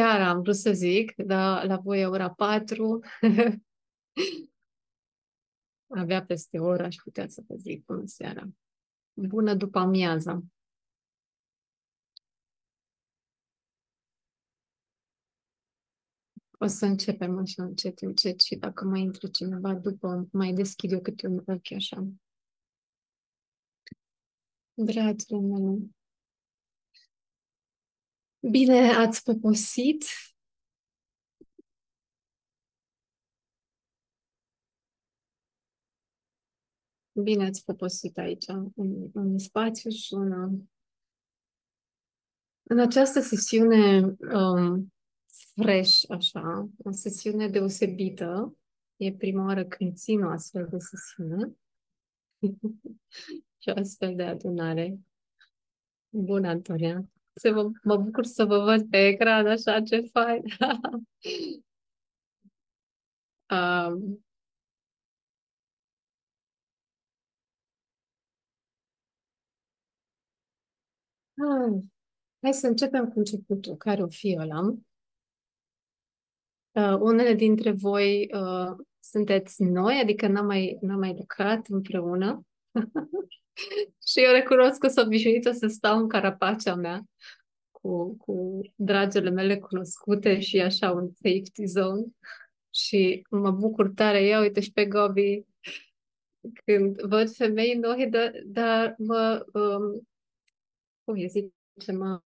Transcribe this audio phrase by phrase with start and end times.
[0.00, 3.00] Seara am vrut să zic, dar la voi e ora 4.
[6.00, 8.48] Avea peste o oră, aș putea să vă zic bună seara.
[9.12, 10.44] Bună după amiază.
[16.58, 21.00] O să începem așa încet, încet și dacă mai intră cineva după, mai deschid eu
[21.00, 22.06] câte un ochi așa.
[24.74, 25.90] Dragile mele,
[28.40, 30.04] bine ați poposit
[37.22, 40.60] Bine ați poposit aici, în, în spațiu și în,
[42.62, 44.92] în această sesiune um,
[45.62, 48.56] fresh, așa, o sesiune deosebită.
[48.96, 51.52] E prima oară când țin o astfel de sesiune
[53.60, 54.98] și o astfel de adunare.
[56.08, 57.08] Bună, Antonia!
[57.32, 60.42] Se vă, mă bucur să vă văd pe ecran, așa, ce fain!
[63.50, 64.22] um,
[71.42, 71.72] Ah,
[72.40, 74.60] hai să începem cu începutul, care o fi ăla.
[76.72, 82.44] Uh, unele dintre voi uh, sunteți noi, adică n-am mai, n-am mai lucrat împreună.
[84.08, 87.02] Și eu recunosc că sunt obișnuită să stau în carapacea mea
[87.70, 92.04] cu, cu dragele mele cunoscute și așa un safety zone.
[92.74, 95.44] Și mă bucur tare, ia uite și pe Gobi,
[96.64, 100.08] când văd femei noi, dar, dar mă, um,
[101.04, 102.20] cum e zice, mă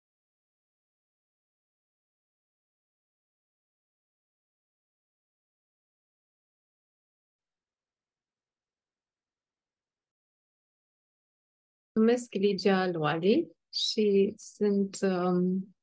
[11.93, 15.75] numesc Ligia Luali și sunt um,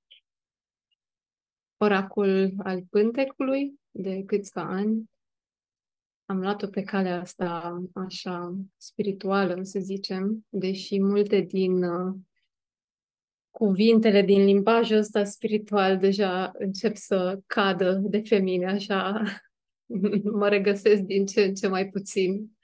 [1.76, 5.10] oracul al pântecului de câțiva ani.
[6.24, 12.14] Am luat-o pe calea asta așa spirituală, să zicem, deși multe din uh,
[13.50, 19.22] cuvintele din limbajul ăsta spiritual deja încep să cadă de pe mine, așa
[20.40, 22.58] mă regăsesc din ce în ce mai puțin.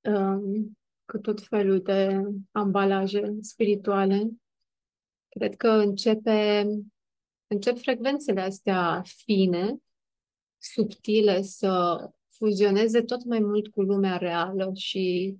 [0.00, 0.75] Um,
[1.06, 4.30] cu tot felul de ambalaje spirituale.
[5.28, 6.66] Cred că începe,
[7.46, 9.76] încep frecvențele astea fine,
[10.58, 15.36] subtile, să fuzioneze tot mai mult cu lumea reală și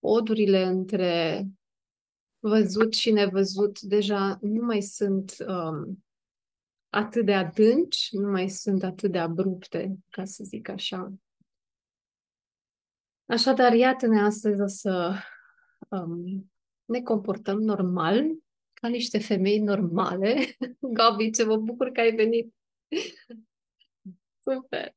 [0.00, 1.46] odurile între
[2.38, 6.04] văzut și nevăzut deja nu mai sunt um,
[6.88, 11.12] atât de adânci, nu mai sunt atât de abrupte, ca să zic așa.
[13.30, 15.14] Așadar, iată-ne astăzi o să
[15.88, 16.50] um,
[16.84, 18.24] ne comportăm normal,
[18.72, 20.56] ca niște femei normale.
[20.96, 22.54] Gabi, ce mă bucur că ai venit!
[24.44, 24.94] Super!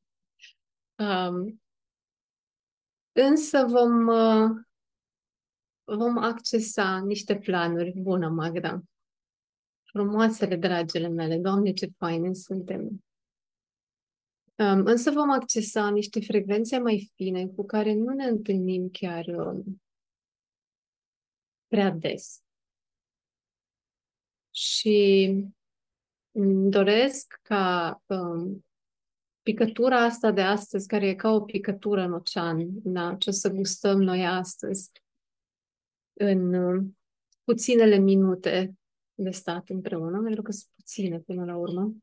[0.98, 1.62] Um,
[3.12, 4.50] însă vom, uh,
[5.84, 7.92] vom accesa niște planuri.
[7.96, 8.82] Bună, Magda!
[9.82, 11.38] Frumoasele, dragile mele!
[11.38, 13.03] Doamne, ce faine suntem!
[14.58, 19.82] Um, însă vom accesa niște frecvențe mai fine cu care nu ne întâlnim chiar um,
[21.66, 22.42] prea des.
[24.50, 25.30] Și
[26.30, 28.64] îmi doresc ca um,
[29.42, 33.48] picătura asta de astăzi, care e ca o picătură în ocean, na, ce o să
[33.50, 34.90] gustăm noi astăzi,
[36.12, 36.98] în um,
[37.44, 38.74] puținele minute
[39.14, 41.94] de stat împreună, pentru că sunt puține până la urmă,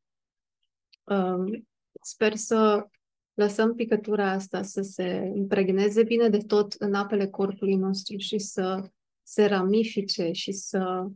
[1.03, 1.67] um,
[2.01, 2.87] Sper să
[3.33, 8.89] lăsăm picătura asta să se impregneze bine de tot în apele corpului nostru și să
[9.23, 11.07] se ramifice și să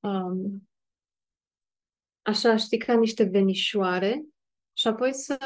[0.00, 0.68] um,
[2.22, 4.24] așa, știi, ca niște venișoare
[4.72, 5.36] și apoi să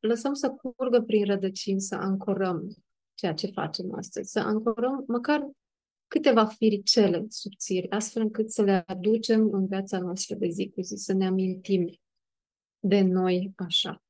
[0.00, 2.76] lăsăm să curgă prin rădăcini, să ancorăm
[3.14, 5.50] ceea ce facem astăzi, să ancorăm măcar
[6.06, 10.94] câteva firicele subțiri, astfel încât să le aducem în viața noastră de zi cu zi,
[10.96, 12.00] să ne amintim
[12.78, 14.02] de noi așa.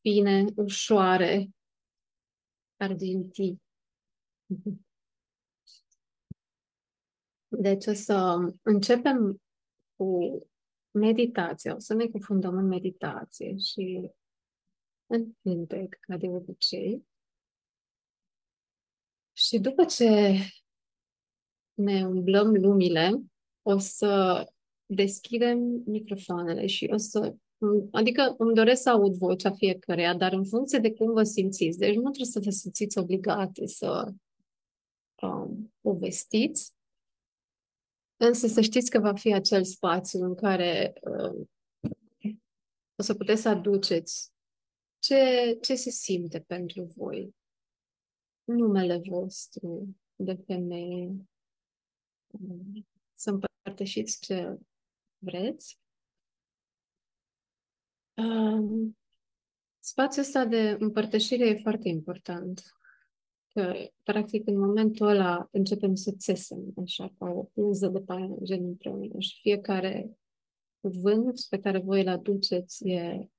[0.00, 1.48] Fine, ușoare,
[2.76, 3.62] argintii.
[7.48, 9.42] Deci o să începem
[9.96, 10.18] cu
[10.90, 11.74] meditația.
[11.74, 14.10] O să ne cufundăm în meditație și
[15.06, 17.06] în pintec, ca de obicei.
[19.32, 20.34] Și după ce
[21.74, 23.22] ne umblăm lumile,
[23.62, 24.44] o să
[24.86, 27.34] deschidem microfoanele și o să...
[27.90, 31.78] Adică îmi doresc să aud vocea fiecăreia, dar în funcție de cum vă simțiți.
[31.78, 34.12] Deci nu trebuie să vă simțiți obligate să
[35.22, 36.74] um, povestiți,
[38.24, 41.46] Însă să știți că va fi acel spațiu în care uh,
[42.94, 44.32] o să puteți să aduceți
[44.98, 47.34] ce, ce se simte pentru voi.
[48.44, 51.06] Numele vostru de femeie.
[52.30, 54.58] Um, să împărtășiți ce
[55.22, 55.78] vreți.
[58.14, 58.96] Um,
[59.78, 62.62] spațiul ăsta de împărtășire e foarte important.
[63.52, 68.04] Că, practic, în momentul ăla începem să țesem, așa, ca o pânză de
[68.42, 69.18] gen împreună.
[69.18, 70.18] Și fiecare
[70.80, 73.30] cuvânt pe care voi îl aduceți e,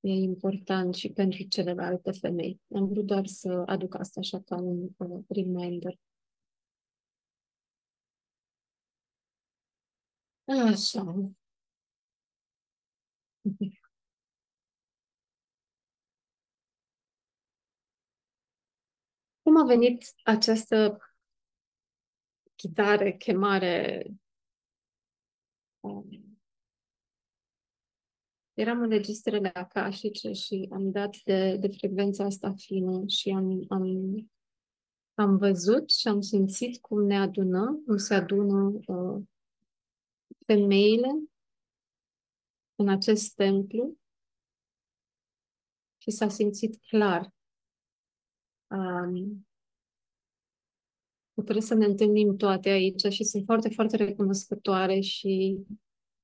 [0.00, 2.60] e important și pentru celelalte femei.
[2.74, 5.98] Am vrut doar să aduc asta așa ca un uh, reminder.
[10.60, 11.32] Așa.
[19.42, 20.98] Cum a venit această
[22.54, 24.06] chitare, chemare?
[25.80, 26.38] Um,
[28.54, 33.86] eram în registrele acașice și am dat de, de frecvența asta fină și am, am,
[35.14, 39.22] am văzut și am simțit cum ne adună, cum se adună uh,
[40.46, 41.08] femeile
[42.74, 43.96] în acest templu
[45.98, 47.34] și s-a simțit clar
[48.70, 49.46] um,
[51.42, 55.58] trebuie să ne întâlnim toate aici și sunt foarte, foarte recunoscătoare și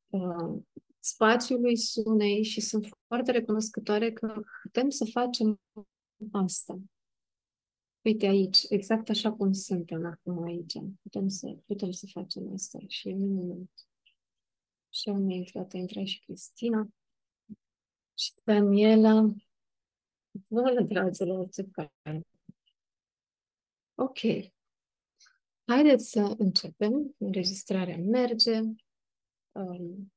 [0.09, 0.63] uh,
[0.99, 5.61] spațiului Sunei și sunt foarte recunoscătoare că putem să facem
[6.31, 6.81] asta.
[8.05, 10.79] Uite aici, exact așa cum suntem acum aici.
[11.03, 13.71] Putem să, putem să facem asta și în minut.
[14.99, 16.89] Și am intrat, a intrat și Cristina
[18.15, 19.35] și Daniela.
[20.49, 22.27] Bună, dragilor, ce fain!
[23.95, 24.19] Ok.
[25.65, 27.15] Haideți să începem.
[27.19, 28.59] Înregistrarea merge.
[29.53, 30.13] Um,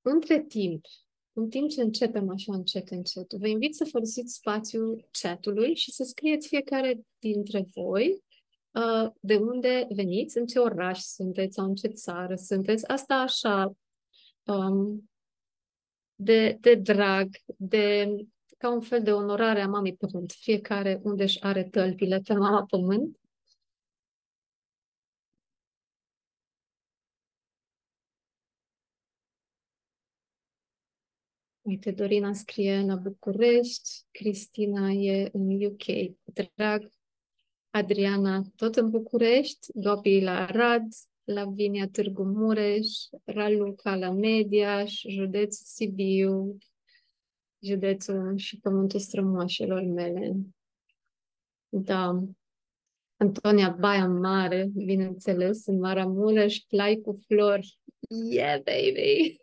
[0.00, 0.84] între timp,
[1.32, 6.04] în timp ce începem așa încet, încet, vă invit să folosiți spațiul chatului și să
[6.04, 8.27] scrieți fiecare dintre voi uh,
[9.20, 12.86] de unde veniți, în ce oraș sunteți sau în ce țară sunteți.
[12.88, 13.72] Asta așa,
[14.44, 15.10] um,
[16.14, 18.14] de, de drag, de
[18.58, 20.32] ca un fel de onorare a mamei pământ.
[20.32, 23.18] Fiecare unde își are tălpile pe mama pământ.
[31.62, 35.84] Uite, Dorina scrie la București, Cristina e în UK.
[36.54, 36.90] Drag,
[37.70, 40.86] Adriana tot în București, Gopi la Arad,
[41.24, 42.88] Lavinia Târgu Mureș,
[43.24, 46.58] Raluca la Mediaș, județ Sibiu,
[47.60, 50.36] județul și pământul strămoașilor mele.
[51.68, 52.22] Da.
[53.16, 57.78] Antonia Baia Mare, bineînțeles, în Maramureș, plai cu flori.
[58.30, 59.36] Yeah, baby!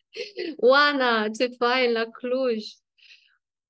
[0.70, 2.64] Oana, ce fain la Cluj!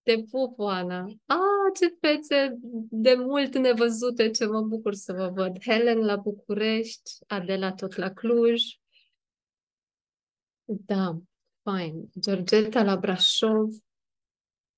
[0.09, 1.07] Te pup, Oana!
[1.27, 2.59] Ah, ce fețe
[2.91, 5.63] de mult nevăzute, ce mă bucur să vă văd.
[5.65, 8.63] Helen la București, Adela tot la Cluj.
[10.65, 11.19] Da,
[11.63, 12.11] fain.
[12.21, 13.71] Georgeta la Brașov.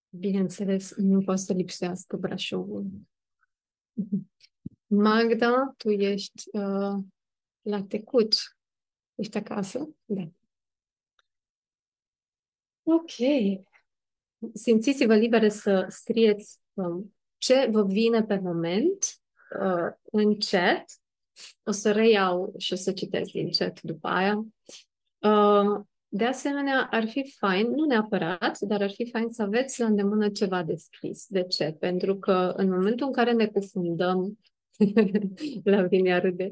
[0.09, 2.87] Bineînțeles, nu poate să lipsească Brașovul.
[4.87, 7.05] Magda, tu ești uh,
[7.63, 8.41] la Tecuci.
[9.15, 9.97] Ești acasă?
[10.05, 10.31] Da.
[12.83, 13.13] Ok.
[14.55, 19.21] Simțiți-vă libere să scrieți um, ce vă vine pe moment
[19.61, 20.85] uh, în chat.
[21.63, 24.47] O să reiau și o să citesc din chat după aia.
[25.19, 25.81] Uh,
[26.13, 30.29] de asemenea, ar fi fain, nu neapărat, dar ar fi fain să aveți la îndemână
[30.29, 31.27] ceva de scris.
[31.29, 31.77] De ce?
[31.79, 34.39] Pentru că în momentul în care ne cufundăm,
[35.65, 36.51] la vine râde,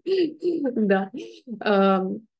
[0.92, 1.10] da,
[1.48, 2.30] um,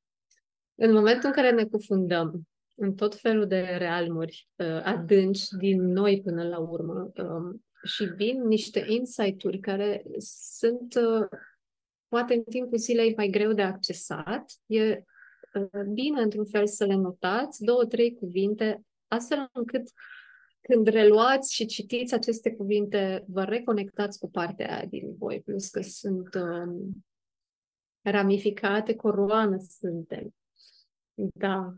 [0.74, 2.48] în momentul în care ne cufundăm
[2.80, 8.46] în tot felul de realmuri uh, adânci din noi până la urmă um, și vin
[8.46, 10.04] niște insight-uri care
[10.56, 11.38] sunt uh,
[12.08, 15.04] poate în timpul zilei mai greu de accesat, e
[15.92, 19.90] bine, într-un fel, să le notați, două, trei cuvinte, astfel încât
[20.60, 25.80] când reluați și citiți aceste cuvinte, vă reconectați cu partea aia din voi, plus că
[25.80, 27.04] sunt um,
[28.02, 30.34] ramificate, coroană suntem.
[31.14, 31.74] Da,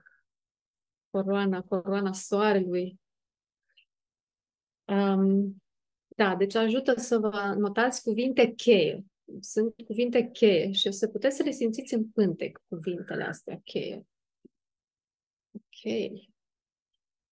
[1.12, 3.00] coroana, coroana soarelui.
[4.84, 5.62] Um,
[6.16, 9.04] da, deci ajută să vă notați cuvinte cheie
[9.40, 14.06] sunt cuvinte cheie și o să puteți să le simțiți în pântec cuvintele astea cheie.
[15.52, 15.92] Ok.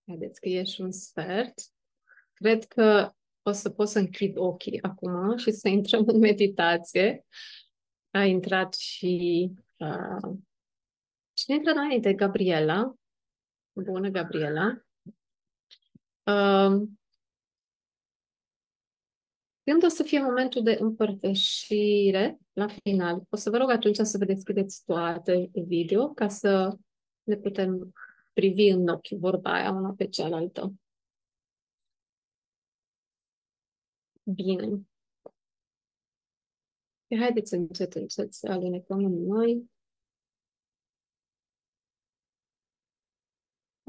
[0.04, 1.54] Vedeți că e și un sfert.
[2.32, 7.26] Cred că o să pot să închid ochii acum și să intrăm în meditație.
[8.10, 9.50] A intrat și...
[9.76, 10.36] Uh,
[11.32, 12.14] cine intră înainte?
[12.14, 12.94] Gabriela.
[13.72, 14.84] Bună, Gabriela.
[16.26, 16.88] Uh,
[19.64, 24.18] când o să fie momentul de împărtășire la final, o să vă rog atunci să
[24.18, 26.78] vă deschideți toate video ca să
[27.22, 27.92] ne putem
[28.32, 30.74] privi în ochi vorba aia una pe cealaltă.
[34.22, 34.80] Bine.
[37.06, 39.70] Și haideți încet, încet să alunecăm în noi.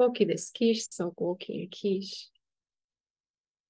[0.04, 2.32] Ochii deschiși sau cu ochii închiși.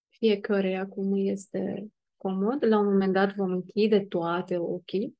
[0.10, 2.66] Fiecare acum este comod.
[2.66, 5.20] La un moment dat vom închide toate ochii.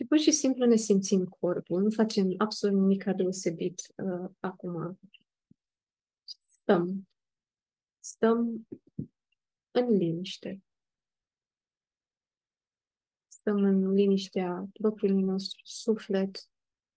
[0.00, 4.98] Și pur și simplu ne simțim corpul, nu facem absolut nimic deosebit uh, acum.
[6.24, 7.08] Stăm.
[7.98, 8.68] Stăm
[9.70, 10.62] în liniște.
[13.28, 16.48] Stăm în liniștea propriului nostru suflet.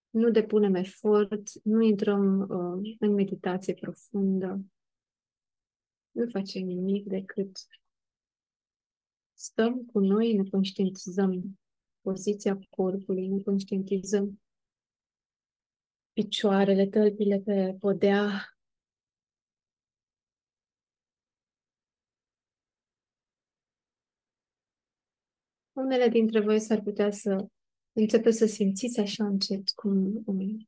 [0.10, 4.65] Nu depunem efort, nu intrăm uh, în meditație profundă.
[6.12, 7.51] Nu facem nimic decât
[9.33, 11.57] stăm cu noi, ne conștientizăm
[12.03, 14.41] poziția corpului, ne conștientizăm
[16.13, 18.48] picioarele, tălpile pe podea.
[25.72, 27.48] Unele dintre voi s-ar putea să
[27.93, 30.67] începe să simțiți așa încet cum um,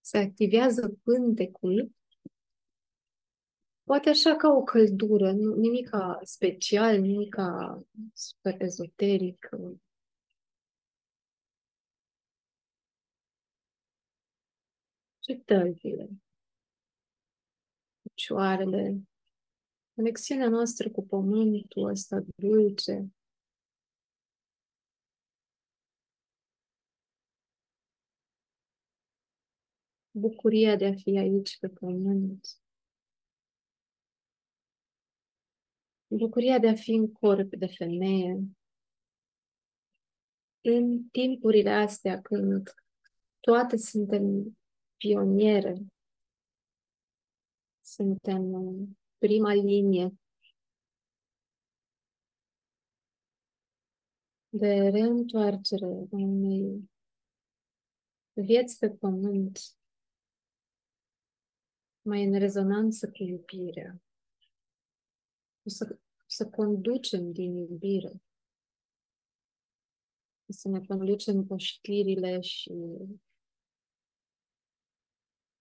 [0.00, 1.90] se activează pântecul,
[3.82, 5.90] poate așa ca o căldură, nimic
[6.22, 7.36] special, nimic
[8.12, 9.48] super ezoteric,
[15.28, 16.08] și tălpile,
[18.02, 19.08] picioarele,
[19.94, 23.10] conexiunea noastră cu pământul ăsta dulce,
[30.10, 32.60] bucuria de a fi aici pe pământ,
[36.06, 38.40] bucuria de a fi în corp de femeie,
[40.60, 42.74] în timpurile astea când
[43.40, 44.56] toate suntem
[44.96, 45.74] pioniere.
[47.80, 50.18] Suntem în prima linie
[54.48, 56.90] de reîntoarcere a unei
[58.32, 59.58] vieți pe pământ
[62.02, 64.02] mai în rezonanță cu iubirea.
[65.62, 68.22] O să, să conducem din iubire.
[70.48, 72.72] Să ne conducem poștirile și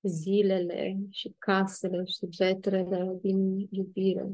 [0.08, 4.30] zilele și casele și vetrele din iubire.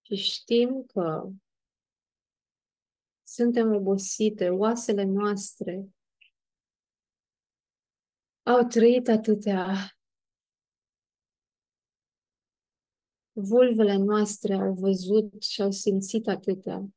[0.00, 1.30] Și știm că
[3.22, 5.88] suntem obosite, oasele noastre
[8.42, 9.66] au trăit atâtea,
[13.32, 16.88] vulvele noastre au văzut și au simțit atâtea,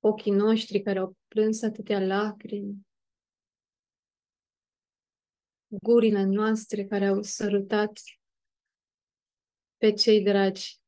[0.00, 2.88] ochii noștri care au plâns atâtea lacrimi,
[5.70, 7.92] gurile noastre care au sărutat
[9.76, 10.80] pe cei dragi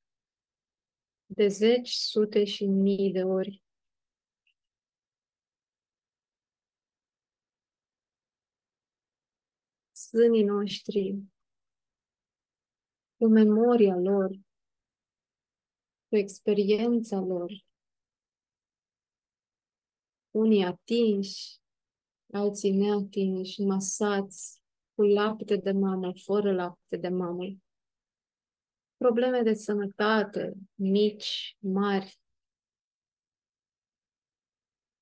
[1.26, 3.62] de zeci, sute și mii de ori.
[9.92, 11.22] Sânii noștri,
[13.16, 14.30] cu memoria lor,
[16.08, 17.52] cu experiența lor,
[20.30, 21.60] unii atinși,
[22.32, 24.61] alții neatinși, masați,
[24.94, 27.44] cu lapte de mamă, fără lapte de mamă.
[28.96, 32.20] Probleme de sănătate, mici, mari.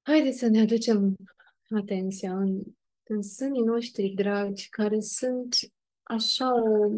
[0.03, 1.17] Haideți să ne aducem
[1.69, 2.63] atenția în,
[3.03, 5.57] în sânii noștri dragi, care sunt
[6.03, 6.91] așa o,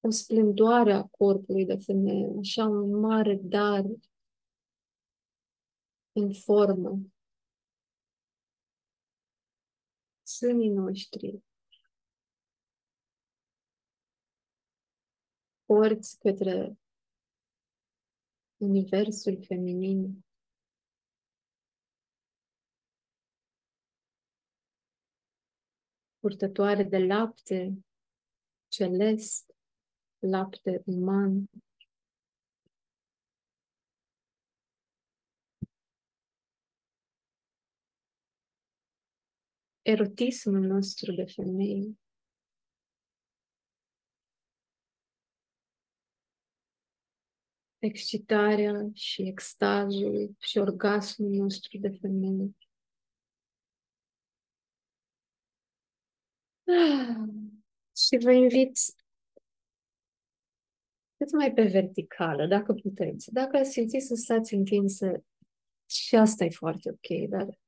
[0.00, 3.84] o splendoare a corpului de femeie, așa un mare dar
[6.12, 6.98] în formă.
[10.36, 11.42] Sânii noștri
[15.64, 16.78] porți către
[18.56, 20.24] universul feminin.
[26.18, 27.84] Purtătoare de lapte
[28.68, 29.54] celest,
[30.18, 31.50] lapte uman.
[39.84, 41.98] Erotismul nostru de femei.
[47.78, 52.54] excitarea și extazul și orgasmul nostru de femeie.
[56.66, 57.28] Ah,
[57.96, 58.78] și vă invit
[61.16, 63.32] cât mai pe verticală, dacă puteți.
[63.32, 65.24] Dacă simțiți să stați întinsă,
[65.86, 67.58] și asta e foarte ok, dar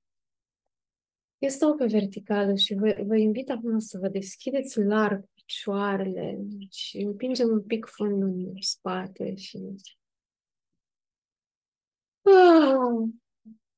[1.38, 6.98] eu stau pe verticală și vă, vă invit acum să vă deschideți larg picioarele și
[6.98, 9.58] împingem un pic fundul în spate și
[12.22, 13.08] Ah!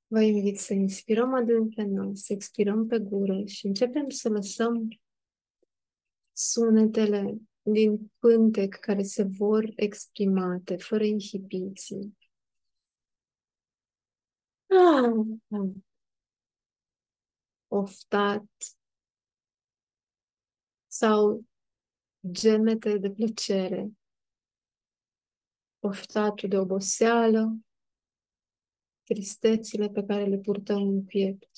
[0.07, 4.89] Vă invit să inspirăm adânc pe nas, să expirăm pe gură și începem să lăsăm
[6.33, 12.17] sunetele din pântec care se vor exprimate, fără inhibiții.
[14.67, 15.79] Ah!
[17.69, 18.45] Oftat
[20.87, 21.45] sau
[22.31, 23.93] gemete de plăcere,
[25.79, 27.59] oftatul de oboseală,
[29.03, 31.51] tristețile pe care le purtăm în piept.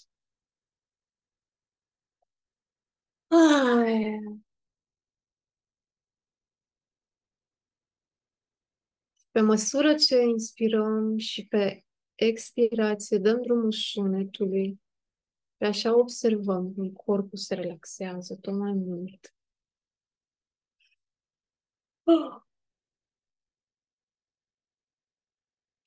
[3.27, 4.43] Ai.
[9.31, 14.81] Pe măsură ce inspirăm și pe expirație dăm drumul sunetului,
[15.61, 19.35] pe așa observăm cum corpul se relaxează tot mai mult.
[22.05, 22.43] Oh.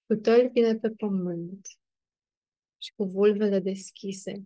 [0.05, 1.67] Cu tălpile pe pământ
[2.77, 4.43] și cu vulvele deschise.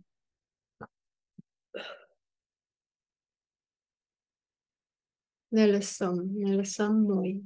[5.47, 7.43] Ne lăsăm, ne lăsăm noi.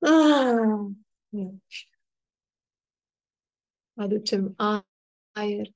[0.00, 0.98] Ah!
[3.98, 4.54] Aducem
[5.32, 5.66] aer.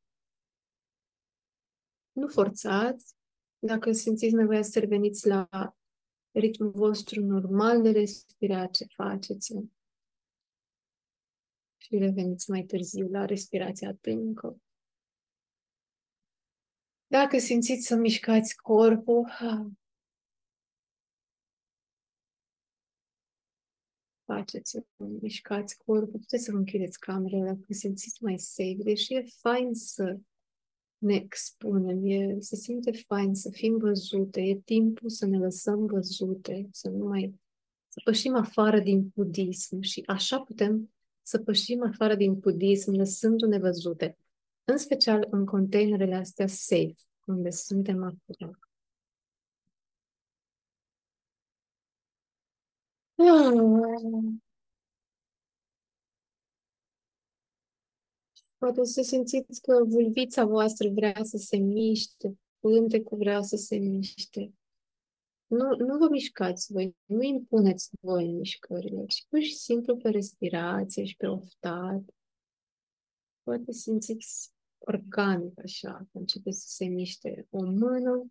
[2.13, 3.15] Nu forțați.
[3.59, 5.49] Dacă simțiți nevoia să reveniți la
[6.31, 9.55] ritmul vostru normal de respirație faceți
[11.77, 14.61] și reveniți mai târziu la respirația adâncă.
[17.07, 19.31] Dacă simțiți să mișcați corpul,
[24.35, 29.75] faceți mișcați corpul, puteți să vă închideți camerele dacă simțiți mai safe, deși e fain
[29.75, 30.19] să
[30.99, 36.69] ne expunem, e, se simte fain să fim văzute, e timpul să ne lăsăm văzute,
[36.73, 37.41] să nu mai
[37.89, 40.93] să pășim afară din budism și așa putem
[41.23, 44.17] să pășim afară din budism lăsându-ne văzute,
[44.65, 46.95] în special în containerele astea safe,
[47.27, 48.59] unde suntem acum.
[58.59, 64.53] Poate să simțiți că vulvița voastră vrea să se miște, pântecul vrea să se miște.
[65.47, 71.05] Nu, nu vă mișcați voi, nu impuneți voi mișcările, ci pur și simplu pe respirație
[71.05, 72.03] și pe oftat.
[73.43, 78.31] Poate simțiți organic așa, că începe să se miște o mână,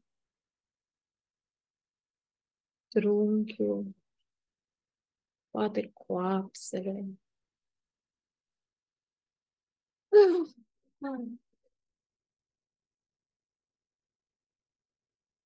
[2.87, 3.95] trunchiul,
[5.51, 7.05] poate coapsele,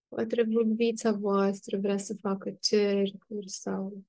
[0.08, 4.04] Poate vulvița voastră vrea să facă cercuri sau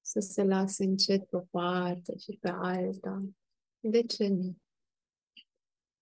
[0.00, 3.22] să se lase încet pe o parte și pe alta.
[3.80, 4.56] De ce nu?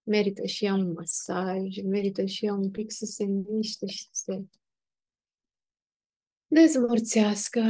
[0.03, 4.11] Merită și ea un masaj, merită și ea un pic să se miște și să
[4.13, 4.45] se
[6.47, 7.61] dezmorțească.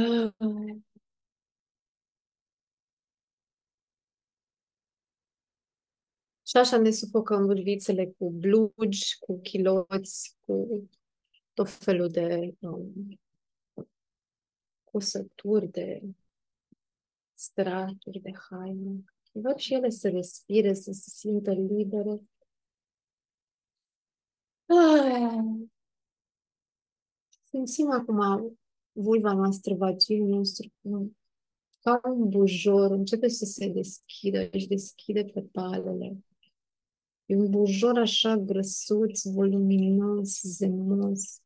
[6.43, 10.89] Și așa ne sufocăm vârvițele cu blugi, cu chiloți, cu
[11.53, 13.19] tot felul de um,
[14.83, 16.01] cusături, de
[17.33, 19.03] straturi de haine.
[19.31, 22.21] Văd și ele să respire, să se simtă libere.
[24.65, 25.67] Ah.
[27.43, 28.19] Simțim acum
[28.97, 30.71] vulva noastră, vaginul nostru,
[31.81, 36.17] ca un bujor, începe să se deschidă, își deschide petalele.
[37.25, 41.41] E un bujor așa grăsuț, voluminos, zemos.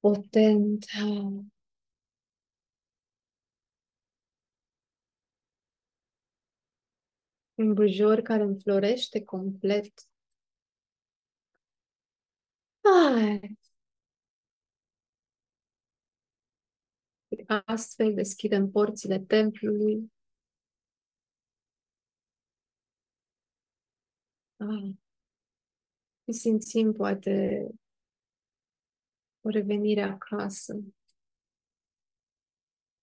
[0.00, 0.86] potent.
[7.54, 9.92] Un bujor care înflorește complet.
[12.82, 13.59] Ai.
[17.64, 20.12] Astfel deschidem porțile templului.
[24.56, 25.00] Ai.
[26.24, 27.66] Și simțim poate
[29.40, 30.74] o revenire acasă,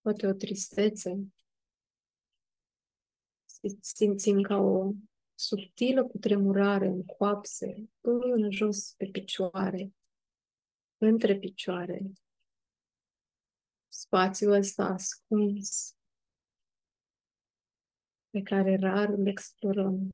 [0.02, 1.32] poate o tristețe.
[3.80, 4.92] Simțim ca o
[5.36, 9.94] subtilă cutremurare în coapse, până jos pe picioare,
[10.98, 12.02] între picioare.
[13.98, 15.96] Spațiul ăsta ascuns,
[18.30, 20.10] pe care rar îl explorăm.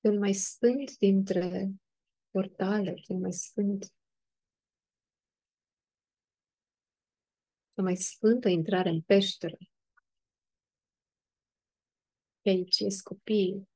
[0.00, 1.70] cel mai sfânt dintre
[2.30, 3.92] portale, cel mai sfânt,
[7.74, 9.56] cea mai sfântă intrare în peșteră.
[12.44, 13.68] Pe aici ies copiii.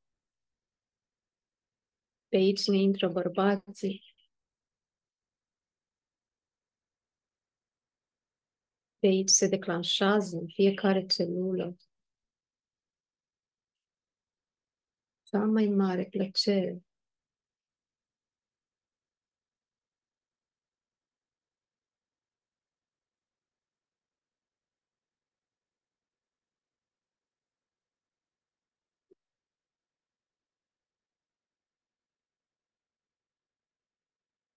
[2.29, 4.15] Pe aici ne intră bărbații.
[8.99, 11.77] Pe aici se declanșează în fiecare celulă
[15.23, 16.88] cea mai mare plăcere.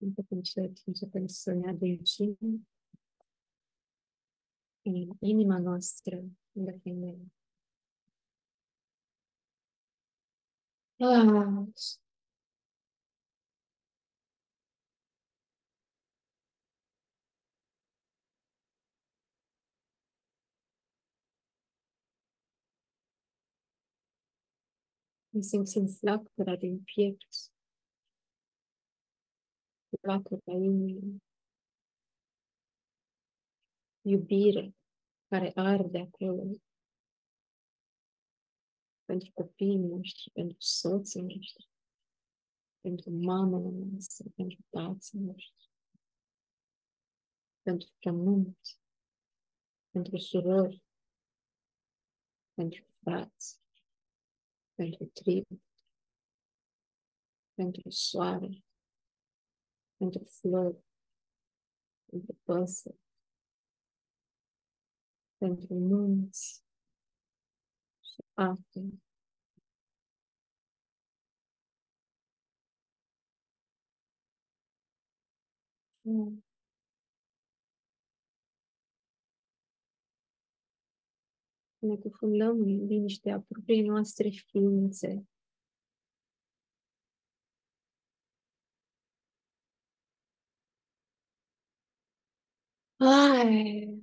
[0.02, 2.38] Începem încet, începem să ne adâncim
[4.82, 7.32] în inima noastră de femeie.
[11.00, 11.66] Ah.
[25.30, 26.84] Ne simțim flacăra din
[30.02, 31.24] piept, flacăra inimii,
[34.02, 34.76] iubire
[35.28, 36.52] care arde acolo.
[39.06, 41.70] Pentru copiii noștri, pentru soții noștri,
[42.80, 45.70] pentru mamele noastre, pentru tații noștri,
[47.62, 48.80] pentru pământ,
[49.90, 50.84] pentru surori,
[52.54, 53.60] pentru frați,
[54.76, 55.62] pentru tribu,
[57.54, 58.64] pentru soare,
[60.02, 60.84] pentru flori,
[62.06, 63.00] pentru păsări,
[65.38, 66.64] pentru munți,
[68.34, 69.02] ape.
[76.02, 76.44] Mm.
[81.80, 85.31] Ne cufundăm în liniștea propriei noastre ființe.
[93.04, 94.00] Ai,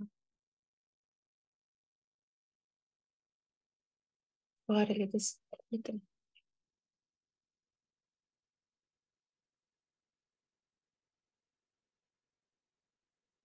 [4.67, 6.01] soarele deschide.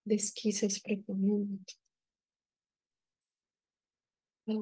[0.02, 1.78] Deschise spre pământ.
[4.44, 4.54] Da.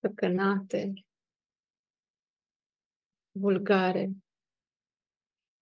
[0.00, 0.92] Păcănate,
[3.32, 4.10] vulgare,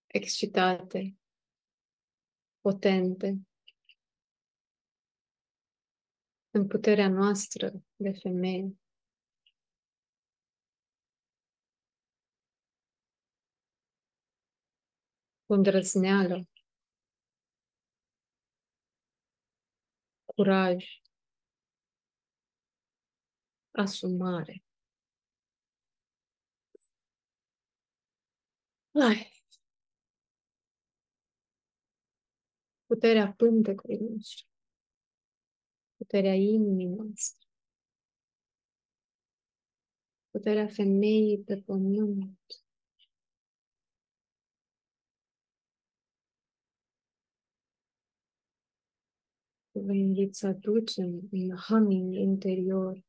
[0.08, 1.16] excitate,
[2.60, 3.38] potente.
[6.50, 8.76] în puterea noastră de femeie.
[15.46, 16.48] Cu îndrăzneală,
[20.24, 20.84] curaj,
[23.72, 24.62] asumare.
[28.94, 29.37] Ai.
[32.88, 34.46] Puterea pântecului nostru
[35.96, 37.46] puterea inimii noastre,
[40.30, 42.38] puterea femeii pe pământ.
[49.70, 53.04] Vă invit să aducem în humming interior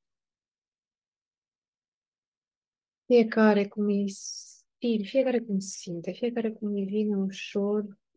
[3.05, 8.08] fiecare cum îi subtil, fiecare cum simte, fiecare cum îi vine ușor un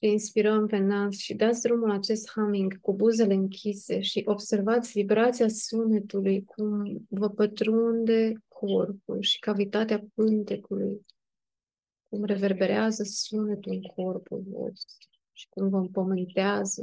[0.00, 5.48] și inspirăm pe nas și dați drumul acest humming cu buzele închise și observați vibrația
[5.48, 11.06] sunetului cum vă pătrunde corpul și cavitatea pântecului,
[12.08, 16.82] cum reverberează sunetul în corpul vostru și cum vă împământează.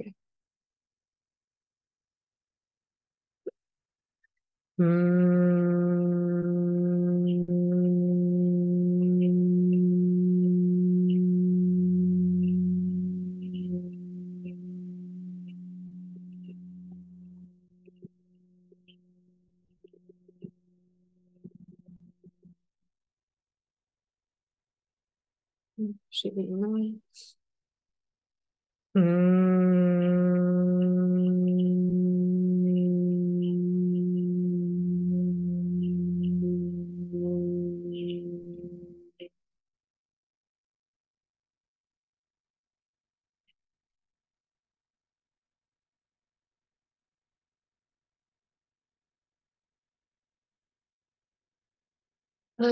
[26.09, 27.03] Și din noi.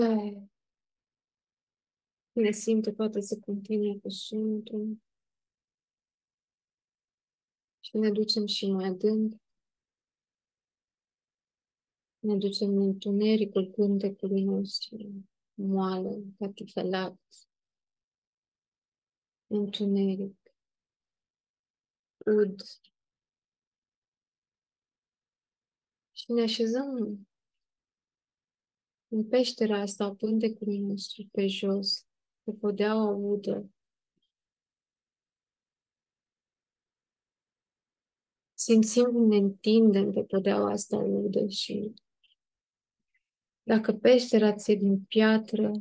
[0.02, 0.50] Ai.
[2.32, 5.02] Ne simte poate să continue cu sunetul.
[7.80, 9.34] Și ne ducem și mai adânc.
[12.20, 17.20] Ne ducem în întunericul cântecului nostru, moale, catifelat,
[19.48, 20.38] întuneric,
[22.26, 22.62] ud.
[26.12, 27.28] Și ne așezăm
[29.14, 32.06] în peștera asta a pântecului nostru pe jos,
[32.44, 33.70] pe podeaua udă,
[38.54, 41.94] simțim cum ne întindem pe podeaua asta udă și
[43.64, 45.72] dacă peștera ți din piatră,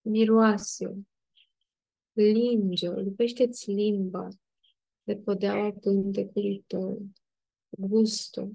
[0.00, 1.06] miroase,
[2.12, 4.28] linge, lipește-ți limba
[5.02, 7.02] de podeaua pântecului tău,
[7.68, 8.50] gustul,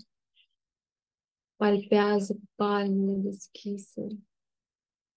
[1.62, 4.08] palpează palmele deschise,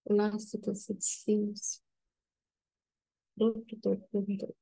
[0.02, 1.83] lasă-te să-ți simți
[3.33, 4.57] propriul tău pântec.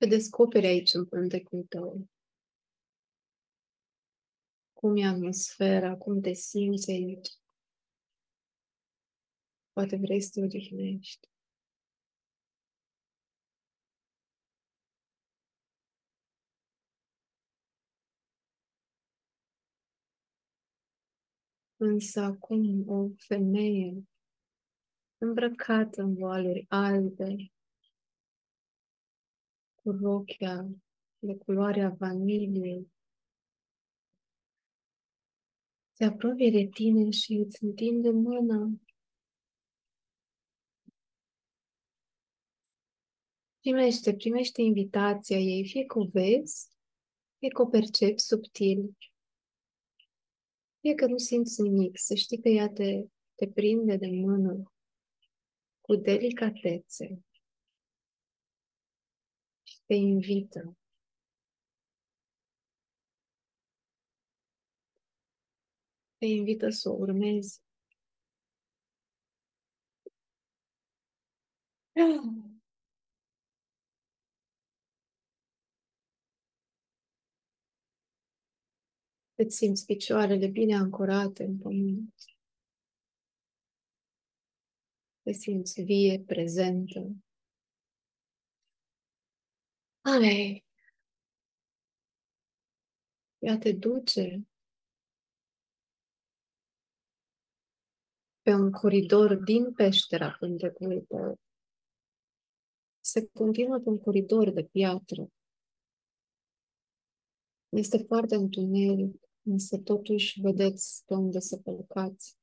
[0.00, 2.08] Te descoperi aici în pântecul tău.
[4.72, 7.28] Cum e atmosfera, cum te simți aici.
[9.72, 11.28] Poate vrei să te odihnești.
[21.76, 24.08] Însă acum o femeie
[25.18, 27.52] îmbrăcată în voaluri albe,
[29.82, 30.68] cu rochia
[31.18, 32.92] de culoarea vaniliei,
[35.90, 38.70] se apropie de tine și îți întinde mâna.
[43.60, 46.68] Primește, primește invitația ei, fie că o vezi,
[47.38, 48.96] fie că o percepi subtil,
[50.80, 54.72] fie că nu simți nimic, să știi că ea te, te prinde de mână
[55.80, 57.04] cu delicatețe.
[57.04, 57.29] și
[59.90, 60.76] te invită.
[66.18, 67.60] Te invită să o urmezi.
[79.34, 82.14] Îți simți picioarele bine ancorate în pământ.
[85.22, 87.14] Te simți vie, prezentă.
[90.02, 90.64] Ai,
[93.38, 94.46] ea te duce
[98.42, 101.38] pe un coridor din peștera pântecului tău.
[103.00, 105.30] Se continuă pe un coridor de piatră.
[107.68, 112.36] Este foarte întuneric, însă totuși vedeți pe unde să plecați.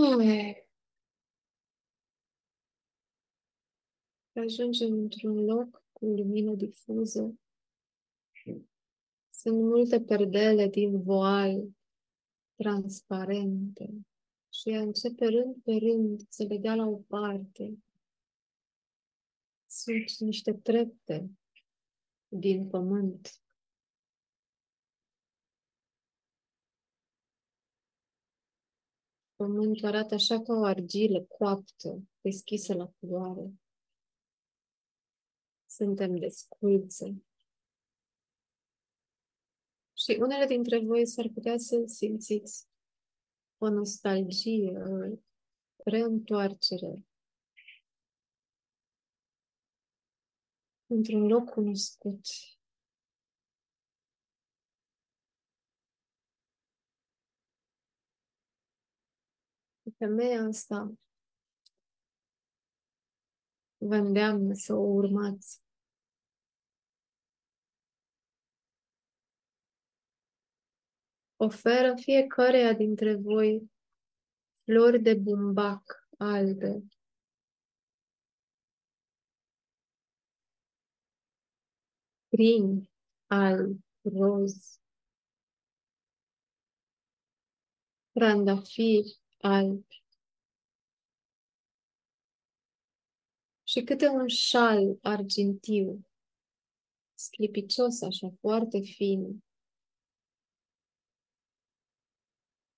[0.00, 0.66] Ai.
[4.32, 7.38] Ajungem într-un loc cu lumină difuză.
[9.30, 11.68] Sunt multe perdele din voal
[12.54, 13.90] transparente
[14.52, 17.78] și ea începe rând pe rând să le dea la o parte.
[19.66, 21.30] Sunt niște trepte
[22.28, 23.42] din pământ.
[29.38, 33.52] Pământul arată așa ca o argilă coaptă, deschisă la culoare.
[35.66, 37.22] Suntem desculțe.
[39.96, 42.66] Și unele dintre voi s-ar putea să simțiți
[43.58, 45.18] o nostalgie, o
[45.84, 47.06] reîntoarcere
[50.86, 52.20] într-un loc cunoscut.
[59.98, 60.92] Femeia asta
[63.76, 65.62] vă îndeamnă să o urmați.
[71.36, 73.70] Oferă fiecăreia dintre voi
[74.64, 76.82] flori de bumbac albe.
[82.28, 82.90] Prin
[83.26, 84.80] alb, roz,
[88.12, 90.02] trandafiri albi
[93.64, 96.06] și câte un șal argintiu,
[97.14, 99.44] sclipicios așa, foarte fin,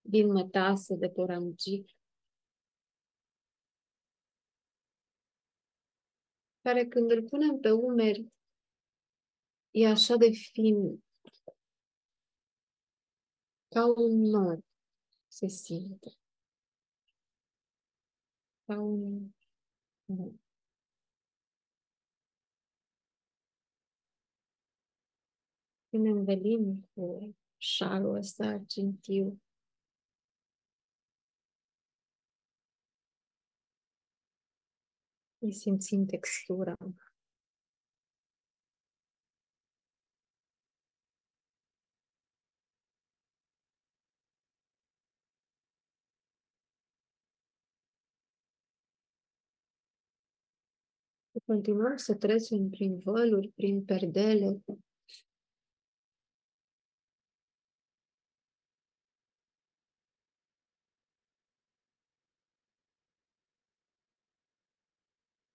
[0.01, 1.89] din mătase de poramgic,
[6.63, 8.33] care când îl punem pe umeri,
[9.71, 11.05] e așa de fin,
[13.69, 14.59] ca un nor
[15.29, 16.20] se simte.
[18.71, 19.33] Ca un
[20.05, 20.33] nor.
[25.89, 29.43] Când ne învelim cu șalul ăsta argintiu,
[35.39, 36.77] îi simțim textura.
[51.51, 54.65] Continuăm să trecem prin văluri, prin perdele.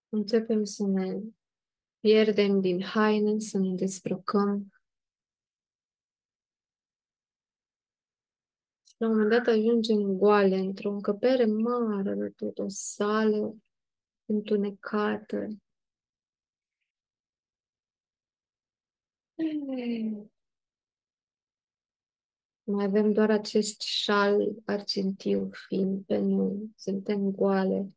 [0.10, 1.20] Începem să ne
[2.00, 4.74] pierdem din haine, să ne dezbrăcăm.
[8.84, 13.56] Și la un moment dat ajungem goale într-o încăpere mare de tot, o sală
[14.26, 15.48] întunecată,
[22.64, 26.74] Mai avem doar acest șal argintiu fin pe noi.
[26.76, 27.96] Suntem goale.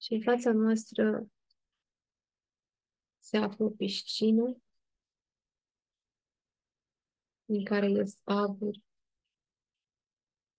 [0.00, 1.30] Și în fața noastră
[3.18, 4.62] se află o piscină
[7.44, 8.74] în care este abur.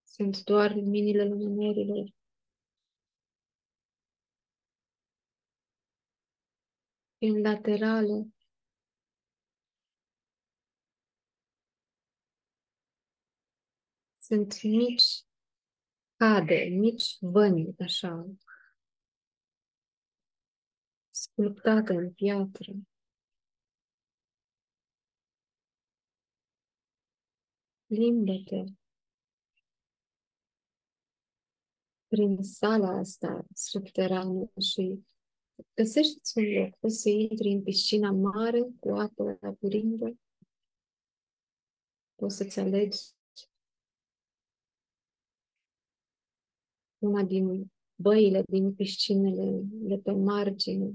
[0.04, 2.14] Sunt doar luminile luminărilor.
[7.18, 8.32] În laterală
[14.28, 15.24] sunt mici
[16.16, 18.26] cade, mici văni, așa,
[21.10, 22.72] sculptate în piatră.
[27.86, 28.64] Plimbă-te
[32.06, 35.04] prin sala asta subterană și
[35.74, 36.76] găsești un loc.
[36.78, 40.18] Poți să intri în piscina mare cu apă labirindă.
[42.14, 43.16] Poți să-ți alegi
[46.98, 50.92] una din băile din piscinele de pe margine.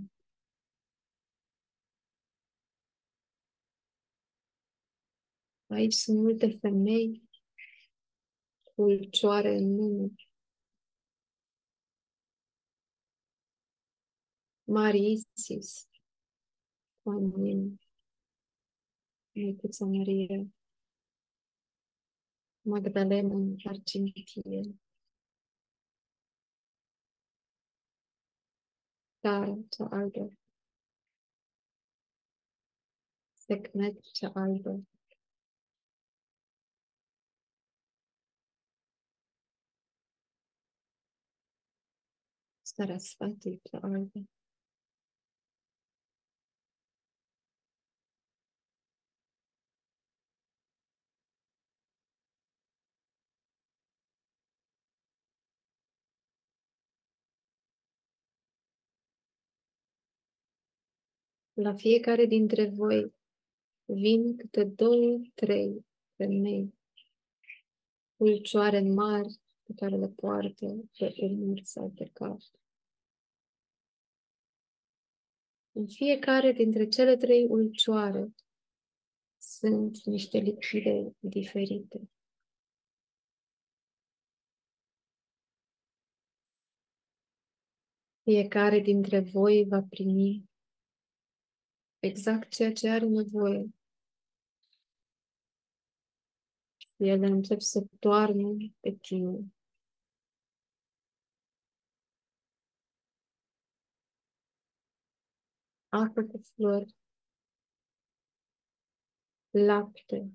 [5.68, 7.30] Aici sunt multe femei
[8.64, 10.14] cu ulcioare în mână.
[14.64, 15.88] Mari Isis,
[17.04, 17.80] Oanin,
[19.32, 20.48] Micuța Maria,
[22.62, 24.83] Magdalena Argentie.
[29.24, 30.32] Tare, cea albă.
[33.34, 34.84] Secnet, cea albă.
[42.62, 44.33] Sarasvati, cea albă.
[61.56, 63.14] La fiecare dintre voi
[63.86, 65.86] vin câte două, trei
[66.16, 66.74] femei,
[68.16, 72.40] ulcioare mari pe care le poartă pe umeri sau pe cap.
[75.72, 78.34] În fiecare dintre cele trei ulcioare
[79.38, 82.10] sunt niște lichide diferite.
[88.24, 90.52] Fiecare dintre voi va primi
[92.04, 93.74] exact ceea ce are nevoie.
[96.78, 99.54] Și ele încep să toarnă pe tine.
[105.90, 106.96] Apă cu flori,
[109.52, 110.32] lapte,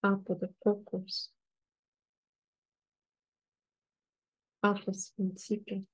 [0.00, 1.32] apă de cocos,
[4.58, 5.84] apă sfințită.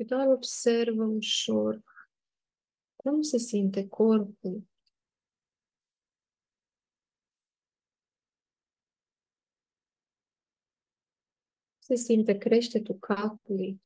[0.00, 1.82] Și doar observă ușor
[2.96, 4.68] cum se simte corpul.
[11.78, 13.82] Se simte creștetul capului.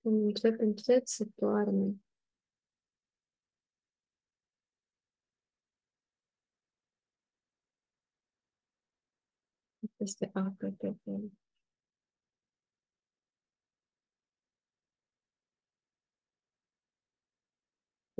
[0.00, 2.00] Când încep încet să toarne.
[9.96, 11.41] Este apă pe fel.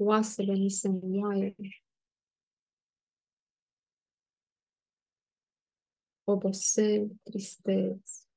[0.05, 1.57] Oasele ni se înmoaie.
[6.25, 8.29] Obosel, tristeți,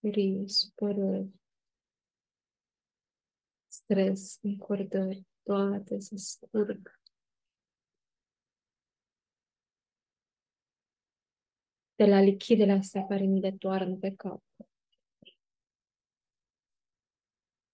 [0.00, 1.40] furie, supărări,
[3.68, 7.00] stres, încordări, toate se scurg.
[11.94, 14.42] De la lichidele astea care mi le toarnă pe cap.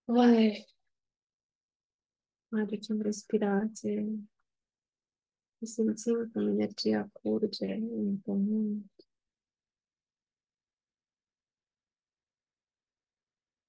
[0.04, 0.75] Vai,
[2.60, 4.18] aducem respirație
[5.56, 8.92] și simțim cum energia curge în pământ.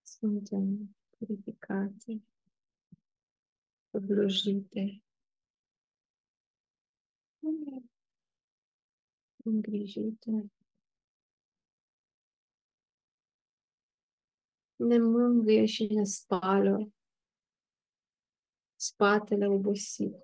[0.03, 2.21] Suntem purificate,
[3.89, 5.01] oblujite,
[9.43, 10.51] îngrijite.
[14.75, 16.91] Ne mângâie și ne spală
[18.87, 20.15] spatele obosit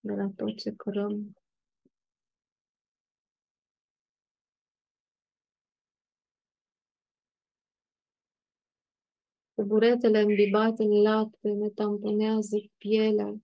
[0.00, 1.36] de la tot ce cărăm.
[9.54, 13.34] Cu buretele îmbibate în lapte ne tamponează pielea.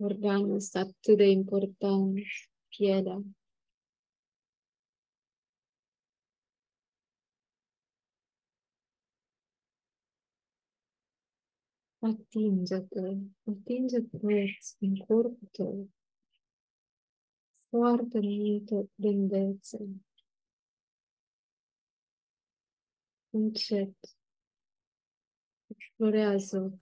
[0.00, 2.18] Organul este atât de important
[2.78, 3.22] pielea.
[11.98, 13.06] Atinge-te,
[13.50, 14.16] atinge-te
[14.78, 15.90] în corpul tău.
[17.68, 19.78] Foarte multă blândețe.
[23.30, 23.96] Încet.
[25.66, 26.78] Explorează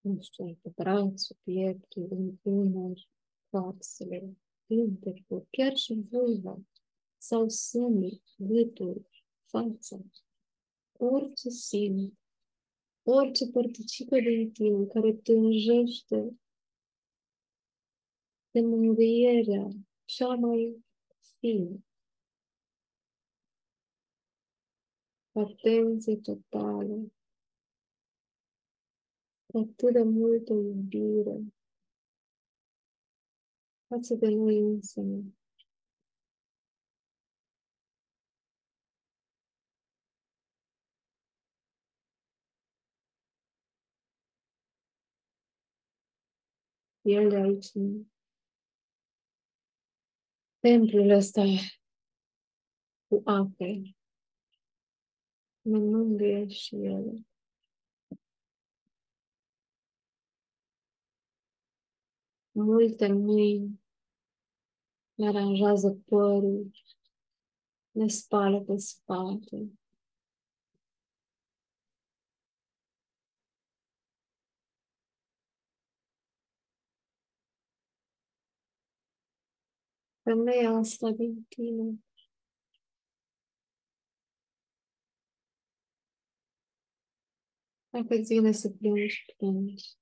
[0.00, 3.08] nu știu, pe brațul, pieptul, în umăr,
[3.50, 4.36] fațele,
[4.66, 6.58] pântecul, chiar și vulva
[7.18, 9.08] sau sânul, gâtul,
[9.46, 9.98] fața,
[10.92, 12.18] orice simt,
[13.02, 16.38] orice părticică din tine care tânjește
[18.50, 19.68] de mângâierea
[20.04, 20.84] cea mai
[21.38, 21.82] fină.
[25.32, 27.12] Atenție totală,
[29.54, 31.52] atât de multă iubire,
[33.88, 35.36] față de noi însămi.
[47.02, 47.66] El de aici,
[50.58, 51.42] templul ăsta
[53.06, 53.96] cu ape.
[55.60, 57.27] Ne mângâie și ele.
[62.60, 63.80] Multe mâini
[65.14, 66.70] ne aranjează părul,
[67.90, 69.72] ne spală pe spate.
[80.22, 81.98] Femeia asta din tine
[87.90, 89.96] Dacă îți vine să plângi, plângi.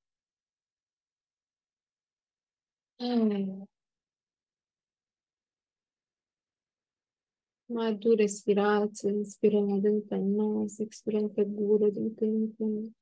[7.69, 12.95] Mai adu respirație, inspirăm adânc pe nas, expirăm pe gură din când în când.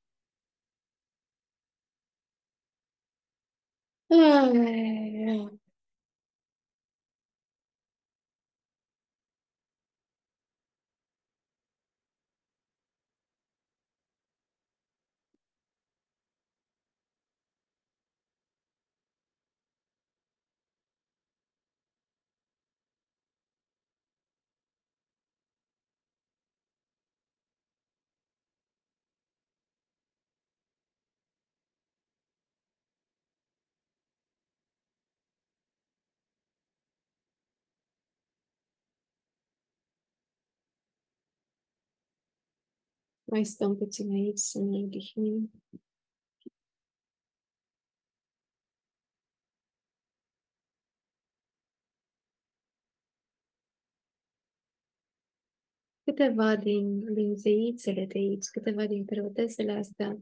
[43.35, 45.51] Mai stăm puțin aici să ne odihnim.
[56.05, 60.19] Câteva din, din zeițele de aici, câteva din preotesele astea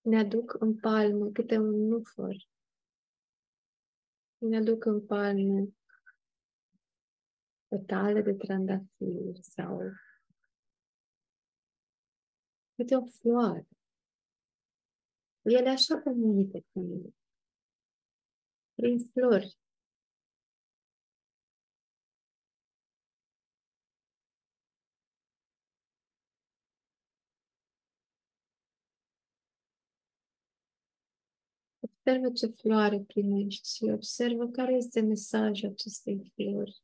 [0.00, 2.36] ne aduc în palmă câte un nufăr.
[4.38, 5.68] Ne aduc în palmă
[7.68, 9.80] petale de trandafir sau
[12.82, 13.68] câte o floare.
[15.42, 17.14] Ele așa comunică cu mine.
[18.74, 19.58] Prin flori.
[31.80, 36.82] Observă ce floare primești și observă care este mesajul acestei flori.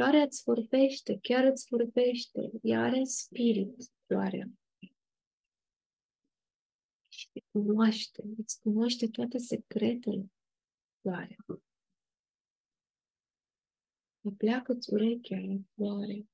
[0.00, 2.50] Floarea îți vorbește, chiar îți vorbește.
[2.62, 4.50] Ea are spirit, floarea.
[7.08, 10.30] Și te cunoaște, îți cunoaște toate secretele,
[11.00, 11.36] floarea.
[14.20, 16.28] Mă pleacă-ți urechea la floare.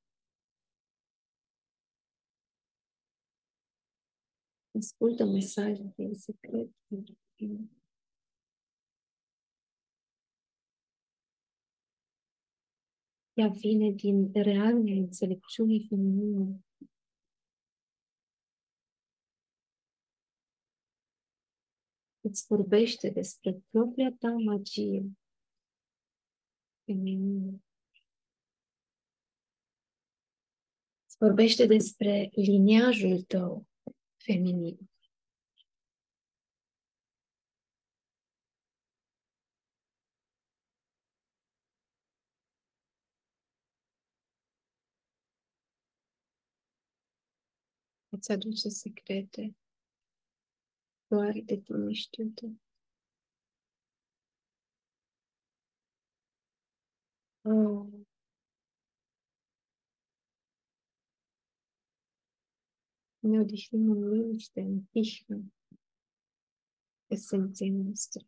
[4.78, 6.04] Ascultă mesajul de
[13.38, 16.64] Ea vine din realul înțelepciunii feminine.
[22.20, 25.10] Îți vorbește despre propria ta magie
[26.84, 27.64] feminină.
[31.04, 33.66] Îți vorbește despre liniajul tău
[34.16, 34.78] feminin.
[48.26, 49.56] Îți aduce secrete
[51.06, 52.60] doar de tine știute.
[57.42, 57.86] Oh.
[63.18, 65.52] Ne odihnim în liniște, în tihnă,
[67.06, 68.26] esenței noastre.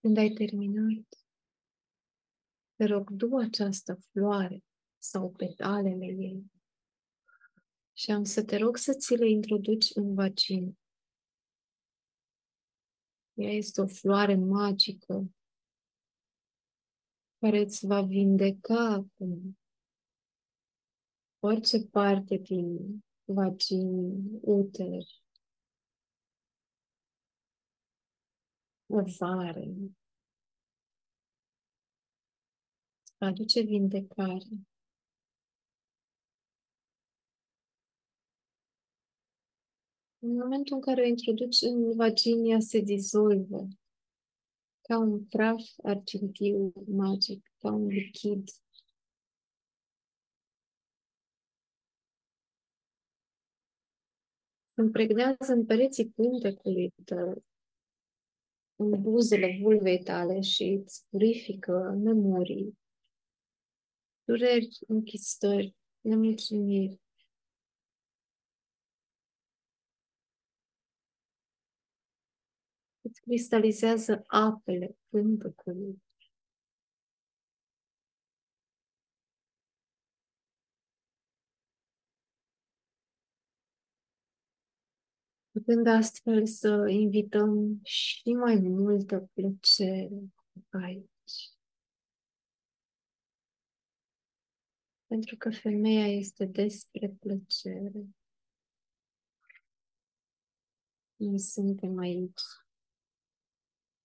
[0.00, 1.06] Când ai terminat,
[2.76, 4.64] te rog, du această floare
[4.98, 6.50] sau petalele ei
[7.92, 10.78] și am să te rog să ți le introduci în vagin.
[13.34, 15.32] Ea este o floare magică
[17.38, 19.06] care îți va vindeca
[21.38, 25.02] orice parte din vagin, uter,
[28.88, 29.74] ovare,
[33.18, 34.48] aduce vindecare.
[40.20, 43.68] În momentul în care o introduci în vaginia, se dizolvă
[44.88, 48.48] ca un praf argintiu magic, ca un lichid.
[54.74, 57.44] Împregnează în pereții pântecului tău,
[58.78, 62.78] în buzele vulvei tale și îți purifică memorii,
[64.24, 67.00] dureri, închistări, nemulțumiri.
[73.00, 74.96] Îți cristalizează apele
[85.58, 85.84] pântecului.
[85.84, 90.32] Putând astfel să invităm și mai multă plăcere
[90.70, 91.50] aici.
[95.06, 98.06] Pentru că femeia este despre plăcere.
[101.16, 102.42] Noi suntem aici.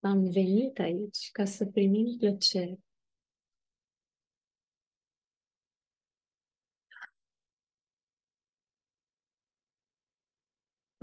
[0.00, 2.78] Am venit aici ca să primim plăcere.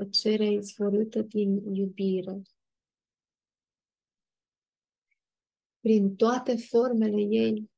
[0.02, 2.42] Plăcerea izvorâtă din iubire.
[5.80, 7.70] Prin toate formele ei,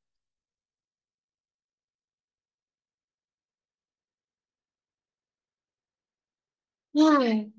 [6.95, 7.53] Hai!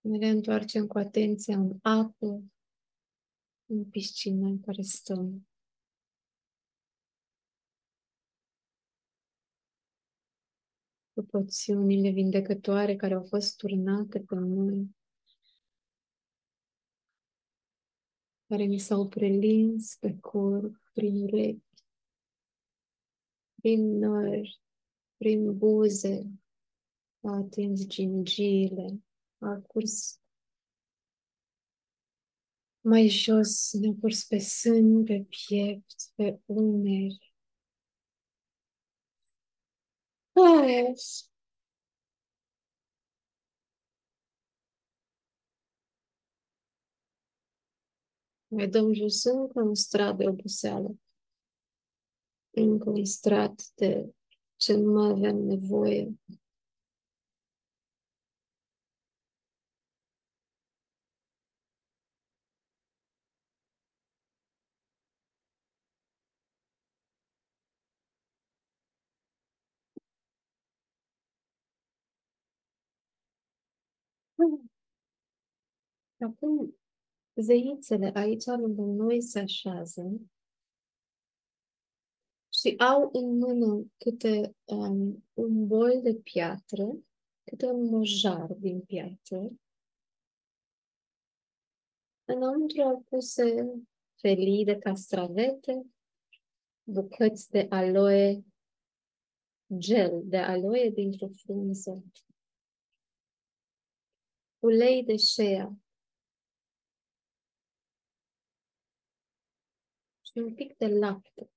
[0.00, 2.42] Ne reîntoarcem cu atenția în apă,
[3.68, 5.48] în piscina în care stăm.
[11.12, 14.96] Cu poțiunile vindecătoare care au fost turnate pe noi,
[18.46, 21.64] care mi s-au prelins pe corp, prin urechi,
[23.54, 24.60] prin nări,
[25.16, 26.30] prin buze,
[27.20, 29.02] a atins gingiile,
[29.38, 30.20] a curs
[32.88, 37.32] mai jos, ne-a curs pe sân, pe piept, pe umeri.
[40.36, 41.30] Yes.
[48.48, 50.96] Mai dăm jos încă un strat de oboseală.
[52.50, 54.14] Încă un strat de
[54.56, 56.18] ce nu mai aveam nevoie.
[76.20, 76.76] Acum,
[77.34, 80.20] zeițele aici lângă noi se așează
[82.60, 86.98] și au în mână câte um, un bol de piatră,
[87.44, 89.50] câte un mojar din piatră.
[92.24, 93.72] Înăuntru au puse
[94.20, 95.86] felii de castravete,
[96.82, 98.44] bucăți de aloe,
[99.78, 102.04] gel de aloe dintr-o frunză,
[104.58, 105.78] ulei de shea
[110.38, 111.50] și un pic de lapte.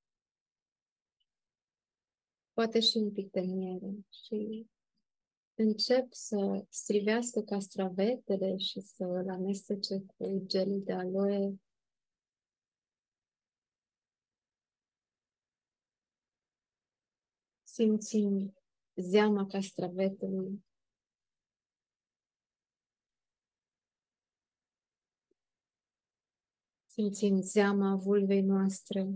[2.53, 4.05] Poate și un pic de miere.
[4.25, 4.67] Și
[5.53, 11.59] încep să strivească castravetele și să îl amestece cu gel de aloe.
[17.63, 18.53] Simțim
[18.95, 20.65] zeama castravetelui
[26.92, 29.08] Simțim zeama vulvei noastre.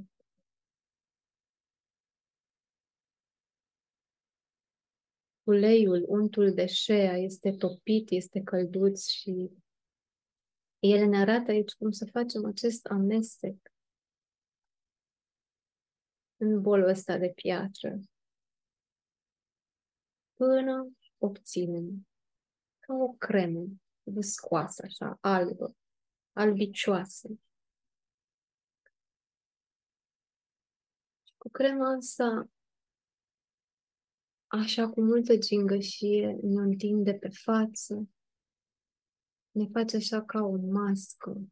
[5.44, 9.52] Uleiul, untul de șea este topit, este călduț și
[10.80, 13.74] el ne arată aici cum să facem acest amestec
[16.38, 18.00] în bolul ăsta de piatră
[20.34, 22.08] până obținem
[22.80, 23.66] ca o cremă
[24.04, 25.76] viscoasă, așa, albă,
[26.34, 27.40] albicioasă.
[31.46, 32.50] Cu crema asta,
[34.48, 38.10] așa cu multă gingășie, ne întinde pe față,
[39.52, 41.50] ne face așa ca o mască.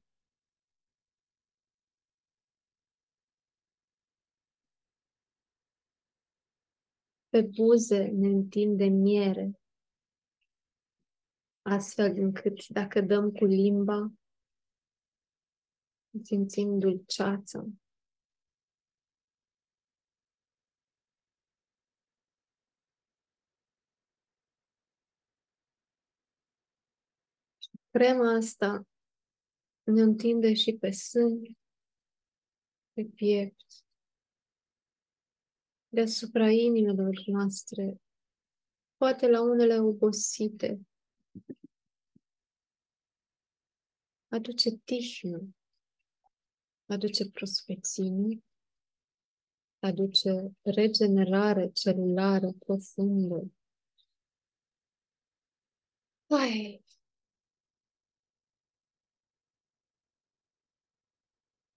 [7.30, 9.60] Pe buze ne întinde miere.
[11.62, 14.12] astfel încât dacă dăm cu limba,
[16.24, 17.66] simțim dulceața.
[27.98, 28.88] Crema asta
[29.84, 31.58] ne întinde și pe sân,
[32.94, 33.66] pe piept,
[35.88, 38.02] deasupra inimilor noastre,
[38.98, 40.88] poate la unele obosite.
[44.28, 45.56] Aduce tihnă,
[46.86, 48.44] aduce prospecțiune,
[49.80, 53.52] aduce regenerare celulară profundă.
[56.28, 56.83] Ai,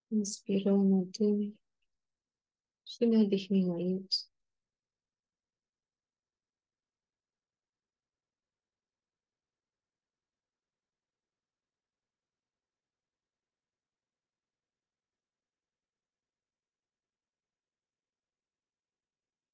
[0.08, 1.54] Inspirăm adânc
[2.82, 4.14] și ne odihnim aici.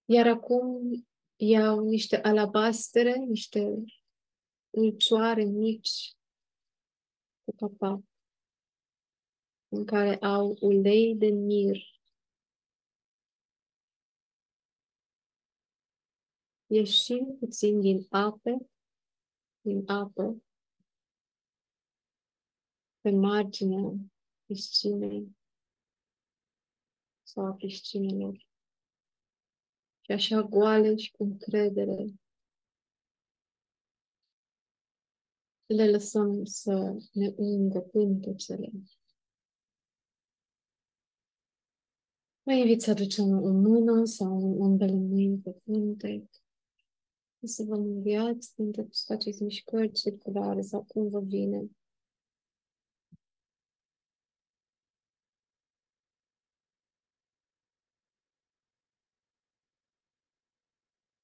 [0.04, 0.90] Iar acum
[1.36, 3.84] iau niște alabastere, niște
[4.70, 6.12] ulcioare mici
[7.44, 8.11] cu capac
[9.74, 11.76] în care au ulei de mir.
[16.66, 18.70] Ieșim puțin din ape,
[19.60, 20.42] din apă,
[23.00, 23.94] pe marginea
[24.44, 25.36] piscinei
[27.22, 28.46] sau a piscinelor.
[30.00, 32.04] Și așa goale și cu încredere
[35.66, 38.70] le lăsăm să ne ungă pântecele.
[42.44, 46.28] Vă invit să aducem o mână sau ambele mâini pe frunte.
[47.42, 51.70] Să vă înviați când faceți mișcări circulare sau cum vă vine.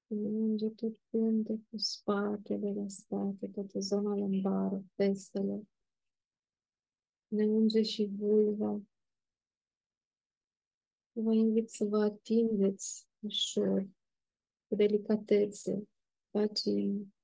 [0.07, 5.69] Înge tot frunte cu spatele la spate, toată zona lombară, festele.
[7.29, 8.81] Ne unge și vulva,
[11.21, 13.89] Vă invit să vă atingeți ușor,
[14.69, 15.89] cu delicatețe,
[16.31, 17.15] pagini,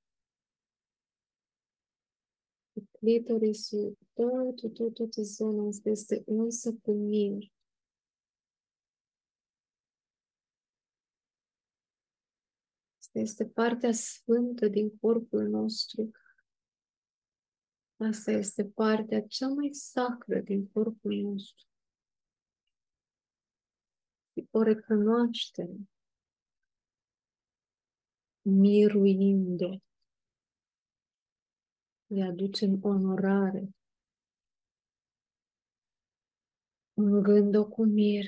[2.73, 7.53] cu clitorisul, tot, tot, toată zona asta este unsă cu mir.
[12.97, 16.11] Asta este partea sfântă din corpul nostru.
[17.97, 21.73] Asta este partea cea mai sacră din corpul nostru
[24.57, 25.89] o recunoaștem,
[28.41, 29.71] miruind-o.
[32.07, 33.63] Le aducem onorare.
[36.93, 38.25] Ungând-o cu mir.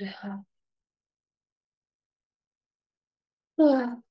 [3.56, 4.07] Ah.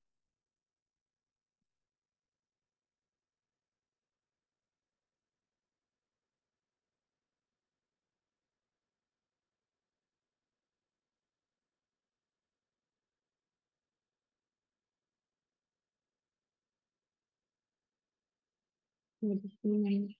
[19.22, 20.16] Odihnim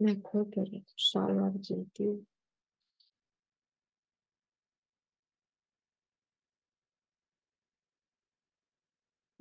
[0.00, 2.28] Ne acopere cu șalul argintiu.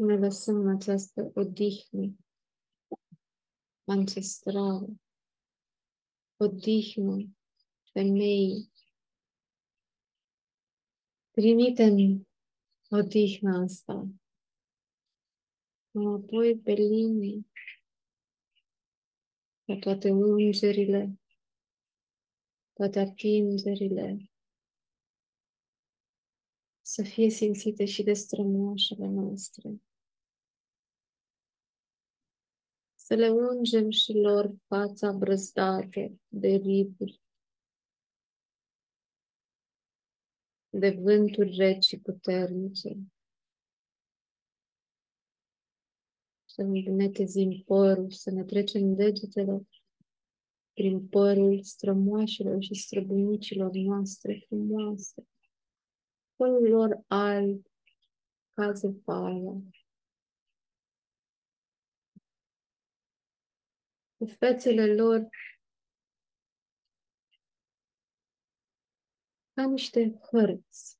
[0.05, 2.15] Ne lăsăm în această odihnă
[3.83, 4.87] ancestrală,
[6.37, 7.35] odihnă
[7.91, 8.71] femeii.
[11.31, 12.27] Trimitem
[12.89, 14.07] odihna asta
[15.91, 17.51] înapoi pe linii,
[19.65, 21.19] pe toate ungerile,
[22.73, 24.31] toate atingerile,
[26.85, 29.81] să fie simțite și de strămoșele noastre.
[33.05, 37.21] Să le ungem și lor fața brăzdată de riburi,
[40.69, 42.97] de vânturi reci și puternice.
[46.45, 49.67] Să ne netezim părul, să ne trecem degetele
[50.73, 55.27] prin părul strămoașilor și străbunicilor noastre frumoase
[56.35, 57.65] părul lor alb,
[58.53, 59.61] calze paia.
[64.23, 65.29] Cu fețele lor
[69.53, 70.99] ca niște hărți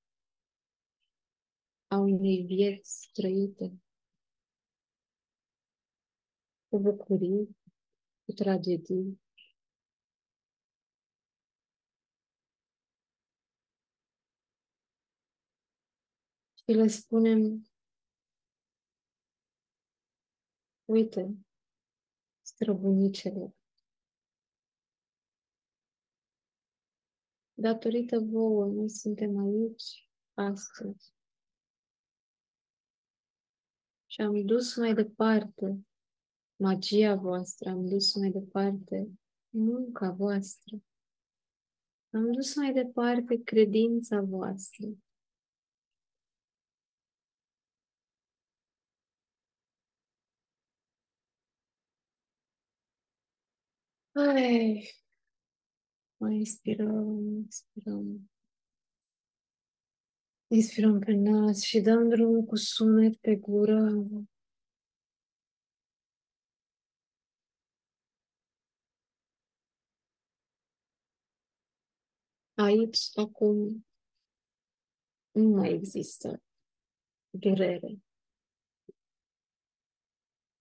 [1.88, 3.82] a unei vieți trăite
[6.67, 7.57] cu bucurii,
[8.26, 9.21] cu tragedii.
[16.53, 17.67] Și le spunem,
[20.86, 21.45] uite,
[22.64, 23.55] străbunicele,
[27.53, 31.14] datorită vouă, noi suntem aici astăzi.
[34.05, 35.86] Și am dus mai departe
[36.55, 40.78] magia voastră, am dus mai departe munca voastră,
[42.09, 44.88] am dus mai departe credința voastră.
[54.16, 54.84] Ai,
[56.18, 58.32] mai inspirăm, inspirăm.
[60.47, 64.05] Inspirăm pe nas și dăm drumul cu sunet pe gură.
[72.53, 73.86] Aici, acum,
[75.32, 76.43] nu mai există
[77.30, 78.01] durere.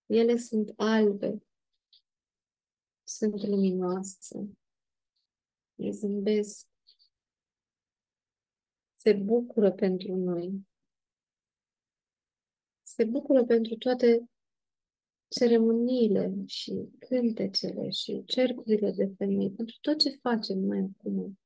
[0.05, 1.43] Ele sunt albe,
[3.15, 4.57] sunt luminoase,
[5.75, 6.67] le zâmbesc,
[8.95, 10.67] se bucură pentru noi.
[12.83, 14.29] Se bucură pentru toate
[15.27, 21.39] ceremoniile și cântecele și cercurile de femei, pentru tot ce facem noi acum.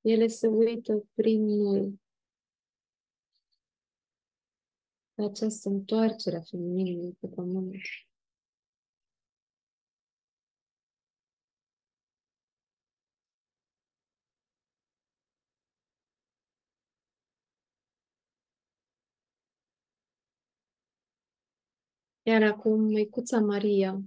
[0.00, 2.00] Ele se uită prin noi
[5.14, 7.72] la această întoarcere a femininului pe pământ.
[22.26, 24.02] Iar acum, Măicuța Maria,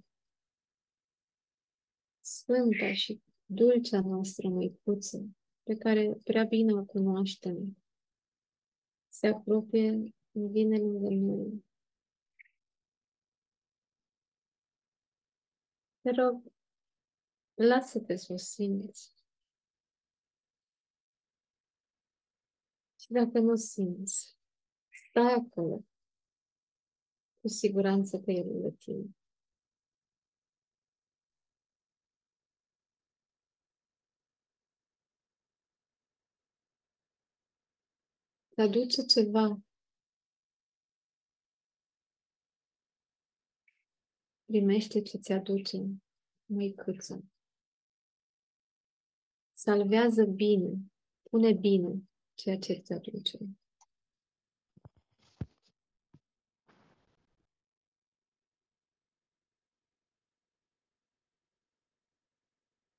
[2.20, 5.30] Sfânta și dulcea noastră Măicuță,
[5.64, 7.78] pe care prea bine o cunoaștem,
[9.10, 11.66] se apropie, vine lângă noi.
[16.02, 16.54] Te rog,
[17.54, 19.14] lasă-te să o simți.
[23.00, 24.38] Și dacă nu simți,
[25.10, 25.84] stai acolo,
[27.48, 29.16] cu siguranță că e lângă tine.
[38.56, 39.62] Te aduce ceva.
[44.46, 45.78] Primește ce ți aduce
[46.46, 47.24] măicuță.
[49.52, 50.92] Salvează bine,
[51.30, 52.94] pune bine ceea ce ți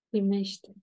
[0.08, 0.74] Primește.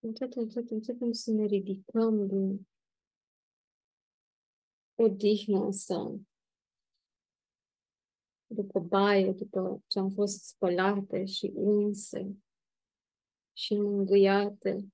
[0.00, 2.68] Încet, încet, începem să ne ridicăm din
[4.94, 6.20] odihna asta.
[8.46, 12.36] După baie, după ce am fost spălate și unse
[13.52, 14.92] și mângâiate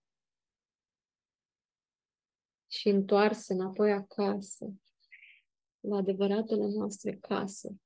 [2.66, 4.74] și întoarse înapoi acasă
[5.80, 7.80] la adevăratele noastre case.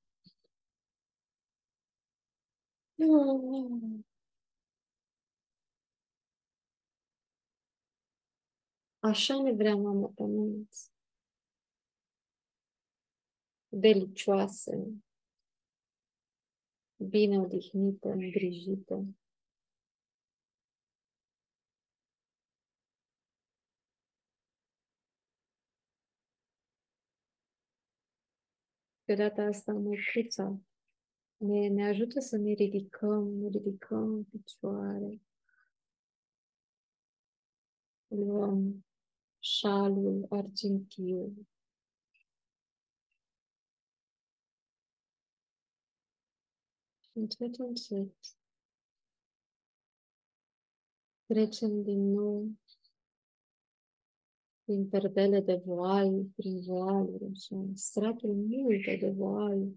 [8.98, 10.68] Așa ne vrea mama pământ.
[13.68, 14.72] Delicioasă,
[16.96, 19.04] bine odihnită, îngrijită.
[29.04, 30.60] Pe data asta, măicuța
[31.36, 35.20] ne, ne ajută să ne ridicăm, ne ridicăm în picioare.
[38.06, 38.84] Luăm
[39.38, 41.48] șalul argintiu.
[47.00, 48.14] Și încet, încet
[51.26, 52.48] trecem din nou
[54.64, 59.68] prin perdele de voal, prin voaluri, așa, straturi multe de voal,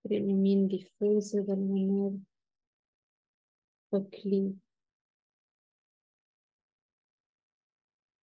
[0.00, 2.20] prin lumini difuze de luminări,
[3.88, 4.62] făclii,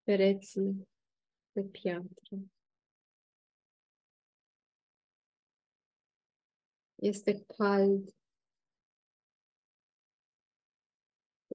[0.04, 0.88] pereții
[1.52, 2.38] de piatră.
[6.96, 8.16] Este cald,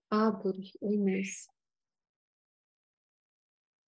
[0.09, 1.56] aburi umezi.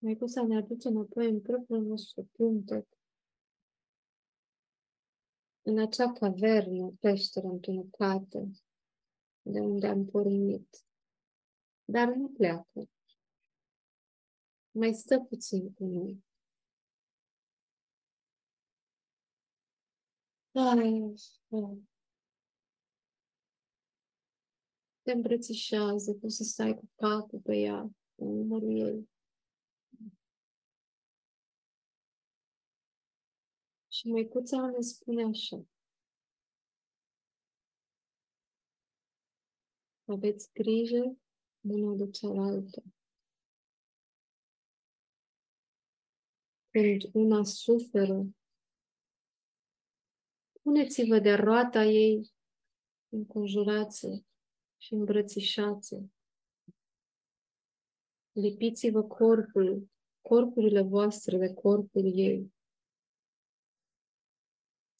[0.00, 0.30] un și încă un.
[0.30, 0.42] Ah.
[0.42, 2.88] Maicuța ne aduce înapoi în propriul nostru punte,
[5.62, 8.50] în acea cavernă, peșteră întunecată,
[9.42, 10.84] de unde am pornit.
[11.84, 12.88] Dar nu pleacă.
[14.70, 16.26] Mai stă puțin cu noi.
[20.52, 21.14] Ai,
[25.02, 29.08] te îmbrățișează, cum să stai cu capul pe ea, în numărul ei.
[33.98, 35.66] Și măicuța ne spune așa.
[40.04, 41.18] Aveți grijă
[41.60, 42.82] una de cealaltă.
[46.70, 48.26] Când una suferă,
[50.62, 52.32] puneți-vă de roata ei,
[53.08, 54.06] înconjurați
[54.76, 55.94] și îmbrățișați.
[58.32, 59.90] Lipiți-vă corpul,
[60.20, 62.56] corpurile voastre de corpul ei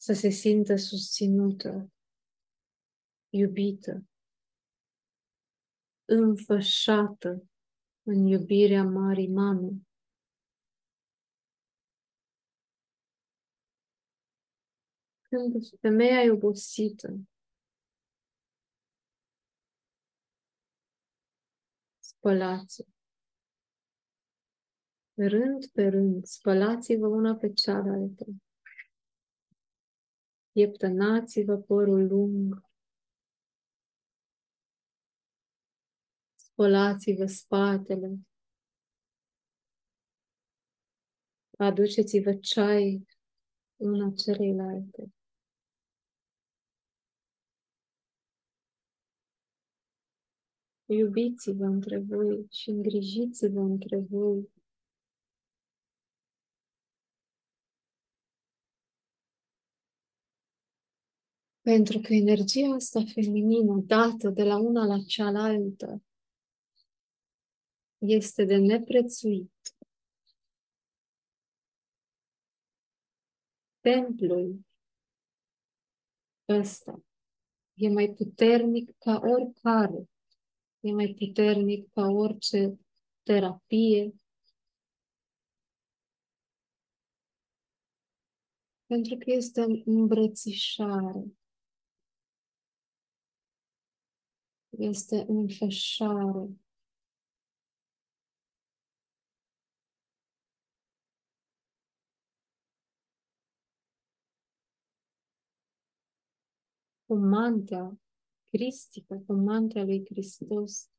[0.09, 1.91] să se simtă susținută,
[3.29, 4.03] iubită,
[6.05, 7.49] înfășată
[8.03, 9.87] în iubirea Marii Mame.
[15.21, 17.19] Când femeia e obosită,
[21.99, 22.83] spălați
[25.13, 28.25] Rând pe rând, spălați-vă una pe cealaltă.
[30.51, 32.67] Ieptănați-vă părul lung.
[36.35, 38.19] Spălați-vă spatele.
[41.57, 43.05] Aduceți-vă ceai
[43.75, 45.13] una celeilalte.
[50.85, 54.49] Iubiți-vă între voi și îngrijiți-vă între voi.
[61.69, 66.03] Pentru că energia asta feminină, dată de la una la cealaltă,
[67.97, 69.53] este de neprețuit.
[73.79, 74.65] Templul
[76.47, 77.03] ăsta
[77.73, 80.09] e mai puternic ca oricare,
[80.79, 82.79] e mai puternic ca orice
[83.23, 84.13] terapie,
[88.85, 91.38] pentru că este îmbrățișare.
[94.79, 96.59] Este înfășare.
[107.05, 107.99] Cu mantea
[108.49, 110.89] cristică, cu mantea lui Hristos.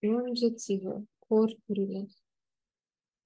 [0.00, 2.06] Ungeți-vă corpurile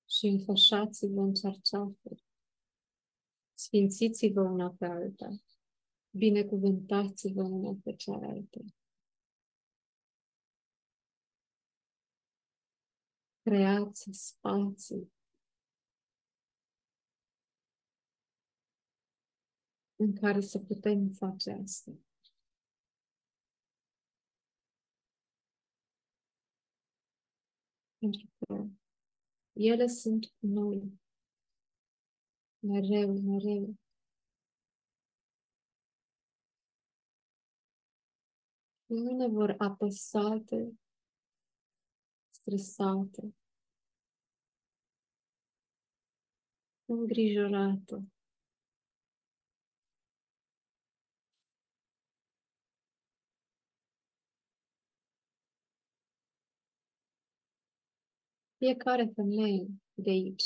[0.06, 2.24] și înfășați-vă în cerceafuri.
[3.52, 5.28] Sfințiți-vă una pe alta
[6.11, 8.61] binecuvântați-vă una pe cealaltă.
[13.42, 15.12] Creați spații
[19.96, 21.92] în care să putem face asta.
[27.98, 28.66] Pentru că
[29.52, 31.00] ele sunt cu noi.
[32.59, 33.76] Mereu, mereu.
[38.89, 40.78] Nu ne vor apăsate,
[42.30, 43.34] stresate,
[46.84, 48.12] îngrijorate.
[58.57, 60.45] Fiecare femeie de aici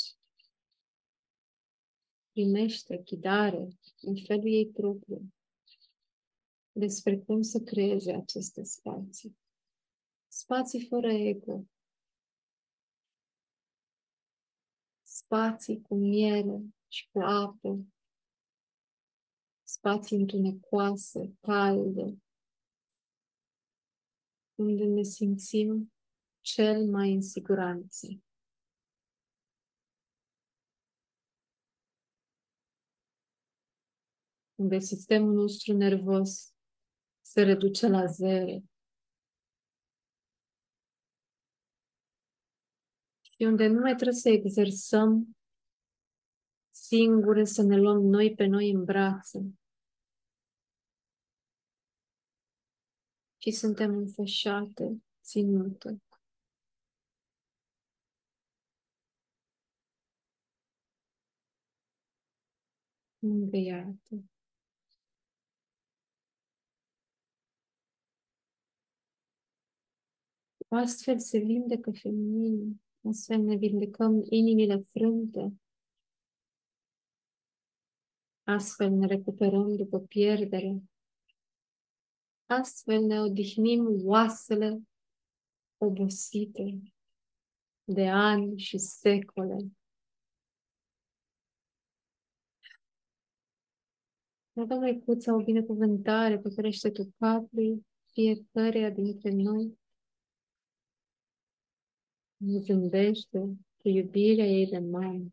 [2.31, 3.67] primește ghidare
[4.01, 5.32] în felul ei propriu
[6.73, 9.37] despre cum să creeze aceste spații.
[10.27, 11.65] Spații fără ego.
[15.01, 17.85] Spații cu miere și cu apă.
[19.63, 22.21] Spații întunecoase, calde,
[24.55, 25.93] unde ne simțim
[26.41, 28.07] cel mai în siguranță.
[34.55, 36.52] Unde sistemul nostru nervos
[37.33, 38.61] se reduce la zero.
[43.21, 45.37] Și unde nu mai trebuie să exersăm
[46.71, 49.39] singure, să ne luăm noi pe noi în brațe.
[53.37, 56.01] Ci suntem înfășate, ținute.
[63.19, 64.32] Înveiate.
[70.75, 75.61] Astfel se vindecă feminin, astfel ne vindecăm inimile frânte,
[78.43, 80.81] astfel ne recuperăm după pierdere,
[82.45, 84.81] astfel ne odihnim oasele
[85.77, 86.81] obosite
[87.83, 89.57] de ani și secole.
[94.53, 99.81] Avem Măicuța o binecuvântare pe crește tu capului fiecare dintre noi
[102.45, 103.39] îmi zâmbește
[103.77, 105.25] cu iubirea ei de mamă.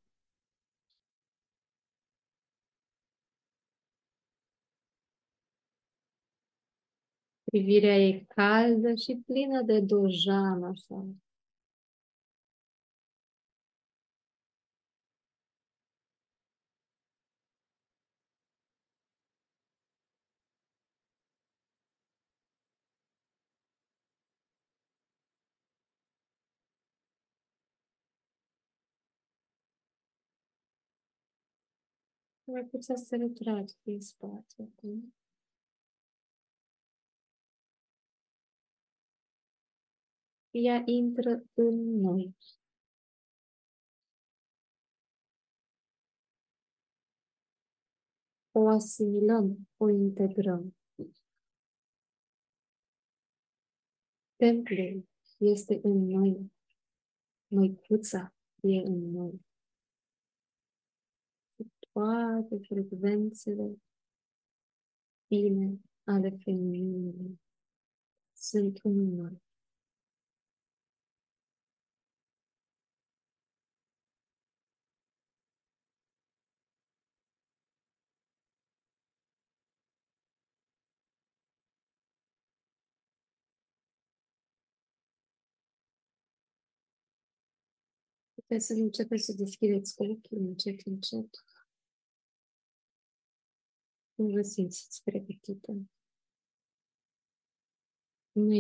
[7.45, 11.07] Privirea ei caldă și plină de dojan, așa.
[32.51, 35.15] Mai putea să retragi din spate acum.
[40.51, 42.37] Ea intră în noi.
[48.53, 50.77] O asimilăm, o integrăm.
[54.37, 56.53] Templul este în noi.
[57.47, 59.49] Măicuța e în noi
[61.93, 63.81] toate frecvențele
[65.27, 67.41] bine ale femininului
[68.35, 69.43] sunt în noi.
[88.35, 91.45] Puteți să începeți să deschideți ochii încet, încet.
[94.21, 95.73] Nu vă simțiți pregătită.
[98.33, 98.55] Nu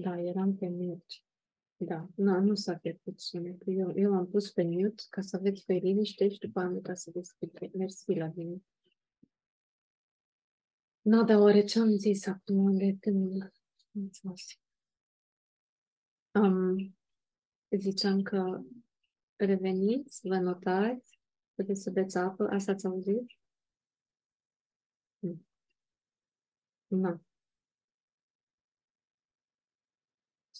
[0.00, 1.14] Da, eram pe mute.
[1.76, 3.72] Da, nu, nu s-a pierdut sunetul.
[3.72, 6.98] Eu, eu am pus pe mute ca să aveți pe liniște și după am uitat
[6.98, 7.74] să deschid.
[7.74, 8.62] Mersi la mine.
[11.00, 13.52] Nu, dar oare ce am zis acum de când...
[16.34, 16.96] Um,
[17.70, 18.62] ziceam că
[19.36, 21.20] reveniți, vă notați,
[21.54, 23.26] puteți să beți apă, asta ați auzit?
[25.18, 25.40] Nu.
[26.86, 27.20] Nu.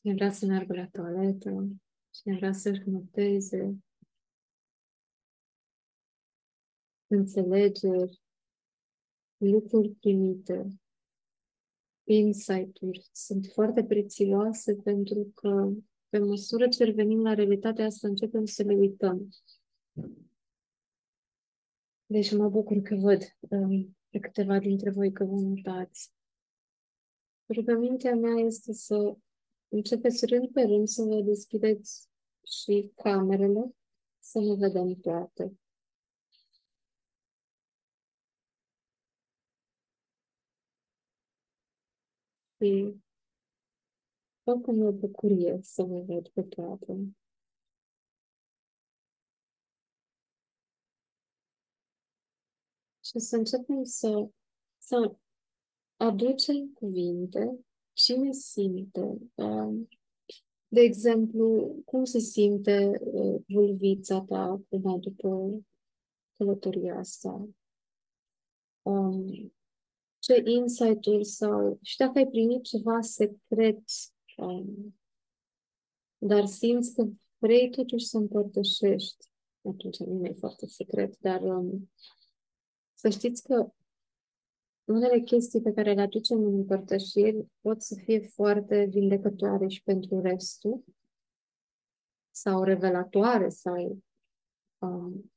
[0.02, 1.68] Cine vrea să meargă la toaletă,
[2.10, 3.82] cine vrea să-și noteze,
[7.06, 8.22] înțelegeri,
[9.36, 10.66] lucruri primite,
[12.04, 15.72] insight-uri sunt foarte prețioase pentru că
[16.08, 19.28] pe măsură ce revenim la realitatea asta, începem să le uităm.
[22.06, 26.12] Deci mă bucur că văd um, pe câteva dintre voi că vă notați.
[27.54, 29.16] Rugămintea mea este să
[29.72, 32.08] începeți rând pe rând să vă deschideți
[32.42, 33.74] și camerele,
[34.18, 35.56] să ne vedem toate.
[42.56, 43.00] Și
[44.44, 47.14] oricum e o bucurie să vă văd pe toate.
[53.04, 54.30] Și să începem să,
[54.78, 55.16] să
[55.96, 59.18] aducem cuvinte cine simte.
[59.34, 59.88] Um,
[60.68, 65.60] de exemplu, cum se simte uh, vulvița ta acum după
[66.36, 67.48] călătoria asta?
[68.82, 69.52] Um,
[70.18, 71.78] ce insight-uri sau...
[71.82, 73.82] Și dacă ai primit ceva secret,
[74.36, 74.94] um,
[76.18, 77.08] dar simți că
[77.38, 79.26] vrei totuși să împărtășești,
[79.68, 81.90] atunci nu e foarte secret, dar um,
[82.94, 83.72] să știți că
[84.84, 90.20] unele chestii pe care le aducem în împărtășiri pot să fie foarte vindecătoare și pentru
[90.20, 90.84] restul
[92.30, 94.02] sau revelatoare sau
[94.78, 95.32] um,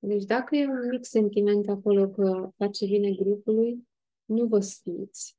[0.00, 3.88] deci dacă e un mic sentiment acolo că face bine grupului,
[4.24, 5.36] nu vă sfiți.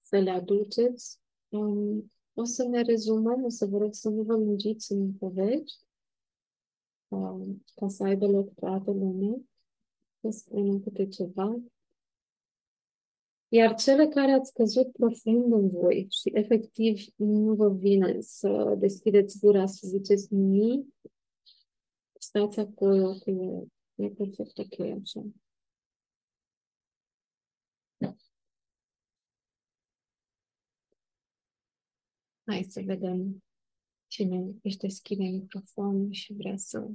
[0.00, 1.20] Să le aduceți.
[1.48, 5.85] Um, o să ne rezumăm, o să vă rog să nu vă lungiți în povești,
[7.08, 9.40] um, ca să aibă loc toată lumea,
[10.20, 11.56] să spunem câte ceva.
[13.48, 19.38] Iar cele care ați căzut profund în voi și efectiv nu vă vine să deschideți
[19.38, 20.86] gura să ziceți nimic,
[22.18, 25.22] stați acolo că e, e perfect ok așa.
[32.44, 33.45] Hai să vedem
[34.06, 36.90] cine își deschide microfonul și vrea să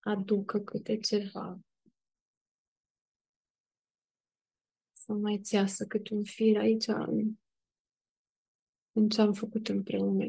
[0.00, 1.60] aducă câte ceva.
[4.92, 7.38] Să mai ți iasă cât un fir aici în,
[8.92, 10.24] în ce am făcut împreună.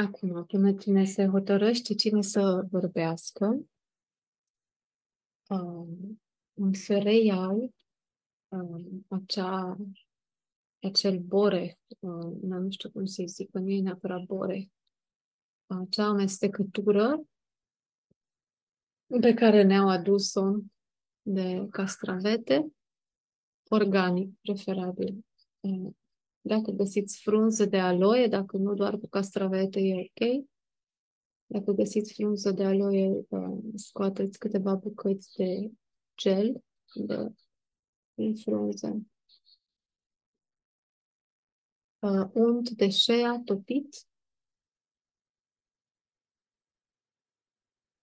[0.00, 3.68] Acum, până cine se hotărăște cine să vorbească,
[5.48, 6.20] um,
[6.54, 7.74] îmi să reiau
[8.48, 9.76] um, acea,
[10.82, 14.70] acel bore, um, nu știu cum să zic, că nu e neapărat bore,
[15.66, 17.26] acea amestecătură
[19.20, 20.54] pe care ne-au adus-o
[21.22, 22.72] de castravete,
[23.68, 25.24] organic, preferabil.
[25.60, 25.96] Um,
[26.48, 30.46] dacă găsiți frunză de aloe, dacă nu doar cu castravete, e ok.
[31.46, 35.70] Dacă găsiți frunză de aloe, uh, scoateți câteva bucăți de
[36.16, 36.64] gel
[36.94, 37.34] de,
[38.14, 39.02] din frunză.
[41.98, 44.06] Uh, unt de shea topit.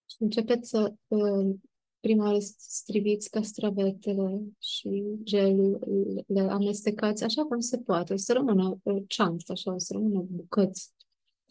[0.05, 1.55] Și începeți să uh,
[2.06, 5.80] prima oară striviți castravetele și gelul,
[6.27, 8.14] le amestecați așa cum se poate.
[8.14, 8.82] O să rămână
[9.18, 10.94] chunks, așa, o să rămână bucăți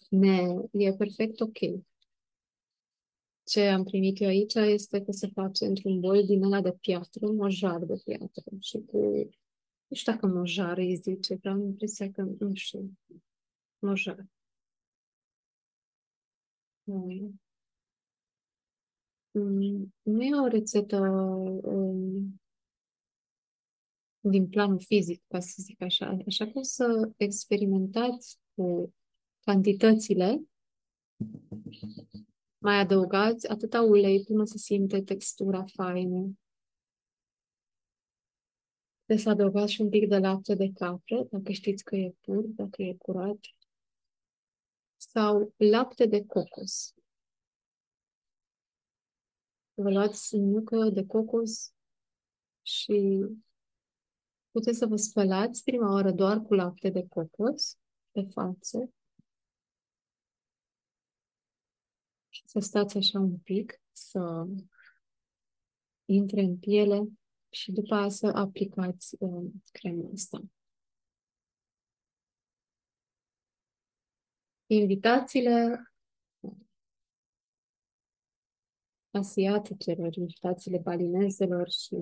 [0.09, 1.59] ne, e perfect ok.
[3.45, 7.31] Ce am primit eu aici este că se face într-un bol din ăla de piatră,
[7.31, 8.99] mojar de piatră și cu,
[9.87, 12.99] nu știu dacă mojar îi zice, dar am impresia că, nu știu,
[13.79, 14.27] mojar.
[16.85, 17.44] Mm.
[20.03, 20.99] Nu e o rețetă
[21.63, 22.41] um,
[24.21, 26.17] din planul fizic, ca să zic așa.
[26.27, 28.95] Așa că o să experimentați cu
[29.41, 30.43] cantitățile,
[32.59, 36.39] mai adăugați atâta ulei până să simte textura faină.
[39.01, 42.45] Puteți să adăugați și un pic de lapte de capră, dacă știți că e pur,
[42.45, 43.39] dacă e curat,
[44.97, 46.95] sau lapte de cocos.
[49.77, 51.73] Vă luați nucă de cocos
[52.63, 53.25] și
[54.51, 57.79] puteți să vă spălați prima oară doar cu lapte de cocos
[58.11, 58.93] pe față
[62.29, 64.47] și să stați așa un pic, să
[66.05, 67.09] intre în piele
[67.51, 70.43] și după aceea să aplicați uh, crema asta.
[74.67, 75.83] Invitațiile
[79.15, 81.95] asiaticelor, invitațiile balinezelor și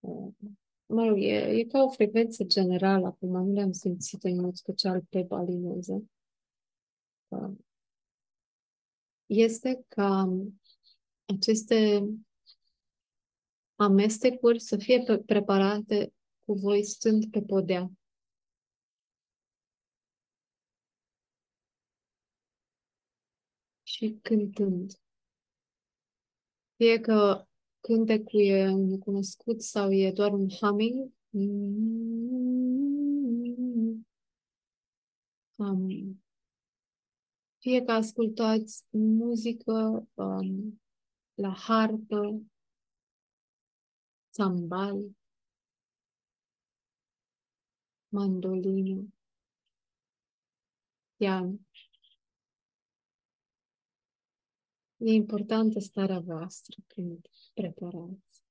[0.00, 0.32] uh,
[0.86, 5.02] mă rog, e, e ca o frecvență generală, acum nu le-am simțit în mod special
[5.08, 6.10] pe balineze.
[7.28, 7.56] Uh,
[9.26, 10.36] este ca
[11.24, 12.08] aceste
[13.76, 16.12] amestecuri să fie preparate
[16.44, 17.90] cu voi stând pe podea.
[23.82, 24.92] Și cântând.
[26.78, 27.46] Fie că
[27.80, 31.12] cântecul e necunoscut sau e doar un humming.
[35.56, 36.22] Um,
[37.58, 40.80] fie că ascultați muzică um,
[41.34, 42.42] la harpă,
[44.30, 45.10] țambal,
[48.08, 49.08] mandolină,
[51.16, 51.67] pian.
[55.00, 58.42] E importantă starea voastră când preparați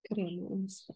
[0.00, 0.94] crema asta.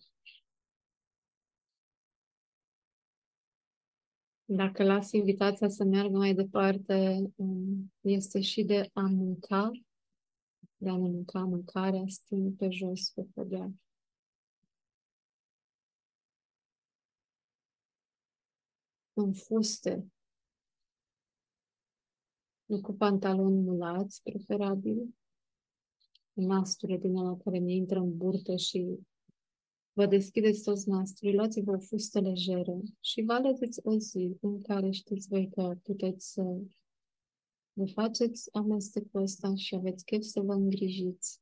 [4.45, 9.71] Dacă las invitația să meargă mai departe, um, este și de a mânca,
[10.77, 13.73] de a ne mânca mâncarea stând pe jos pe podea.
[19.13, 20.22] În fuste, nu
[22.81, 25.15] cu pantaloni mulați, preferabil,
[26.33, 28.99] nasture din ala care ne intră în burtă și
[29.93, 34.91] vă deschideți toți nasturii, luați-vă o fustă lejeră și vă alegeți o zi în care
[34.91, 36.43] știți voi că puteți să
[37.73, 41.41] vă faceți amestecul ăsta și aveți chef să vă îngrijiți.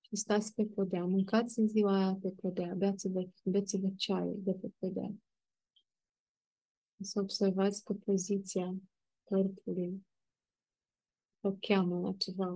[0.00, 4.70] Și stați pe podea, mâncați în ziua aia pe podea, beați-vă, beți-vă ceai de pe
[4.78, 5.14] podea
[7.02, 8.74] să observați că poziția
[9.24, 10.06] corpului
[11.40, 12.52] o cheamă la ceva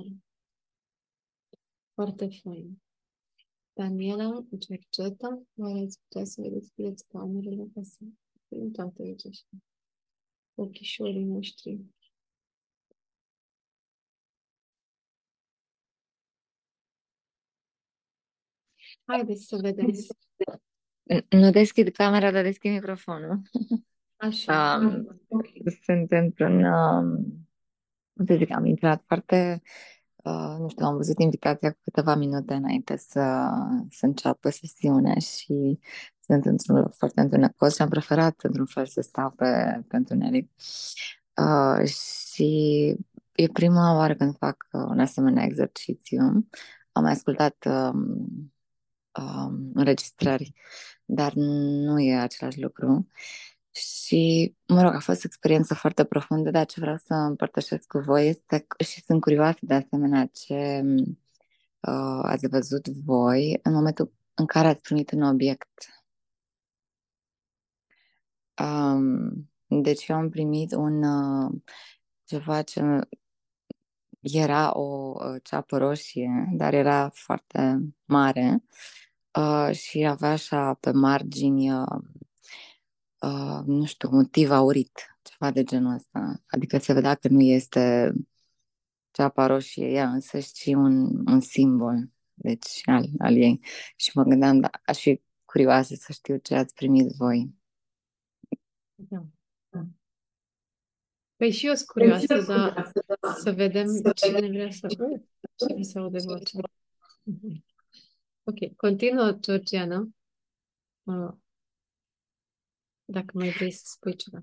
[1.94, 2.82] foarte fain.
[3.72, 8.04] Daniela, Cerceta, mai ați putea să vă deschideți camerele ca să
[8.48, 9.46] vedem toate aici așa.
[10.54, 11.80] Ochișorii noștri.
[19.04, 19.90] Haideți să vedem.
[21.30, 23.40] Nu deschid camera, dar deschid microfonul.
[24.16, 24.78] Așa.
[24.82, 25.20] Um,
[25.84, 27.16] sunt într-un, um,
[28.12, 29.62] cum să zic, am intrat foarte,
[30.16, 33.50] uh, nu știu, am văzut invitația cu câteva minute înainte să,
[33.90, 35.78] să înceapă sesiunea și
[36.20, 40.50] sunt într-un loc foarte întunecos și am preferat, într-un fel, să stau pe, pe întuneric.
[41.36, 42.96] Uh, și
[43.32, 46.22] e prima oară când fac uh, un asemenea exercițiu.
[46.92, 48.52] Am mai ascultat um,
[49.18, 50.52] um, înregistrări,
[51.04, 53.08] dar nu e același lucru.
[53.76, 57.98] Și, mă rog, a fost o experiență foarte profundă, dar ce vreau să împărtășesc cu
[57.98, 60.82] voi este și sunt curioasă de asemenea ce
[61.80, 66.04] uh, ați văzut voi în momentul în care ați primit un obiect.
[68.62, 71.52] Um, deci eu am primit un uh,
[72.24, 72.80] ceva ce
[74.20, 78.64] era o uh, ceapă roșie, dar era foarte mare
[79.38, 82.02] uh, și avea așa pe margini uh,
[83.20, 86.42] uh, nu știu, motiv aurit, ceva de genul ăsta.
[86.46, 88.12] Adică se vedea că nu este
[89.10, 93.60] ceapa roșie ea însă și un, un simbol deci al, al ei.
[93.96, 97.54] Și mă gândeam, da, aș fi curioasă să știu ce ați primit voi.
[98.94, 99.26] Da.
[101.36, 102.92] Păi și eu sunt curioasă, dar
[103.42, 104.86] să vedem cine vrea să...
[104.98, 105.20] Uh,
[105.54, 106.58] ce mi se aude vocea.
[107.22, 107.64] Mhm.
[108.42, 110.08] Ok, continuă, Georgiana.
[113.06, 114.38] Uh, dacă mai vrei să spui ceva.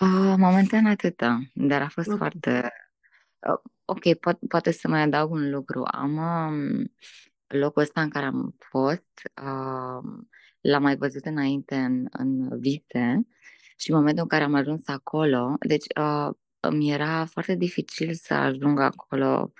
[0.00, 2.16] Uh, momentan atâta, dar a fost Ok.
[2.16, 2.72] foarte...
[3.38, 5.82] Uh, ok, po- poate să mai adaug un lucru.
[5.84, 6.92] Am um,
[7.46, 9.08] locul ăsta în care am fost,
[9.42, 10.24] uh,
[10.60, 13.26] l-am mai văzut înainte în, în vise
[13.76, 16.28] și în momentul în care am ajuns acolo, deci uh,
[16.60, 19.52] îmi era foarte dificil să ajung acolo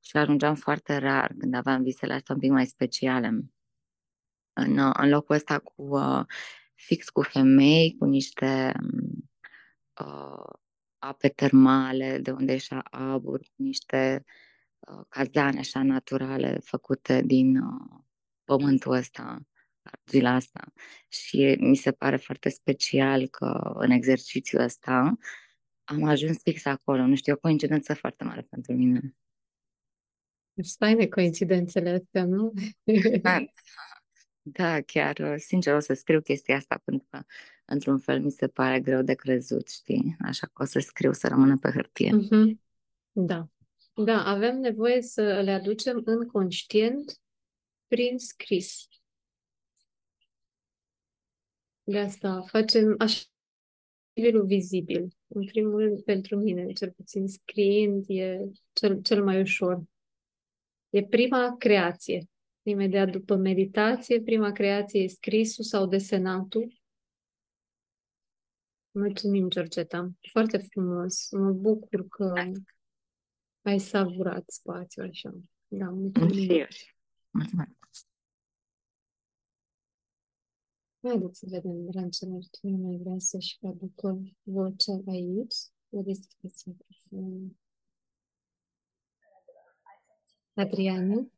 [0.00, 3.28] și ajungeam foarte rar când aveam visele astea un pic mai speciale.
[4.52, 6.24] În, uh, în locul ăsta cu uh,
[6.74, 8.72] fix cu femei, cu niște
[10.00, 10.52] uh,
[10.98, 14.24] ape termale de unde ieșea abur, cu niște
[14.78, 18.00] uh, cazane așa naturale făcute din uh,
[18.44, 19.40] pământul ăsta,
[19.82, 20.72] argila asta.
[21.08, 25.18] Și mi se pare foarte special că în exercițiul ăsta
[25.84, 27.06] am ajuns fix acolo.
[27.06, 29.14] Nu știu, e o coincidență foarte mare pentru mine.
[30.54, 32.52] Îți faine coincidențele astea, nu?
[33.22, 33.44] Da,
[34.46, 37.22] da, chiar, uh, sincer, o să scriu chestia asta pentru că,
[37.64, 40.16] într-un fel, mi se pare greu de crezut, știi?
[40.20, 42.12] Așa că o să scriu să rămână pe hârtie.
[42.12, 42.60] Mhm.
[43.12, 43.48] Da.
[43.94, 47.20] Da, avem nevoie să le aducem în conștient
[47.86, 48.88] prin scris.
[51.82, 53.22] De asta facem așa
[54.12, 55.16] nivelul vizibil.
[55.26, 58.40] În primul rând, pentru mine, cel puțin scriind, e
[58.72, 59.82] cel, cel mai ușor.
[60.90, 62.28] E prima creație.
[62.66, 66.82] Imediat după meditație, prima creație e scrisul sau desenatul.
[68.90, 70.10] Mulțumim, Georgeta.
[70.32, 71.30] Foarte frumos.
[71.30, 72.32] Mă bucur că
[73.62, 75.34] ai savurat spațiul așa.
[75.68, 76.32] Da, mulțumim.
[76.32, 76.66] Și eu.
[77.30, 77.70] Mulțumesc.
[81.02, 85.54] Haideți să vedem, dragilor, cine mai vrea să-și aducă vocea aici.
[85.90, 87.56] O deschideți microfonul.
[90.54, 91.28] Adriana?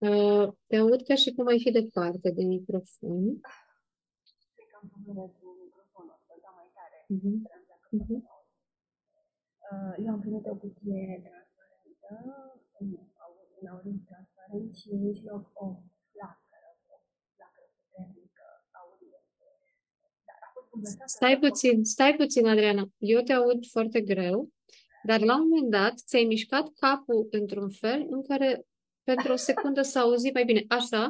[0.00, 3.40] Uh, te aud ca și cum ai fi departe de microfon.
[7.08, 7.48] Mhm.
[7.90, 8.28] Mhm.
[9.70, 12.88] Uh, Eu am primit o cutie transparentă, un
[13.24, 15.66] aur- un auriu transparent și în mijloc o
[16.12, 16.96] flacără, o
[17.36, 18.46] flacără puternică
[18.80, 19.20] aurie.
[20.26, 22.84] Dar a fost bulversată Stai de puțin, stai puțin, Adriana.
[22.98, 24.50] Eu te aud foarte greu,
[25.02, 28.64] dar la un moment dat ți-ai mișcat capul într-un fel în care
[29.02, 30.64] pentru o secundă s-a auzit mai bine.
[30.68, 31.02] Așa?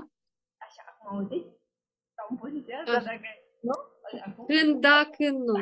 [0.66, 1.48] Așa, acum auziți?
[2.16, 2.86] Sau în poziția Ah.
[2.97, 3.20] asta, dacă...
[3.60, 3.73] Nu?
[4.27, 4.44] Acum?
[4.47, 5.59] Când da, când nu.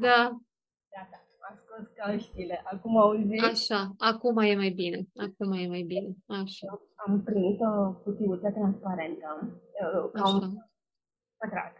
[0.00, 0.20] Da,
[0.94, 1.16] Gata,
[1.48, 2.60] am scos căștile.
[2.64, 3.44] Acum auziți?
[3.44, 3.94] așa.
[3.98, 4.98] Acum e mai bine.
[5.26, 6.08] Acum e mai bine.
[6.26, 10.70] Așa, Am primit o cutiuță transparentă, uh, ca un așa.
[11.36, 11.74] pătrat.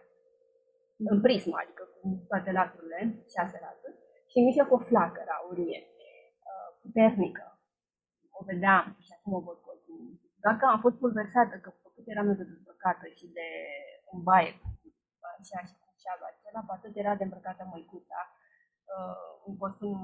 [0.99, 3.76] În prismă, adică cu toate laturile, șase laturi,
[4.37, 5.81] și în mijloc o flacără aurie,
[6.51, 7.45] uh, puternică.
[8.39, 10.15] O vedeam și acum o văd cu ochii mei.
[10.43, 13.49] Doar că am fost pulversată, că făcut eram eu de dezbrăcată și de
[14.13, 14.53] în baie,
[15.41, 18.21] așa și cu șalul acela, cu atât era de îmbrăcată măicuța,
[18.95, 19.99] uh, un costum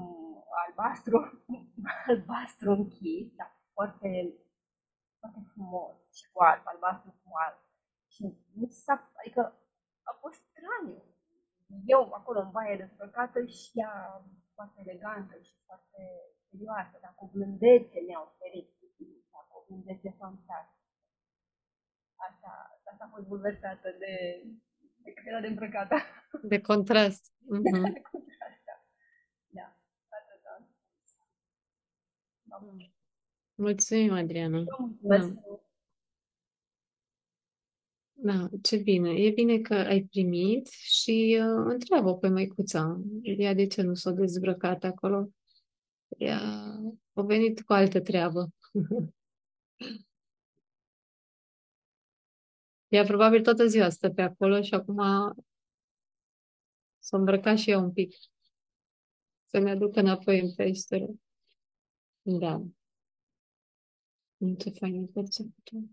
[0.63, 1.17] albastru,
[2.07, 4.09] albastru închis, dar foarte,
[5.19, 7.59] foarte frumos și cu alb, albastru cu alb.
[8.13, 8.21] Și
[8.57, 9.41] mi s-a, adică
[10.09, 11.01] a fost straniu.
[11.85, 16.01] Eu acolo în baie dezbrăcată și ea foarte elegantă și foarte
[16.49, 20.81] serioasă, dar cu blândețe mi-a oferit cutința, cu o blândețe fantastică.
[22.15, 22.51] Asta,
[22.91, 24.13] asta a fost bulversată de,
[25.03, 25.95] de cât era de îmbrăcată.
[26.43, 27.23] De contrast.
[27.49, 27.83] Mhm.
[28.49, 28.73] asta.
[29.47, 29.77] Da,
[30.17, 30.67] atâta.
[32.43, 32.57] Da.
[33.55, 34.57] Mulțumim, Adriana.
[34.57, 35.27] Eu mulțumesc.
[35.33, 35.41] Da,
[38.61, 39.09] ce bine.
[39.09, 43.01] E bine că ai primit și uh, întreabă pe măicuța.
[43.21, 45.29] Ea de ce nu s-a dezbrăcat acolo?
[46.17, 46.39] Ea
[47.13, 48.49] a venit cu altă treabă.
[52.87, 54.97] Ea probabil toată ziua stă pe acolo și acum
[56.99, 58.15] s-a îmbrăcat și ea un pic.
[59.45, 61.07] Să ne aducă înapoi în peșteră.
[62.21, 62.63] Da.
[64.57, 65.89] Ce fain percepție.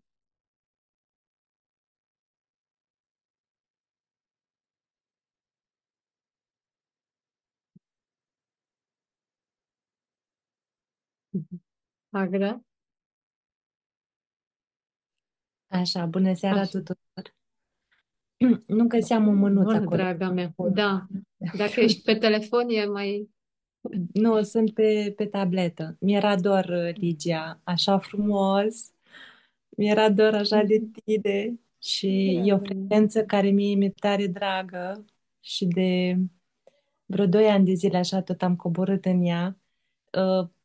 [12.11, 12.61] Agra?
[15.67, 16.71] Așa, bună seara Așa.
[16.71, 17.35] tuturor.
[18.67, 19.97] Nu găseam o mânuță Bună, acolo.
[19.97, 20.55] draga mea.
[20.73, 21.07] Da.
[21.57, 23.31] Dacă ești pe telefon, e mai...
[24.13, 25.97] Nu, sunt pe, pe tabletă.
[26.01, 28.93] Mi-era dor, uh, Ligia, așa frumos.
[29.69, 35.05] Mi-era dor așa de tine și e o frecvență care mie mi-e tare dragă
[35.41, 36.17] și de
[37.07, 39.59] vreo doi ani de zile așa tot am coborât în ea.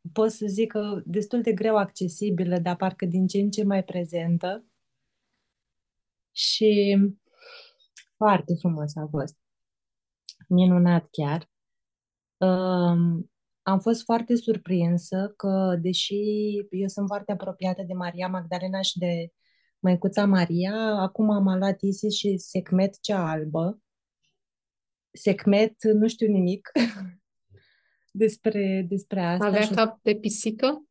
[0.05, 3.63] Uh, pot să zic că destul de greu accesibilă, dar parcă din ce în ce
[3.63, 4.65] mai prezentă.
[6.31, 6.97] Și
[8.15, 9.37] foarte frumos a fost.
[10.47, 11.49] Minunat chiar.
[12.37, 16.15] Um, am fost foarte surprinsă că, deși
[16.69, 19.31] eu sunt foarte apropiată de Maria Magdalena și de
[19.79, 23.79] Măicuța Maria, acum am luat Isis și Secmet cea albă.
[25.11, 26.71] Secmet, nu știu nimic
[28.17, 29.45] despre, despre asta.
[29.45, 30.85] Avea și- cap de pisică?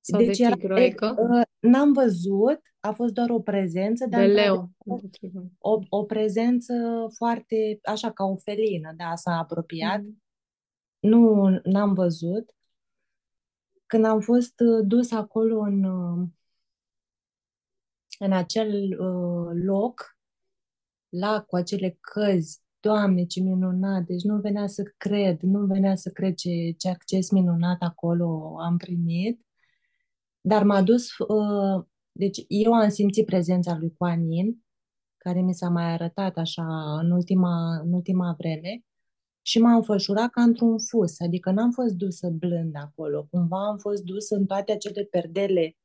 [0.00, 1.16] Sau Deci de era, tigroică?
[1.18, 4.98] uh, n-am văzut, a fost doar o prezență, dar De într-adevăr, leu.
[5.00, 5.52] De tigroică.
[5.58, 6.74] o, o prezență
[7.16, 10.00] foarte, așa, ca o felină, da, s-a apropiat.
[10.00, 10.22] Mhm.
[10.98, 12.50] Nu, n-am văzut.
[13.86, 16.28] Când am fost uh, dus acolo în, uh,
[18.18, 20.16] în acel uh, loc,
[21.08, 24.04] la cu acele căzi, Doamne, ce minunat!
[24.04, 28.76] Deci nu venea să cred, nu venea să cred ce, ce acces minunat acolo am
[28.76, 29.46] primit.
[30.40, 34.64] Dar m-a dus, uh, deci eu am simțit prezența lui Kuan Yin,
[35.16, 38.84] care mi s-a mai arătat așa în ultima, în ultima vreme
[39.42, 44.02] și m-a înfășurat ca într-un fus, adică n-am fost dusă blând acolo, cumva am fost
[44.02, 45.76] dusă în toate acele perdele,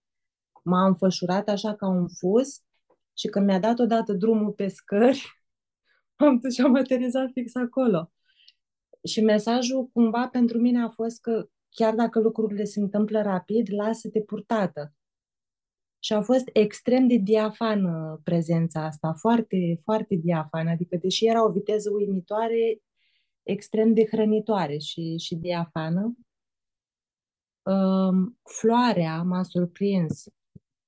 [0.63, 2.61] m-a înfășurat așa ca un fus
[3.13, 5.42] și când mi-a dat odată drumul pe scări,
[6.25, 8.11] am dus și am aterizat fix acolo.
[9.03, 14.21] Și mesajul cumva pentru mine a fost că chiar dacă lucrurile se întâmplă rapid, lasă-te
[14.21, 14.93] purtată.
[15.99, 21.51] Și a fost extrem de diafană prezența asta, foarte, foarte diafană, adică deși era o
[21.51, 22.81] viteză uimitoare,
[23.43, 26.17] extrem de hrănitoare și, și diafană.
[27.61, 30.23] Um, floarea m-a surprins,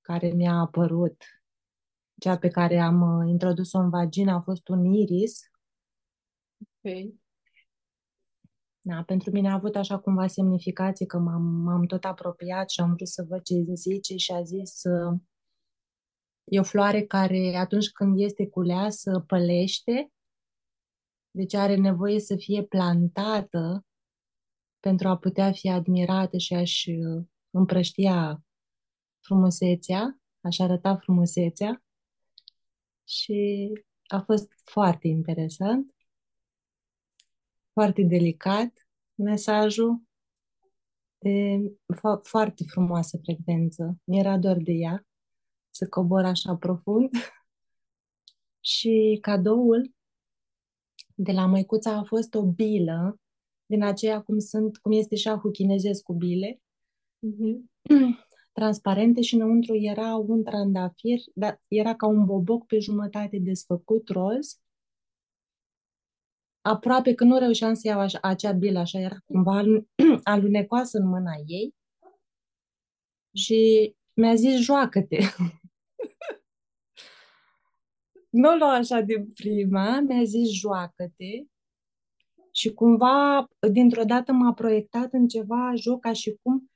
[0.01, 1.23] care mi-a apărut,
[2.19, 5.39] cea pe care am uh, introdus-o în vagină a fost un iris.
[6.57, 7.13] Ok.
[8.81, 12.93] Da, pentru mine a avut așa cumva semnificație că m-am, m-am tot apropiat și am
[12.93, 15.19] vrut să văd ce zice și a zis uh,
[16.43, 20.11] e o floare care atunci când este culeasă pălește,
[21.31, 23.85] deci are nevoie să fie plantată
[24.79, 28.43] pentru a putea fi admirată și a-și uh, împrăștia
[29.19, 31.84] frumusețea, a-și arăta frumusețea
[33.05, 33.71] și
[34.07, 35.95] a fost foarte interesant,
[37.73, 40.01] foarte delicat mesajul,
[41.17, 41.59] de
[41.95, 43.97] fo- foarte frumoasă frecvență.
[44.03, 45.05] Mi-era dor de ea,
[45.69, 47.09] să cobor așa profund.
[48.59, 49.93] și cadoul
[51.15, 53.19] de la măicuța a fost o bilă,
[53.65, 56.59] din aceea cum sunt, cum este șahul chinezesc cu bile,
[57.19, 57.71] Mhm.
[58.55, 64.59] transparente și înăuntru era un trandafir, dar era ca un boboc pe jumătate desfăcut roz.
[66.61, 69.87] Aproape că nu reușeam să iau așa, acea bilă, așa era cumva alu-
[70.23, 71.75] alunecoasă în mâna ei.
[73.33, 75.17] Și mi-a zis, joacă-te.
[78.39, 81.43] nu o lua așa din prima, mi-a zis, joacă-te.
[82.51, 86.69] Și cumva, dintr-o dată m-a proiectat în ceva joc ca și cum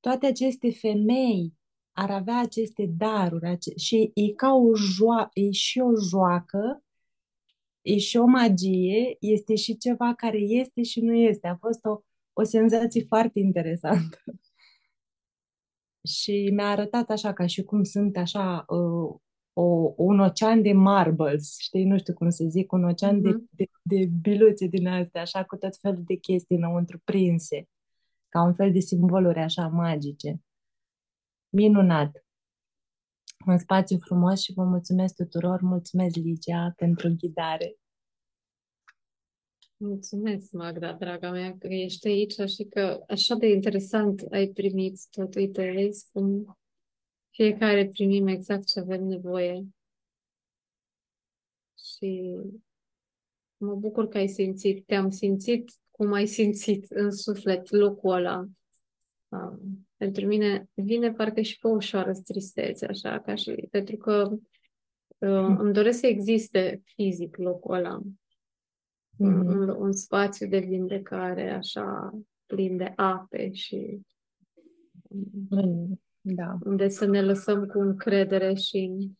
[0.00, 1.54] toate aceste femei
[1.92, 6.82] ar avea aceste daruri ace- și e ca o joacă, e și o joacă,
[7.82, 11.46] e și o magie, este și ceva care este și nu este.
[11.46, 12.00] A fost o,
[12.32, 14.18] o senzație foarte interesantă.
[16.08, 19.14] Și mi-a arătat așa ca și cum sunt așa uh,
[19.52, 23.48] o, un ocean de marbles, știi, nu știu cum să zic, un ocean de, Mhm.
[23.50, 27.68] de, de biluțe din astea, așa cu tot felul de chestii înăuntru prinse,
[28.28, 30.42] ca un fel de simboluri așa magice.
[31.48, 32.26] Minunat!
[33.46, 37.76] Un spațiu frumos și vă mulțumesc tuturor, mulțumesc Ligia pentru ghidare.
[39.76, 45.34] Mulțumesc, Magda, draga mea, că ești aici și că așa de interesant ai primit tot.
[45.34, 46.58] Uite, vezi cum
[47.30, 49.66] fiecare primim exact ce avem nevoie.
[51.78, 52.36] Și
[53.56, 58.46] mă bucur că ai simțit, te-am simțit cum ai simțit în suflet locul ăla.
[59.28, 64.28] Um, pentru mine vine parcă și pe o ușoară tristețe, așa, ca și, pentru că
[65.18, 68.00] uh, îmi doresc să existe fizic locul ăla,
[69.16, 69.46] un, Mhm.
[69.46, 74.00] un, un spațiu de vindecare, așa, plin de ape și
[75.50, 76.58] um, Da.
[76.64, 79.10] unde să ne lăsăm cu încredere și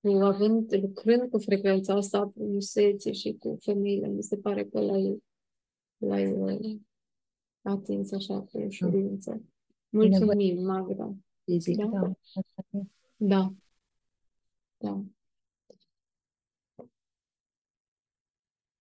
[0.00, 4.80] cu având, lucrând cu frecvența asta a frumuseții și cu femeile, mi se pare că
[4.80, 5.22] l-ai,
[6.06, 6.78] l-ai uh,
[7.62, 9.42] atins așa cu ușurință.
[9.88, 11.14] Mulțumim, Magda.
[11.44, 11.86] Fizic, Da.
[11.86, 12.12] da.
[12.34, 12.82] Asta e.
[13.16, 13.52] Da.
[14.76, 15.04] Da.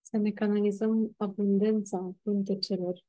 [0.01, 3.03] Să ne canalizăm abundența pântecelor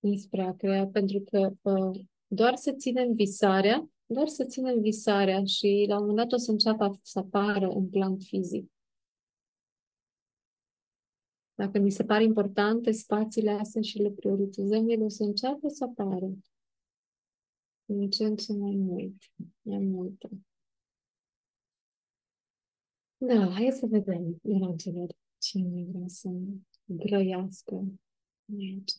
[0.00, 5.84] înspre a crea, pentru că uh, doar să ținem visarea, doar să ținem visarea și
[5.88, 8.72] la un moment dat o să înceapă să apară în plan fizic.
[11.58, 15.84] Dacă mi se par importante spațiile astea și le prioritizăm, ele o să înceapă să
[15.84, 16.32] apară.
[17.84, 19.14] Din ce în ce mai mult.
[19.62, 20.28] Mai multe.
[23.16, 26.28] Da, hai să vedem, dragilor, cine vrea să
[26.84, 27.84] grăiască
[28.58, 28.92] aici.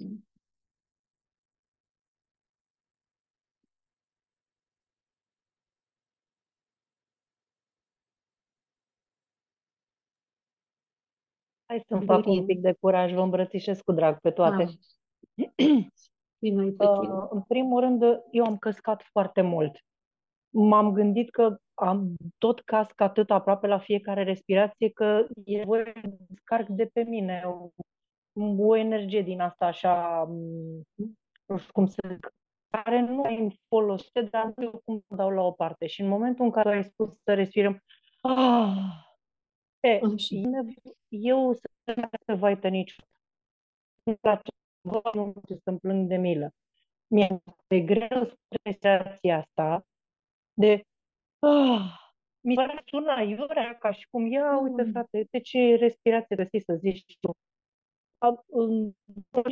[11.69, 14.63] Hai să-mi fac un pic de curaj, vă îmbrățișez cu drag pe toate.
[14.63, 14.69] Ah.
[16.41, 17.13] Bine, pe tine.
[17.13, 19.85] Uh, în primul rând, eu am căscat foarte mult.
[20.49, 25.93] M-am gândit că am tot casc atât aproape la fiecare respirație că e voie
[26.27, 27.69] descarc de pe mine o,
[28.57, 30.25] o energie din asta așa,
[31.45, 32.33] nu știu cum să zic,
[32.69, 35.87] care nu îmi folosește, dar nu eu cum dau la o parte.
[35.87, 37.83] Și în momentul în care ai spus să respirăm,
[38.21, 39.07] ah,
[39.79, 39.99] e,
[41.07, 41.69] eu să
[42.25, 43.07] să vaită niciodată.
[44.05, 44.51] Nu place,
[45.13, 45.33] nu
[45.63, 46.53] să-mi plâng de milă.
[47.07, 48.31] Mi-e de greu
[48.63, 49.85] respirația asta
[50.53, 50.83] de
[51.39, 51.79] ah,
[52.39, 54.91] mi se sună aiurea ca și cum, ia uite Mm.
[54.91, 57.31] frate, uite ce respirație găsi să zici tu.
[58.17, 58.91] Am- în-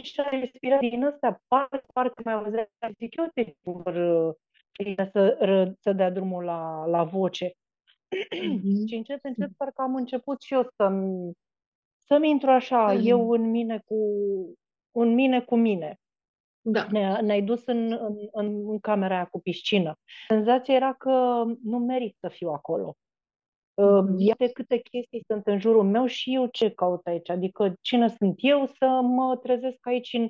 [0.02, 3.94] Și respirații din astea, parcă, parcă mai auzea, zic eu te vor
[5.12, 7.52] să, ră- să dea drumul la, la voce.
[8.44, 8.86] Mhm.
[8.88, 11.32] Și încet, încet, parcă am început și eu să-mi,
[12.06, 13.00] să-mi intru așa, Mm.
[13.04, 13.96] eu în mine cu,
[14.92, 15.98] în mine cu mine.
[16.62, 16.88] Da.
[16.92, 19.96] Ne, ne-ai dus în, în, în, în camera aia cu piscină.
[20.28, 22.96] Senzația era că nu merit să fiu acolo.
[23.74, 24.16] Uh, Mhm.
[24.20, 27.30] Iată câte chestii sunt în jurul meu și eu ce caut aici.
[27.30, 30.30] Adică cine sunt eu să mă trezesc aici în,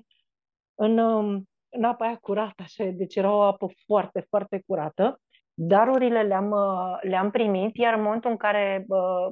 [0.76, 5.22] în, um, în apa aia curată, așa, deci era o apă foarte, foarte curată.
[5.60, 9.28] Darurile le-am, uh, le-am primit, iar în momentul în care uh,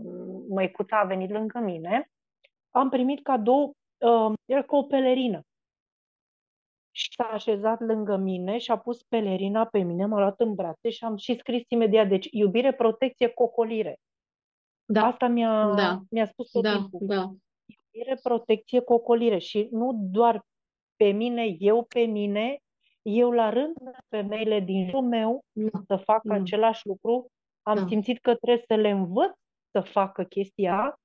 [0.49, 2.05] măicuța a venit lângă mine,
[2.71, 3.73] am primit cadou,
[4.05, 5.39] uh, era ca o pelerină.
[6.91, 10.89] Și s-a așezat lângă mine și a pus pelerina pe mine, m-a luat în brațe
[10.89, 13.95] și am și scris imediat, deci iubire, protecție, cocolire.
[14.85, 15.05] Da.
[15.05, 15.99] Asta mi-a, Da.
[16.09, 16.71] mi-a spus tot Da.
[16.71, 16.99] timpul.
[17.01, 17.31] Da.
[17.65, 19.37] Iubire, protecție, cocolire.
[19.37, 20.41] Și nu doar
[20.95, 22.57] pe mine, eu pe mine,
[23.05, 23.75] eu la rând
[24.09, 25.79] femeile din jurul meu Da.
[25.87, 26.33] să facă Da.
[26.35, 27.27] același lucru.
[27.61, 27.85] Am Da.
[27.87, 29.31] simțit că trebuie să le învăț
[29.71, 30.95] să facă chestia,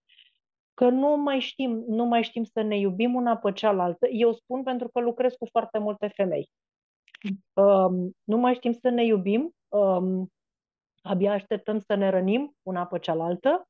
[0.75, 4.09] că nu mai știm, nu mai știm să ne iubim una pe cealaltă.
[4.09, 6.49] Eu spun pentru că lucrez cu foarte multe femei.
[7.53, 10.29] Um, nu mai știm să ne iubim, um,
[11.03, 13.65] abia așteptăm să ne rănim una pe cealaltă.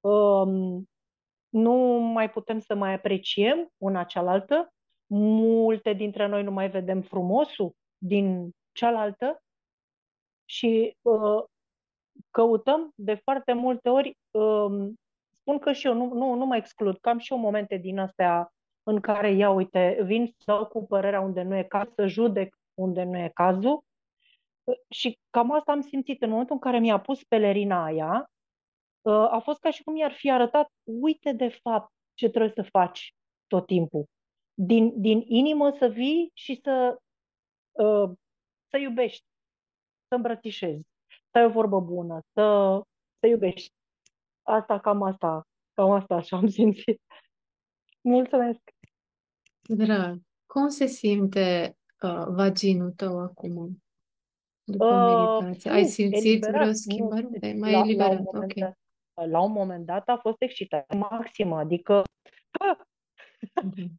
[0.00, 0.84] Um,
[1.48, 1.72] nu
[2.12, 4.68] mai putem să mai apreciem una cealaltă.
[5.12, 9.42] Multe dintre noi nu mai vedem frumosul din cealaltă
[10.44, 11.44] și uh,
[12.30, 14.94] căutăm de foarte multe ori, um,
[15.40, 17.98] spun că și eu nu, nu, nu mă exclud, că am și eu momente din
[17.98, 22.06] astea în care, ia uite, vin să dau cu părerea unde nu e caz, să
[22.06, 23.84] judec unde nu e cazul.
[24.88, 28.30] Și cam asta am simțit în momentul în care mi-a pus pelerina aia,
[29.02, 32.62] uh, a fost ca și cum i-ar fi arătat, uite de fapt ce trebuie să
[32.62, 33.14] faci
[33.46, 34.04] tot timpul.
[34.62, 36.98] Din, din inimă să vii și să,
[37.70, 38.10] uh,
[38.70, 39.24] să iubești,
[40.08, 40.82] să îmbrățișezi,
[41.30, 42.80] să ai o vorbă bună, să,
[43.20, 43.72] să iubești.
[44.42, 47.00] Asta, cam asta, cam asta așa am simțit.
[48.00, 48.60] Mulțumesc!
[49.60, 53.82] Drag, cum se simte uh, vaginul tău acum?
[54.64, 55.70] După Uh, meditație.
[55.70, 56.72] Ai nu, simțit eliberat, vreo nu.
[56.72, 57.28] schimbare?
[57.40, 58.58] Te- Mai La, la, un eliberat, moment ok.
[58.58, 58.78] dat,
[59.28, 62.02] la un moment dat a fost excitare maximă, adică,
[62.60, 62.88] Mhm.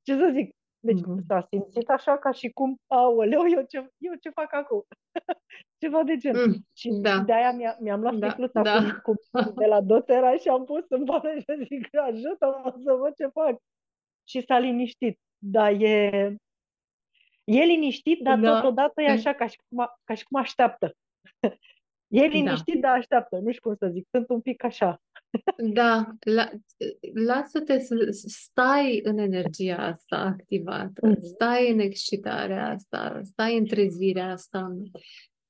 [0.04, 1.26] Ce să zic, deci Mhm.
[1.28, 4.84] s-a simțit așa ca și cum, aoleu, eu ce, eu ce fac acum?
[5.82, 6.36] Ceva de gen.
[6.50, 9.00] Mm, Și Da, de aia mi-a, mi-am luat da, sticluța da.
[9.04, 9.32] cu, cu,
[9.62, 13.58] de la dotera și am pus în bană și zic, ajută-mă să văd ce fac.
[14.28, 15.20] Și s-a liniștit.
[15.38, 16.36] Dar e,
[17.44, 18.54] e liniștit, dar Da.
[18.62, 20.92] totodată e așa ca și cum, a- ca și cum așteaptă.
[22.14, 23.38] E liniștit, dar așteaptă.
[23.40, 24.08] Nu știu cum să zic.
[24.12, 25.02] Sunt un pic așa.
[25.74, 26.52] Da, la,
[27.14, 31.22] lasă-te să stai în energia asta activată, Mhm.
[31.22, 34.78] stai în excitarea asta, stai în trezirea asta.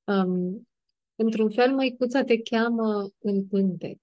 [0.04, 0.68] Um,
[1.14, 3.98] într-un fel, măicuța te cheamă în pântec,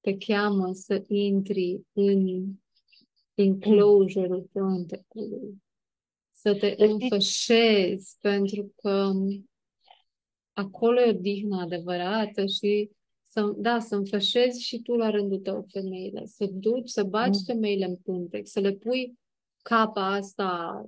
[0.00, 2.44] te cheamă să intri în
[3.34, 5.62] enclosure-ul pântecului,
[6.32, 9.12] să te Să știi- înfășezi, pentru că
[10.52, 12.90] acolo e o dihnă adevărată și
[13.30, 17.42] să, da, să înfășezi și tu la rândul tău femeile, să duci, să baci mm.
[17.46, 19.18] femeile în pântec, să le pui
[19.62, 20.84] capa asta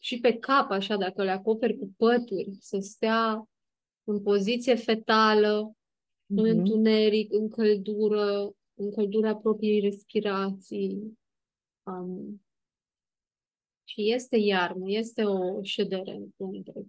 [0.00, 3.48] și pe cap, așa, dacă le acoperi cu pături, să stea
[4.04, 6.36] în poziție fetală, mm-hmm.
[6.36, 11.18] în întuneric, în căldură, în căldura propriei respirații.
[11.82, 12.42] Um,
[13.84, 16.84] și este iarnă, este o ședere în pântec.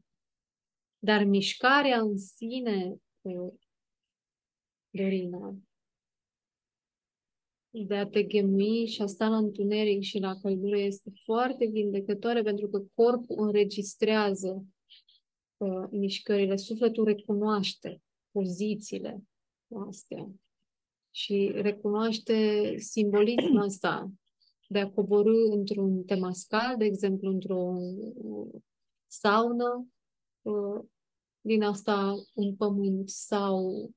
[1.00, 2.96] Dar mișcarea în sine,
[4.94, 5.56] Dorina,
[7.70, 12.42] de a te ghemui și a sta la întuneric și la căldură este foarte vindecătoare
[12.42, 14.66] pentru că corpul înregistrează
[15.58, 18.02] uh, mișcările, sufletul recunoaște
[18.32, 19.24] pozițiile
[19.88, 20.32] astea
[21.12, 24.12] și recunoaște simbolismul ăsta
[24.68, 27.78] de a coborâ într-un temascal, de exemplu, într-o
[29.08, 29.88] saună,
[30.42, 30.84] uh,
[31.42, 33.90] din asta un pământ sau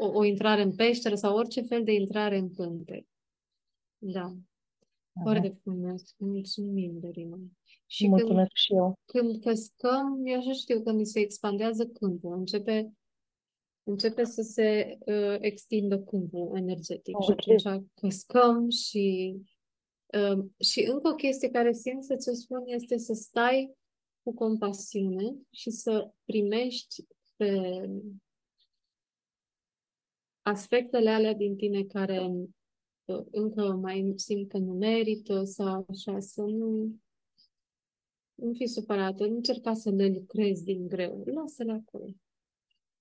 [0.00, 3.06] o, o intrare în peșteră sau orice fel de intrare în cântec.
[3.98, 4.20] Da.
[4.20, 5.22] Aha.
[5.22, 6.14] Foarte frumos.
[6.16, 7.38] Mulțumim, Dorina.
[7.86, 8.98] Și Mulțumesc când, și eu.
[9.04, 12.38] Când căscăm, eu așa știu că mi se expandează câmpul.
[12.38, 12.92] Începe,
[13.82, 17.18] începe să se uh, extindă câmpul energetic.
[17.18, 17.36] Okay.
[17.58, 19.36] Și atunci căscăm și
[20.12, 23.74] uh, și încă o chestie care simt să ți spun este să stai
[24.22, 27.04] cu compasiune și să primești
[27.36, 27.80] pe
[30.46, 32.26] aspectele alea din tine care
[33.04, 37.00] uh, încă mai simt că nu merită sau așa, să nu,
[38.34, 42.14] nu fi supărată, nu încerca să le lucrezi din greu, lasă-le acolo.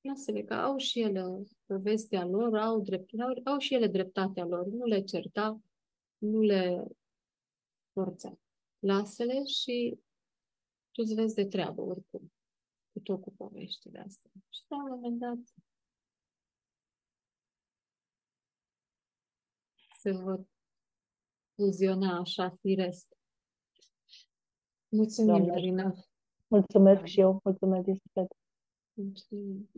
[0.01, 4.65] Lasă-le că au și ele povestea lor, au, drept, au, au și ele dreptatea lor,
[4.65, 5.61] nu le certa,
[6.17, 6.87] nu le
[7.91, 8.39] forța.
[8.79, 9.99] Lasă-le și
[10.91, 12.31] tu îți vezi de treabă oricum,
[12.91, 14.31] cu tot cu poveștile astea.
[14.49, 15.39] Și la un moment dat
[20.05, 20.45] se vor
[21.55, 23.07] fuziona așa firesc.
[24.89, 25.93] Mulțumim, Marina.
[26.47, 27.05] Mulțumesc da.
[27.05, 27.39] și eu.
[27.43, 28.27] Mulțumesc din suflet.
[28.93, 29.69] Mulțumim.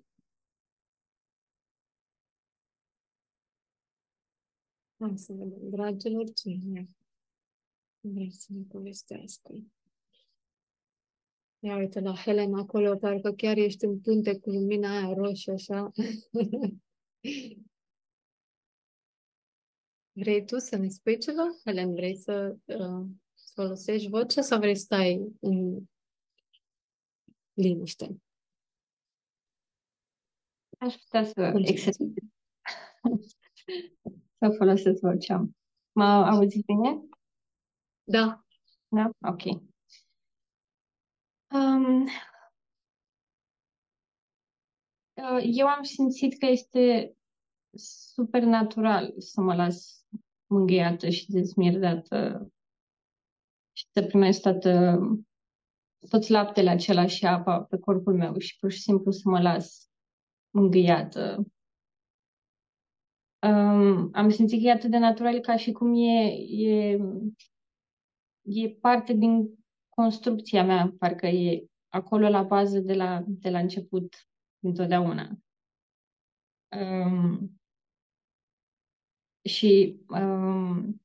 [4.99, 6.87] Hai să vedem, dragilor, cine
[7.99, 9.53] vrea să ne povestească.
[11.59, 15.91] Ia uite la Helena acolo, parcă chiar ești în punte cu lumina aia roșie, așa.
[20.19, 21.43] Vrei tu să ne spui ceva?
[21.65, 23.05] Helen, vrei să uh,
[23.53, 25.87] folosești vocea sau vrei să stai în
[27.53, 28.21] liniște?
[30.77, 32.17] Aș putea să exercit.
[34.39, 35.49] să folosesc vocea.
[35.91, 37.01] Mă auzi bine?
[38.03, 38.45] Da.
[38.87, 39.09] Da?
[39.29, 39.43] Ok.
[41.53, 42.03] Um,
[45.13, 47.16] uh, eu am simțit că este
[47.77, 50.05] super natural să mă las
[50.45, 52.51] mângâiată și dezmierdată
[53.73, 54.99] și să primesc toată,
[56.09, 59.89] tot laptele acela și apa pe corpul meu și pur și simplu să mă las
[60.49, 61.45] mângâiată.
[63.47, 66.99] Um, am simțit că e atât de natural ca și cum e, e,
[68.41, 69.49] e parte din
[69.89, 74.27] construcția mea, parcă e acolo la bază de la, de la început,
[74.59, 75.29] întotdeauna.
[76.75, 77.59] Um,
[79.47, 81.01] și um,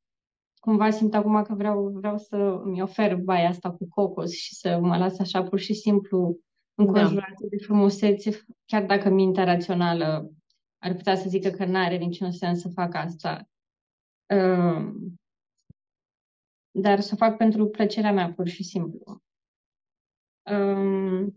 [0.60, 4.78] cumva simt acum că vreau, vreau să mi ofer baia asta cu cocos și să
[4.78, 6.38] mă las așa pur și simplu
[6.74, 7.46] înconjurată da.
[7.48, 10.30] de frumusețe, chiar dacă mintea rațională
[10.78, 13.48] ar putea să zică că nu are niciun sens să fac asta.
[14.34, 15.20] Um,
[16.70, 19.22] dar să o fac pentru plăcerea mea, pur și simplu.
[20.50, 21.34] Um,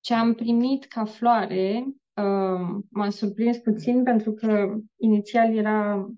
[0.00, 1.84] ce am primit ca floare
[2.16, 6.08] uh, m-a surprins puțin pentru că inițial era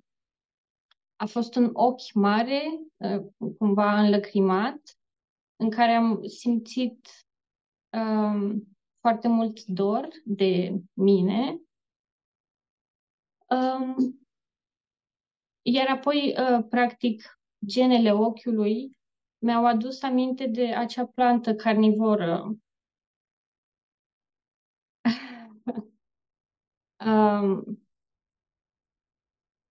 [1.16, 2.62] a fost un ochi mare,
[2.97, 3.24] uh,
[3.59, 4.81] cumva înlăcrimat,
[5.56, 7.09] în care am simțit
[7.93, 8.56] uh,
[9.01, 11.60] foarte mult dor de mine.
[13.48, 14.20] Um,
[15.62, 18.98] iar apoi, uh, practic, genele ochiului
[19.39, 22.56] mi-au adus aminte de acea plantă carnivoră
[27.05, 27.81] um,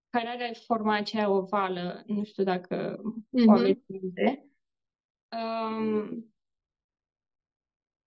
[0.09, 3.47] care are forma aceea ovală, nu știu dacă mm-hmm.
[3.47, 4.49] o aveți minte.
[5.31, 6.33] Um,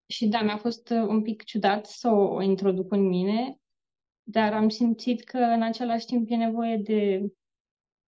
[0.07, 3.59] și da, mi-a fost un pic ciudat să o, o introduc în mine,
[4.23, 7.32] dar am simțit că în același timp e nevoie de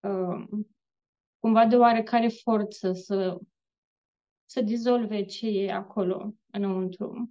[0.01, 0.69] um,
[1.39, 3.39] cumva de oarecare forță să
[4.51, 7.31] să dizolve ce e acolo înăuntru.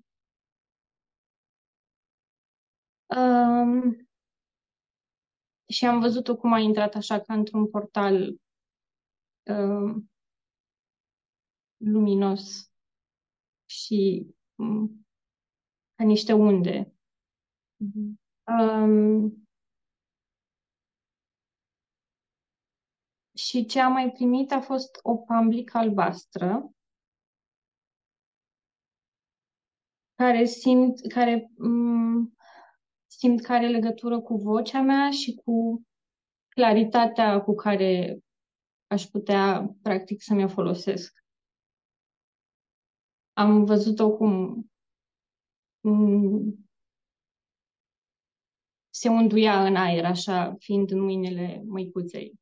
[3.15, 4.07] Um,
[5.69, 8.35] și am văzut-o cum a intrat așa ca într-un portal
[9.49, 10.11] um,
[11.77, 12.71] luminos
[13.65, 15.05] și um,
[15.95, 16.93] ca niște unde.
[17.75, 18.19] Mhm.
[18.59, 19.47] Um,
[23.33, 26.71] și ce am mai primit a fost o pamblică albastră
[30.15, 32.36] care simt, care um,
[33.17, 35.81] simt că are legătură cu vocea mea și cu
[36.47, 38.19] claritatea cu care
[38.87, 41.25] aș putea, practic, să mi-o folosesc.
[43.33, 44.63] Am văzut-o cum
[45.79, 46.69] mm,
[48.89, 52.39] se unduia în aer, așa, fiind în mâinile măicuței.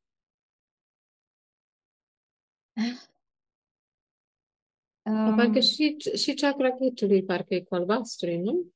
[5.05, 8.74] Um, parcă Um, și, și chakra chitului parcă e cu albastru, nu?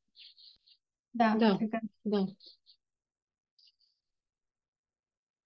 [1.19, 1.55] Da, Da.
[1.55, 2.25] cred că Da.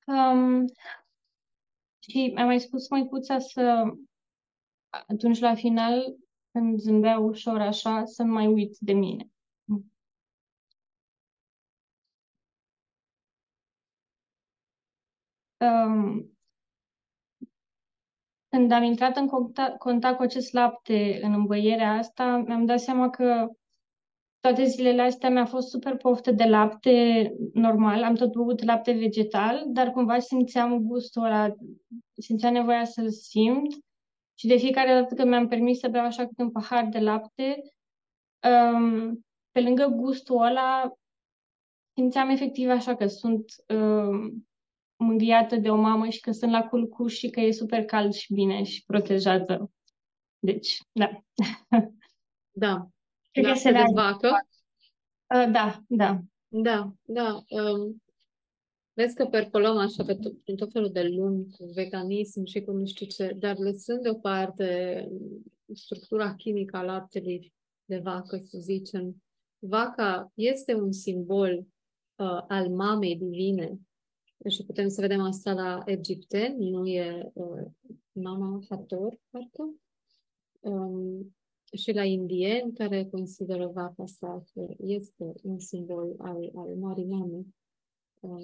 [0.07, 0.65] Um,
[1.99, 3.83] și mi-a mai spus măicuța să,
[4.89, 6.15] atunci la final,
[6.51, 9.29] când zâmbea ușor așa, să nu mai uit de mine.
[15.59, 16.29] Um,
[18.49, 23.09] când am intrat în contact, contact cu acest lapte în îmbăierea asta, mi-am dat seama
[23.09, 23.47] că
[24.43, 29.63] toate zilele astea mi-a fost super poftă de lapte normal, am tot băut lapte vegetal,
[29.67, 31.53] dar cumva simțeam gustul ăla,
[32.17, 33.73] simțeam nevoia să-l simt
[34.33, 37.61] și de fiecare dată când mi-am permis să beau așa câte un pahar de lapte,
[38.73, 40.93] um, pe lângă gustul ăla,
[41.95, 44.47] simțeam efectiv așa că sunt um,
[44.95, 48.33] mângâiată de o mamă și că sunt la culcuș și că e super cald și
[48.33, 49.71] bine și protejată.
[50.39, 51.09] Deci, da.
[52.55, 52.92] Da.
[53.33, 53.93] Cred că Lapte se de leagă.
[53.93, 54.47] vacă.
[55.35, 56.19] Uh, da, da.
[56.47, 57.43] Da, da.
[57.49, 58.03] Um,
[58.93, 62.71] vezi că percolăm așa pe tot, prin tot felul de lumi cu veganism și cu
[62.71, 65.07] nu știu ce, dar lăsând deoparte
[65.73, 67.53] structura chimică a laptelui
[67.85, 69.23] de vacă, să zicem,
[69.59, 71.67] vaca este un simbol
[72.15, 73.79] uh, al mamei divine.
[74.49, 77.65] Și putem să vedem asta la egipteni, nu e uh,
[78.11, 79.75] mama Hator, parcă.
[80.59, 81.35] Um,
[81.73, 87.45] și la indieni, care consideră vaca asta că este un simbol al, al Marii Mame.
[88.19, 88.41] Um,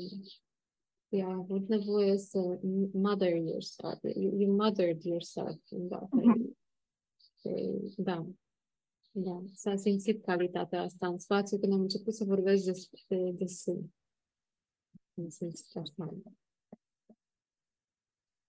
[1.09, 2.59] ea a avut nevoie să
[2.93, 6.35] mother yourself, you, you mothered yourself în vaca.
[7.41, 8.25] E- Da,
[9.11, 13.93] da, s-a simțit calitatea asta în spațiu când am început să vorbesc despre de sân.
[15.17, 16.13] Am simțit așa.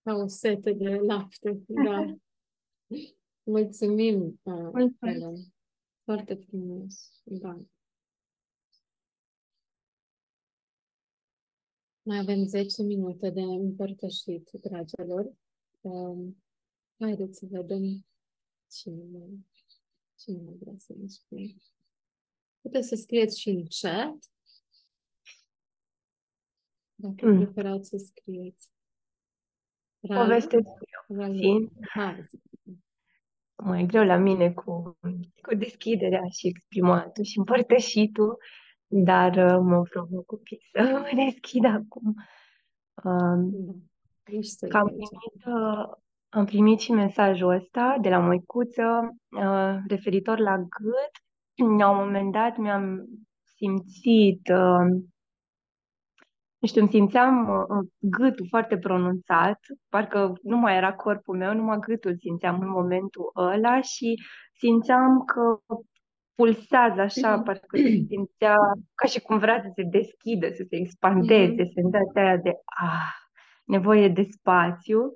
[0.03, 2.15] Ca o sete de lapte, da.
[3.43, 4.97] Mulțumim, uh, Mulțumesc.
[5.01, 5.35] Helen.
[6.05, 7.61] Foarte frumos, da.
[12.03, 15.33] Mai avem 10 minute de împărtășit, dragilor.
[15.81, 16.43] Um,
[16.99, 18.07] haideți să vedem
[18.71, 19.47] cine mai,
[20.19, 21.55] cine mai vrea să ne spune.
[22.61, 24.31] Puteți să scrieți și în chat.
[26.95, 27.37] Dacă Mm.
[27.45, 28.69] preferați să scrieți.
[30.01, 30.23] Ralu?
[30.25, 30.69] Povestesc
[31.09, 31.33] Ralu.
[31.33, 31.71] puțin.
[31.89, 32.39] Hai, zi.
[33.63, 34.99] Mai greu la mine cu,
[35.43, 38.39] cu deschiderea și exprimatul și împărtășitul,
[38.87, 42.15] dar uh, mă provoc un pic să mă deschid acum.
[43.05, 43.51] Um,
[44.31, 44.37] Da.
[44.37, 45.97] Nici să că am primit, uh,
[46.29, 51.13] am primit și mesajul ăsta de la măicuță uh, referitor la gât.
[51.79, 53.09] La un moment dat mi-am
[53.57, 55.03] simțit, uh,
[56.61, 59.59] nu știu, îmi simțeam uh, gâtul foarte pronunțat,
[59.89, 64.15] parcă nu mai era corpul meu, numai gâtul simțeam în momentul ăla și
[64.59, 65.59] simțeam că
[66.35, 68.55] pulsează așa, parcă se simțea
[68.95, 71.73] ca și cum vrea să se deschidă, să se expandeze, Mhm.
[71.75, 72.51] senzația aia de
[72.83, 73.15] ah,
[73.65, 75.13] nevoie de spațiu.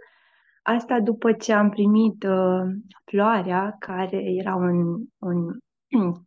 [0.62, 2.62] Asta după ce am primit uh,
[3.04, 5.58] floarea, care era un, un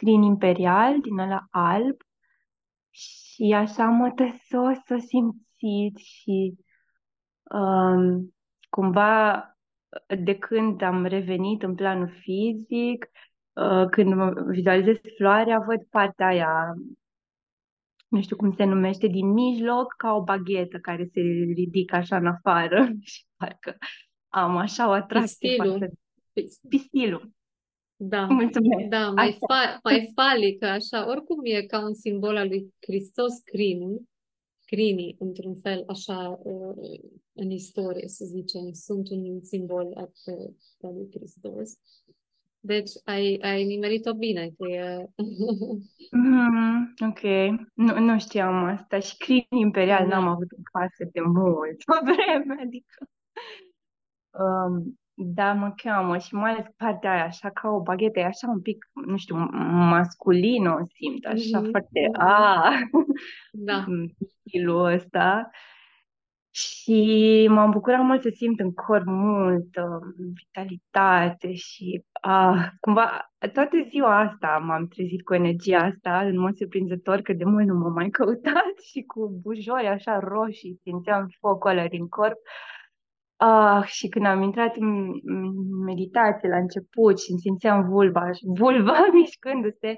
[0.00, 1.96] crin imperial din ăla alb
[2.90, 6.54] și așa mătăsos să simțit și
[7.42, 8.34] um,
[8.68, 9.50] cumva
[10.24, 13.10] de când am revenit în planul fizic,
[13.52, 16.74] uh, când mă vizualizez floarea, văd partea aia,
[18.08, 21.20] nu știu cum se numește, din mijloc, ca o baghetă care se
[21.54, 23.76] ridică așa în afară și parcă
[24.28, 25.78] am așa o atracție Pistilul.
[25.78, 25.92] față
[26.32, 27.30] de pistilul.
[27.96, 28.26] Da.
[28.26, 28.88] Mulțumesc!
[28.88, 29.46] Da, mai, Asta.
[29.46, 31.08] fa- mai falică, așa.
[31.08, 34.02] Oricum e ca un simbol al lui Hristos crinul,
[34.64, 36.98] crinii, într-un fel, așa, uh,
[37.32, 39.92] în istorie, să zicem, sunt un simbol
[40.80, 41.78] al lui Hristos.
[42.60, 45.06] Deci ai, ai nimerit-o bine, că e...
[46.10, 47.20] Mm, ok,
[47.74, 48.98] nu, nu știam asta.
[48.98, 53.08] Și crin imperial n-am avut în casă de mult vreme, adică...
[54.30, 58.48] Um, da, mă cheamă și mai ales partea aia, așa ca o baghetă, e așa
[58.48, 59.36] un pic, nu știu,
[59.90, 62.20] masculin o simt, așa Mhm, foarte, mhm.
[62.20, 62.70] a,
[63.52, 63.84] Da.
[64.46, 65.50] stilul ăsta.
[66.50, 70.00] Și m-am bucurat mult să simt în corp multă
[70.34, 77.20] vitalitate și a, cumva toată ziua asta m-am trezit cu energia asta, în mod surprinzător
[77.20, 81.86] că de mult nu m-am mai căutat și cu bujori așa roșii, simțeam focul ăla
[81.88, 82.36] din corp.
[83.36, 85.52] Ah, și când am intrat în în
[85.84, 89.96] meditație la început și îmi simțeam vulva, vulva mișcându-se,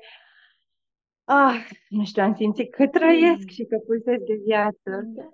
[1.25, 5.03] ah, nu știu, am simțit că trăiesc și că pulsez de viață.
[5.05, 5.29] Da,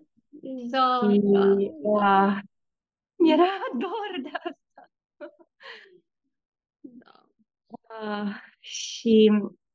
[0.71, 1.57] da, Și da,
[2.01, 2.39] ah,
[3.17, 3.49] mi-era
[3.79, 4.91] dor de asta.
[6.81, 7.29] da.
[8.01, 9.31] Ah, și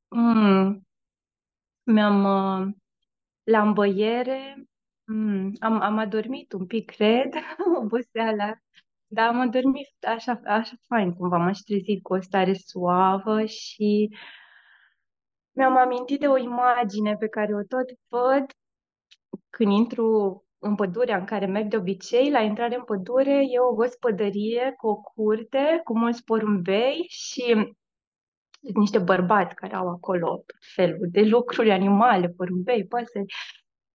[0.08, 0.86] mm,
[1.82, 2.74] mi-am uh,
[3.42, 4.68] la îmbăiere,
[5.12, 7.34] mm, am, am adormit un pic, cred,
[7.82, 8.54] oboseala,
[9.06, 14.08] dar am adormit așa, așa fain cumva, m-am și trezit cu o stare suavă și
[15.56, 18.44] mi-am amintit de o imagine pe care o tot văd
[19.50, 23.74] când intru în pădurea în care merg de obicei, la intrare în pădure e o
[23.74, 27.42] gospodărie cu o curte, cu mulți porumbei și
[28.62, 33.34] sunt niște bărbați care au acolo tot felul de lucruri, animale, porumbei, păsări,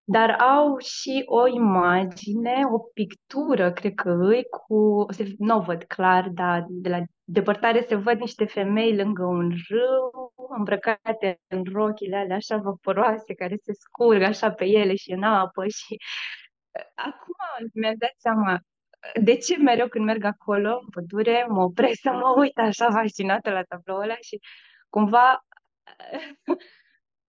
[0.07, 5.83] dar au și o imagine, o pictură, cred că îi, cu, se, nu o văd
[5.83, 12.15] clar, dar de la depărtare se văd niște femei lângă un râu, îmbrăcate în rochile
[12.15, 15.97] alea așa vaporoase, care se scurg așa pe ele și în apă și
[16.95, 17.35] acum
[17.73, 18.59] mi-am dat seama
[19.21, 23.49] de ce mereu când merg acolo, în pădure, mă opresc să mă uit așa fascinată
[23.51, 24.39] la tabloul ăla și
[24.89, 25.45] cumva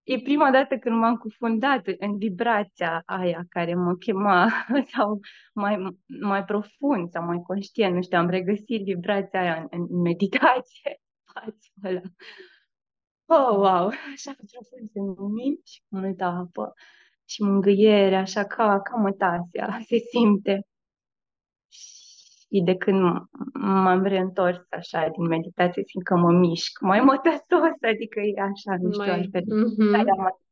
[0.07, 4.49] e prima dată când m-am cufundat în vibrația aia care mă chema
[4.95, 5.20] sau
[5.55, 11.01] mai, mai profund sau mai conștient, nu știu, am regăsit vibrația aia în, în meditație.
[11.85, 12.01] Ăla.
[13.28, 13.87] Oh, wow!
[14.15, 16.73] Așa profund senin și cu multă apă
[17.24, 20.66] și mângâiere, așa ca, ca mătasea, se simte.
[22.52, 23.01] Și de când
[23.52, 28.90] m-am reîntors așa din meditație, simt că mă mișc mai mătăsos, adică e așa, nu
[28.90, 29.43] știu, Mai, altfel.
[29.47, 29.86] mhm.
[29.89, 30.44] Starea mai-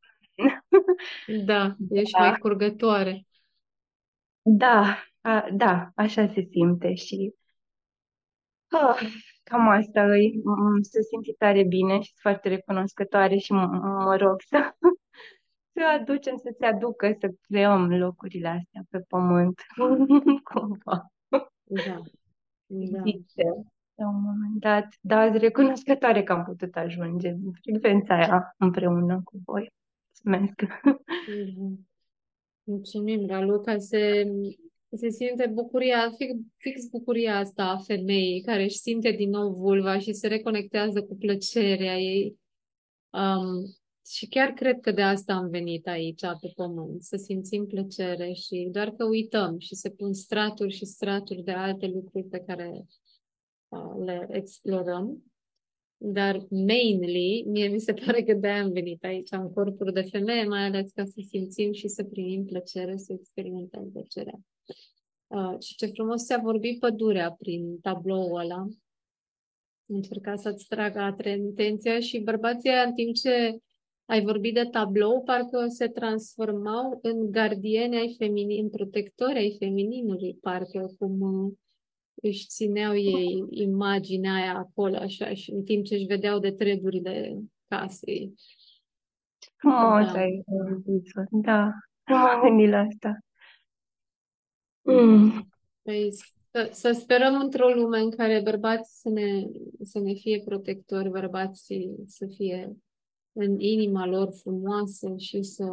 [1.45, 2.19] Da, ești Da.
[2.19, 3.25] mai curgătoare.
[4.41, 7.33] Da, a, da, așa se simte și
[8.67, 8.99] ah,
[9.43, 10.29] cam asta e.
[10.31, 14.73] M- Se simte tare bine și sunt foarte recunoscătoare și m- mă rog să,
[15.73, 19.61] să aducem, să se aducă, să creăm locurile astea pe pământ,
[20.53, 21.09] cumva.
[21.67, 22.01] Da,
[22.67, 23.01] da.
[23.03, 23.43] Zice,
[23.95, 29.21] la un moment dat, dar sunt recunoscătoare că am putut ajunge în frecvența aia împreună
[29.23, 29.71] cu voi.
[30.23, 30.61] Mulțumesc!
[31.47, 31.87] Mhm.
[32.63, 33.77] Mulțumim, Raluca.
[33.77, 34.31] Se,
[34.91, 39.99] se simte bucuria, fix, fix bucuria asta a femeii care își simte din nou vulva
[39.99, 42.39] și se reconectează cu plăcerea ei.
[43.09, 43.75] Um,
[44.07, 48.67] și chiar cred că de asta am venit aici, pe pământ, să simțim plăcere și
[48.71, 52.85] doar că uităm și se pun straturi și straturi de alte lucruri pe care
[53.67, 55.23] uh, le explorăm.
[55.97, 60.43] Dar mainly, mie mi se pare că de-aia am venit aici, în corpuri de femeie,
[60.43, 64.39] mai ales ca să simțim și să primim plăcere, să experimentăm plăcerea.
[65.27, 68.67] Uh, și ce frumos ți-a vorbit pădurea prin tabloul ăla.
[69.85, 73.59] Încerca să-ți tragă atenția și bărbații ăia, în timp ce
[74.05, 80.37] ai vorbit de tablou, parcă se transformau în gardieni ai feminin, în protectori ai femininului,
[80.41, 81.53] parcă cum uh,
[82.15, 87.39] își țineau ei imaginea aia acolo, așa, și în timp ce își vedeau de treburile
[87.67, 88.33] casei.
[89.55, 90.19] Frumos Da.
[90.19, 90.43] ai
[90.83, 91.71] zis-o, da,
[92.05, 93.19] nu m-am gândit la asta.
[94.81, 95.47] Mm.
[95.81, 96.11] Păi,
[96.51, 99.43] să, să sperăm într-o lume în care bărbații să ne,
[99.83, 102.75] să ne fie protectori, bărbații să fie
[103.37, 105.63] în inima lor frumoasă și să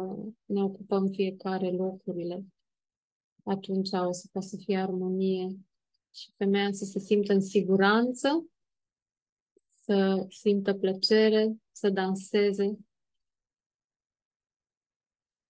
[0.45, 2.45] ne ocupăm fiecare locurile.
[3.43, 5.57] Atunci o să poată să fie armonie
[6.13, 8.47] și femeia să se simtă în siguranță,
[9.85, 12.77] să simtă plăcere, să danseze.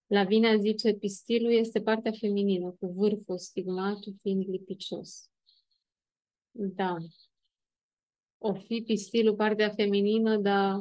[0.06, 5.30] Lavinia zice, pistilul este partea feminină, cu vârful stigmatul fiind lipicios.
[6.50, 6.96] Da.
[8.38, 10.80] O fi pistilul partea feminină, dar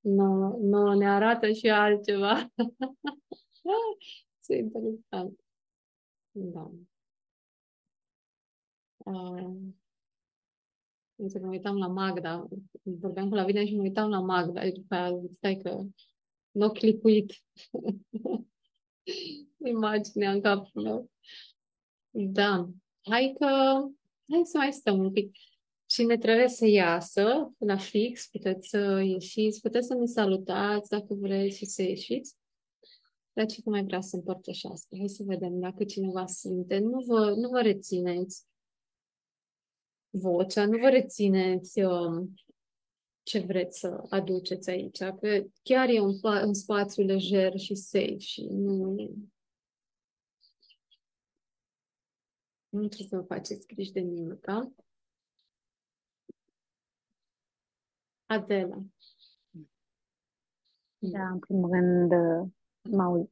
[0.00, 2.52] nu, nu ne arată și altceva.
[4.44, 5.40] Ce interesant.
[6.30, 6.70] Da.
[8.96, 9.56] Uh,
[11.16, 12.48] mă uitam la Magda,
[12.82, 15.92] vorbeam cu Lavinia și mă uitam la Magda și după aia stai că nu
[16.50, 17.32] n-o clipuit
[19.64, 21.10] imaginea în capul meu.
[22.10, 22.68] Da.
[23.00, 23.46] Hai că,
[24.30, 25.36] hai să mai stăm un pic.
[25.92, 31.56] Cine trebuie să iasă la fix, puteți să ieșiți, puteți să ne salutați dacă vreți
[31.56, 32.36] și să ieșiți.
[33.32, 34.96] Dar ce mai vrea să împărtășească?
[34.98, 36.78] Hai să vedem dacă cineva simte.
[36.78, 38.44] Nu vă, nu vă rețineți
[40.10, 42.34] vocea, nu vă rețineți um,
[43.22, 44.98] ce vreți să aduceți aici.
[44.98, 48.94] Că chiar e un, un spațiu lejer și safe și nu,
[52.68, 54.72] nu trebuie să vă faceți griji de nimic, da?
[58.30, 58.78] Adela.
[60.98, 62.12] Da, în primul rând,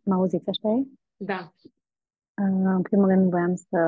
[0.03, 0.87] mă auziți, așa e?
[1.17, 1.53] Da.
[2.75, 3.79] În primul rând, voiam să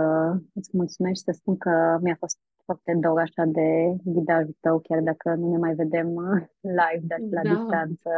[0.54, 5.00] îți mulțumesc și să spun că mi-a fost foarte dor așa de ghidajul tău, chiar
[5.00, 7.54] dacă nu ne mai vedem uh, live, dar la da.
[7.54, 8.10] distanță.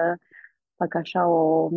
[0.76, 1.70] Fac așa o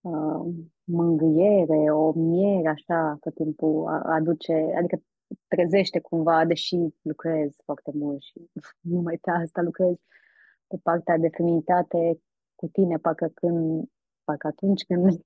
[0.00, 5.02] uh, mângâiere, o miere așa tot timpul aduce, adică
[5.46, 8.50] trezește cumva, deși lucrez foarte mult și
[8.80, 9.94] numai pe asta lucrez
[10.66, 12.20] pe partea de feminitate
[12.54, 13.88] cu tine, parcă când,
[14.24, 15.10] parcă atunci când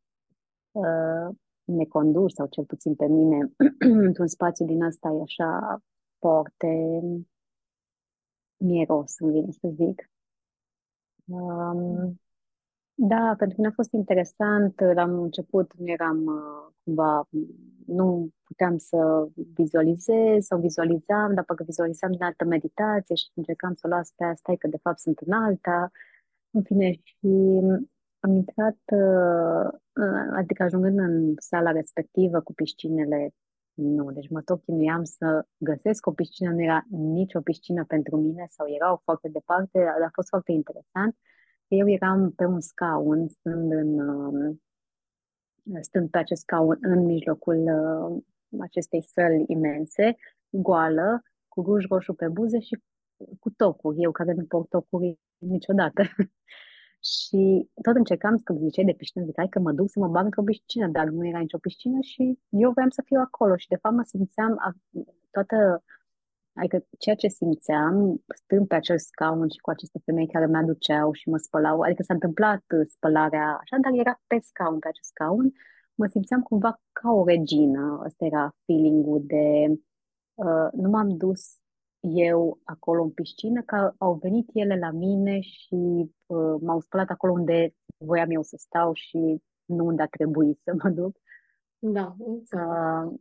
[0.71, 1.29] uh,
[1.65, 3.53] ne conduci sau cel puțin pe mine
[4.09, 5.83] într-un spațiu din asta e așa
[6.19, 7.01] foarte
[8.57, 10.11] mieros, îmi vine să zic.
[11.25, 12.21] Um,
[13.03, 14.81] da, pentru mine a fost interesant.
[14.95, 17.29] La început nu eram uh, cumva,
[17.87, 23.87] nu puteam să vizualizez sau vizualizam, dar parcă vizualizam din altă meditație și încercam să
[23.87, 25.91] o las pe asta, că de fapt sunt în alta.
[26.51, 27.27] În fine, și
[28.21, 29.69] am intrat, uh,
[30.37, 33.31] adică ajungând în sala respectivă cu piscinele,
[33.75, 38.17] nu, deci mă tot chinuiam să găsesc o piscină, nu era nici o piscină pentru
[38.17, 41.17] mine sau erau foarte departe, dar a fost foarte interesant.
[41.71, 44.57] Eu eram pe un scaun, stând, în, uh,
[45.81, 48.23] stând pe acest scaun în mijlocul uh,
[48.61, 50.17] acestei săli imense,
[50.51, 52.83] goală, cu ruj roșu pe buze și
[53.39, 54.03] cu tocuri.
[54.03, 56.03] Eu care nu port tocuri niciodată.
[57.13, 60.25] și tot încercam să ziceai de piscină, zic, hai că mă duc să mă bag
[60.25, 63.77] într-o piscină, dar nu era nicio piscină și eu voiam să fiu acolo și de
[63.77, 64.81] fapt mă simțeam
[65.31, 65.83] toată
[66.55, 71.13] Adică ceea ce simțeam stând pe acel scaun și cu aceste femei care mă aduceau
[71.13, 75.53] și mă spălau, adică s-a întâmplat spălarea așa, dar era pe scaun, pe acest scaun,
[75.95, 78.03] mă simțeam cumva ca o regină.
[78.05, 79.67] Ăsta era feeling-ul de
[80.35, 81.61] uh, nu m-am dus
[82.01, 87.33] eu acolo în piscină, că au venit ele la mine și uh, m-au spălat acolo
[87.33, 91.17] unde voiam eu să stau și nu unde a trebuit să mă duc.
[91.79, 93.13] Da, uh,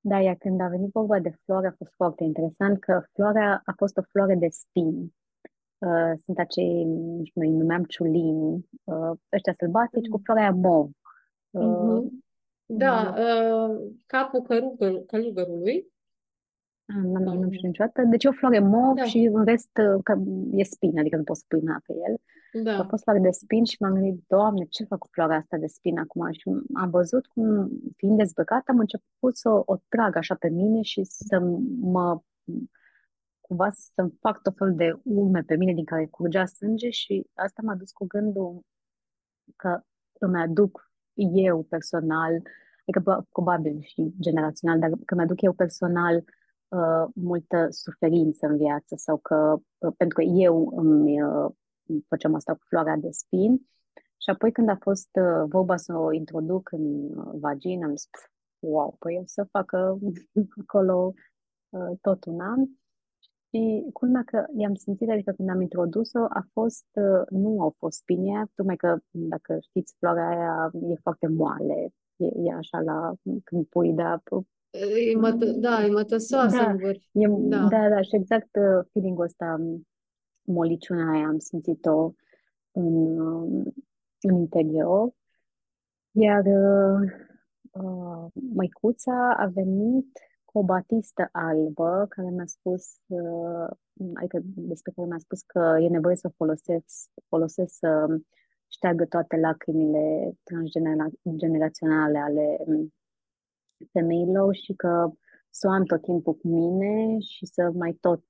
[0.00, 3.72] da, iar când a venit vorba de floare, a fost foarte interesant că floarea a
[3.76, 5.14] fost o floare de spin.
[5.78, 10.10] Uh, sunt acei, nu știu, noi numeam ciulini, uh, ăștia sălbatici mm.
[10.10, 10.90] cu floarea mov.
[11.50, 12.26] Uh, mm-hmm.
[12.66, 13.76] Da, uh,
[14.06, 15.86] capul călugăr, călugărului.
[16.90, 18.02] Ah, nu, nu, nu știu niciodată.
[18.02, 19.04] Deci e o floare mov da.
[19.04, 20.18] și în rest uh, că
[20.52, 22.20] e spin, adică nu poți să pui pe el.
[22.62, 22.78] Da.
[22.78, 25.66] A fost floare de spin și m-am gândit, Doamne, ce fac cu floarea asta de
[25.66, 26.32] spin acum?
[26.32, 30.82] Și am văzut cum, fiind dezbrăcată, am început să o, o trag așa pe mine
[30.82, 31.38] și să
[31.80, 32.20] mă
[33.40, 37.62] cumva să-mi fac tot fel de urme pe mine din care curgea sânge și asta
[37.64, 38.60] m-a dus cu gândul
[39.56, 39.80] că
[40.18, 40.90] îmi aduc
[41.34, 42.42] eu personal,
[42.86, 46.24] adică probabil și generațional, dar că mi-aduc eu personal
[46.68, 51.50] uh, multă suferință în viață sau că, uh, pentru că eu îmi uh,
[52.08, 53.68] făceam asta cu floarea de spin.
[54.22, 58.08] Și apoi când a fost uh, vorba să o introduc în uh, vagină, am zis,
[58.58, 59.98] wow, păi eu să facă
[60.62, 61.12] acolo
[61.68, 62.64] uh, tot un an.
[63.50, 67.98] Și culmea că i-am simțit, adică când am introdus-o, a fost, uh, nu au fost
[67.98, 73.14] spine, tocmai că, dacă știți, floarea aia e foarte moale, e, e așa la,
[73.44, 74.20] când pui, da,
[74.70, 77.66] E mătă, da, e mătăsoasă da, e, da.
[77.70, 79.56] da, da, și exact uh, feeling-ul ăsta
[80.42, 82.12] moliciunea aia am simțit-o
[82.72, 83.18] în,
[84.20, 85.10] în interior.
[86.10, 87.10] Iar uh,
[87.70, 93.68] uh, măicuța a venit cu o batistă albă care mi-a spus, uh,
[94.14, 98.06] adică despre care mi-a spus că e nevoie să folosesc, folosesc să
[98.68, 100.32] șteargă toate lacrimile
[101.22, 102.58] transgeneraționale ale
[103.92, 105.10] femeilor și că
[105.50, 108.22] să o am tot timpul cu mine și să mai tot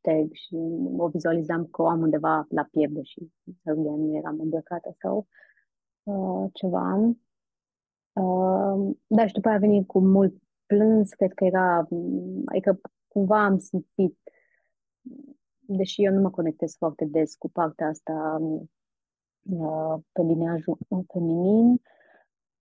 [0.00, 0.54] tag și
[0.96, 3.18] o vizualizam că o am undeva la piept, deși
[3.62, 5.26] nu eram îmbrăcată sau
[6.02, 6.94] uh, ceva.
[8.12, 10.34] Uh, da, și după aia a venit cu mult
[10.66, 11.88] plâns, cred că era,
[12.44, 14.18] adică cumva am simțit,
[15.60, 18.38] deși eu nu mă conectez foarte des cu partea asta
[19.42, 20.78] uh, pe lineajul
[21.12, 21.80] feminin.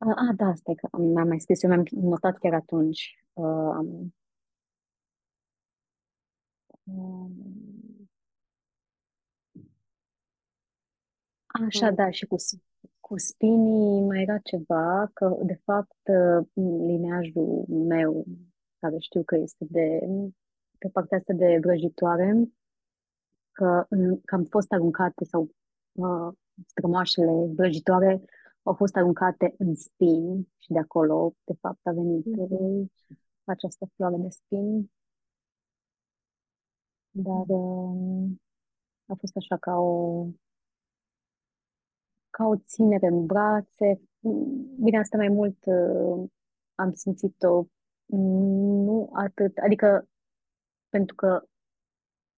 [0.03, 3.23] A, uh, ah, da, asta că mi-am mai scris, eu mi-am notat chiar atunci.
[3.33, 3.77] Uh,
[6.83, 8.07] um,
[11.45, 12.35] Așa, da, și cu,
[12.99, 16.01] cu spinii mai era ceva, că de fapt
[16.87, 18.25] lineajul meu,
[18.79, 19.99] care știu că este de,
[20.77, 22.51] pe partea asta de vrăjitoare,
[23.51, 23.85] că,
[24.25, 25.49] că am fost aruncate sau
[25.91, 26.33] uh,
[26.65, 28.23] strămoașele vrăjitoare
[28.63, 32.87] au fost aruncate în spini și de acolo, de fapt, a venit mm-hmm.
[33.43, 34.91] această floare de spini.
[37.11, 38.31] Dar uh,
[39.05, 40.27] a fost așa ca o
[42.29, 44.01] ca o ținere în brațe.
[44.83, 46.29] Bine, asta mai mult uh,
[46.75, 47.65] am simțit-o
[48.05, 50.07] nu atât, adică
[50.89, 51.47] pentru că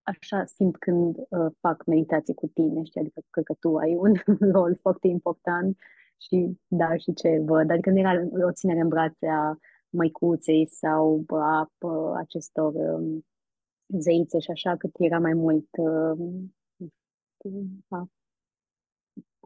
[0.02, 4.14] așa simt când uh, fac meditații cu tine, știi, adică cred că tu ai un
[4.54, 5.78] rol foarte important
[6.18, 8.12] și da, și ce văd, adică nu era
[8.48, 9.56] o ținere în brațe a
[9.90, 13.26] măicuței sau a, a acestor um,
[13.88, 16.18] zeițe și așa, cât era mai mult uh,
[17.88, 18.10] a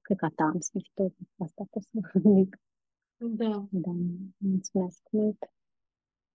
[0.10, 0.60] Cred că ta am
[0.94, 2.60] tot asta pot să zic.
[3.18, 3.68] Da.
[3.70, 3.92] Da,
[4.38, 5.38] mulțumesc mult.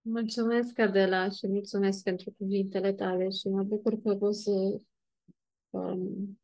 [0.00, 4.50] Mulțumesc, Adela, și mulțumesc pentru cuvintele tale și mă bucur că pot să
[5.70, 6.38] um,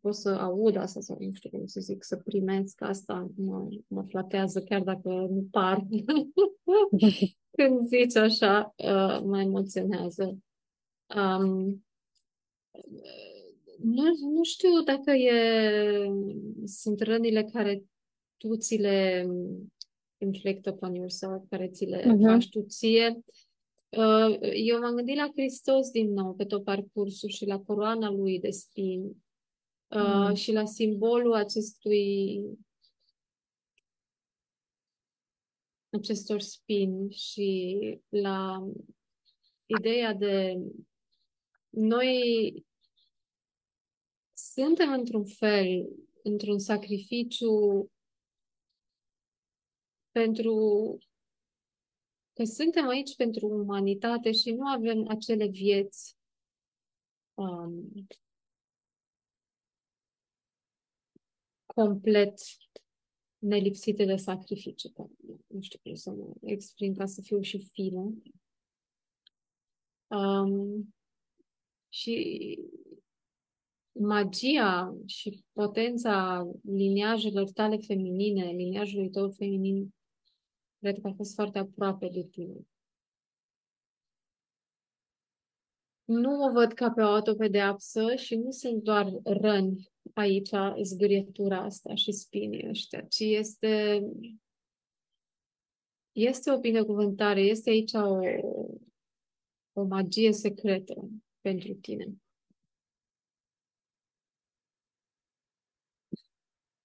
[0.00, 4.02] pot să aud asta sau nu știu cum să zic, să primesc asta, mă, mă
[4.02, 5.86] flatează chiar dacă nu par.
[7.56, 10.38] Când zici așa, uh, mă emoționează.
[11.16, 11.84] Um,
[13.82, 14.02] nu,
[14.34, 15.32] nu știu dacă e,
[16.64, 17.84] sunt rănile care
[18.36, 19.28] tu ți le
[20.18, 22.26] inflict upon yourself, care ți le uh-huh.
[22.26, 23.24] faci tu ție.
[23.88, 28.40] Uh, eu m-am gândit la Hristos din nou pe tot parcursul și la coroana lui
[28.40, 29.23] de spini
[29.94, 32.40] uh, uh și la simbolul acestui
[35.90, 38.66] acestor spini și la
[39.66, 40.54] ideea de
[41.68, 42.52] noi
[44.32, 45.88] suntem într-un fel,
[46.22, 47.88] într-un sacrificiu
[50.10, 50.98] pentru
[52.32, 56.16] că suntem aici pentru umanitate și nu avem acele vieți
[57.34, 57.92] um,
[61.74, 62.40] complet
[63.38, 64.92] nelipsite de sacrificiu.
[65.46, 68.14] Nu știu cum să mă exprim ca să fiu și fină.
[70.06, 70.94] Um,
[71.88, 72.58] și
[73.92, 79.94] magia și potența liniajelor tale feminine, liniajului tău feminin,
[80.78, 82.66] cred că a fost foarte aproape de tine.
[86.04, 90.50] Nu o văd ca pe o autopedeapsă și nu sunt doar răni aici,
[90.82, 94.02] zgârietura asta și spinii ăștia, ci este,
[96.12, 98.18] este o binecuvântare, este aici o,
[99.72, 101.08] o magie secretă
[101.40, 102.14] pentru tine.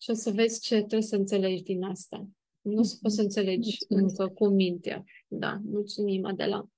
[0.01, 2.27] Și o să vezi ce trebuie să înțelegi din asta.
[2.61, 4.19] Nu o să poți să înțelegi Mulțumesc.
[4.19, 5.03] încă cu mintea.
[5.27, 6.69] Da, mulțumim, Adela.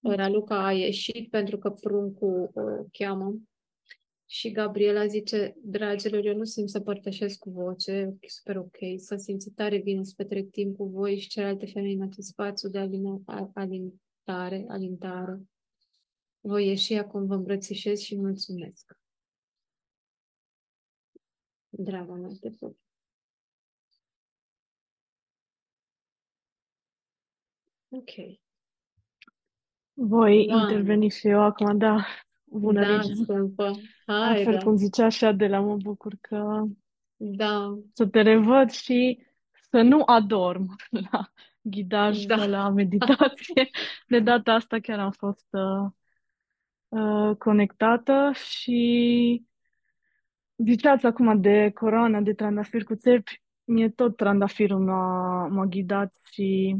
[0.00, 3.34] Raluca a ieșit pentru că pruncul o cheamă.
[4.32, 9.50] Și Gabriela zice, dragilor, eu nu simt să părtășesc cu voce, super ok, să simți
[9.50, 14.64] tare bine să petrec timp cu voi și celelalte femei în acest spațiu de alintare,
[14.68, 15.40] alintare.
[16.40, 18.98] Voi ieși acum, vă îmbrățișez și mulțumesc.
[21.68, 22.78] Draga mea, te pup.
[27.88, 28.10] Ok.
[29.92, 30.54] Voi da.
[30.54, 32.04] interveni și eu acum, da.
[32.52, 33.24] Bună, da, Regina.
[33.24, 33.70] scumpă.
[34.06, 34.58] Hai, Altfel, da.
[34.58, 36.62] cum zicea așa de la mă bucur că
[37.16, 37.78] da.
[37.92, 39.26] să te revăd și
[39.70, 40.76] să nu adorm
[41.10, 42.46] la ghidaj da.
[42.46, 43.70] la meditație.
[44.08, 45.90] De data asta chiar am fost uh,
[46.88, 49.46] uh, conectată și
[50.64, 53.42] Ziceați acum de coroana de trandafir cu țepi.
[53.64, 56.76] Mie tot trandafirul m-a, m-a ghidat și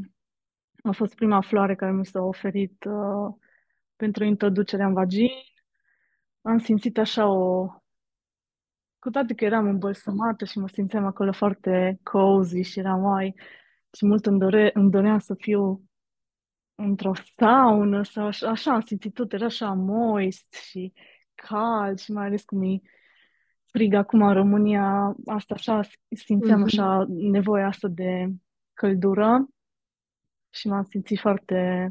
[0.83, 3.35] a fost prima floare care mi s-a oferit uh,
[3.97, 5.31] pentru introducerea în vagin.
[6.43, 7.67] Am simțit așa o...
[8.99, 13.35] Cu toate că eram îmbălsămată și mă simțeam acolo foarte cozy și eram, mai
[13.93, 15.83] și mult îmi, dore, îmi doream să fiu
[16.75, 20.93] într-o saună sau așa, așa am simțit tot, era așa moist și
[21.35, 22.81] cald și mai ales cum e
[23.73, 26.65] frig acum în România, asta așa, simțeam mm-hmm.
[26.65, 28.29] așa nevoia asta de
[28.75, 29.49] căldură.
[30.51, 31.91] și m-am simțit foarte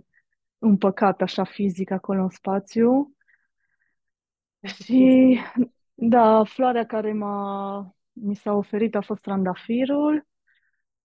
[0.57, 3.15] împăcat așa fizic acolo în spațiu.
[4.63, 5.39] Și
[5.93, 10.27] da, floarea care m-a, mi s-a oferit a fost trandafirul.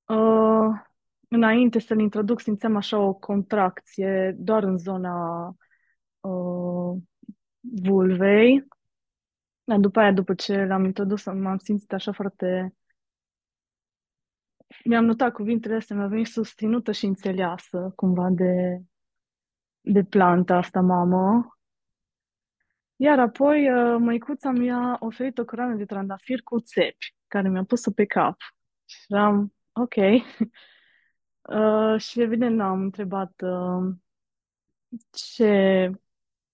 [0.07, 0.81] Uh,
[1.29, 5.47] înainte să-l introduc, simțeam așa o contracție doar în zona
[6.21, 7.03] uh,
[7.61, 8.67] vulvei.
[9.65, 12.75] Dar după aia, după ce l-am introdus, m-am simțit așa foarte...
[14.85, 18.83] Mi-am notat cuvintele astea, mi-a venit susținută și înțeleasă cumva de,
[19.81, 21.56] de planta asta, mamă.
[22.97, 27.91] Iar apoi, uh, măicuța mi-a oferit o coroană de trandafir cu țepi, care mi-a pus-o
[27.91, 28.37] pe cap.
[28.85, 29.95] Și eram, ok.
[31.49, 33.95] Uh, și evident n-am întrebat uh,
[35.11, 35.91] ce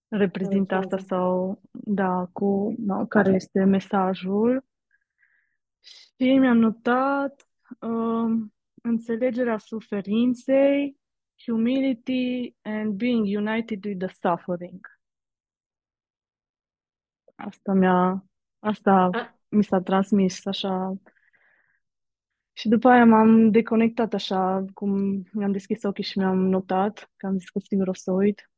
[0.08, 4.64] reprezintă asta sau, da, cu, no, care este mesajul.
[5.80, 7.46] Și mi-am notat
[7.80, 8.42] uh,
[8.82, 10.96] înțelegerea suferinței,
[11.44, 14.91] humility and being united with the suffering.
[17.44, 18.24] Asta mi-a,
[18.58, 20.94] asta A, mi s-a transmis așa.
[22.52, 27.38] Și după aia m-am deconectat așa, cum mi-am deschis ochii și mi-am notat, că am
[27.38, 28.50] zis că sigur o să uit.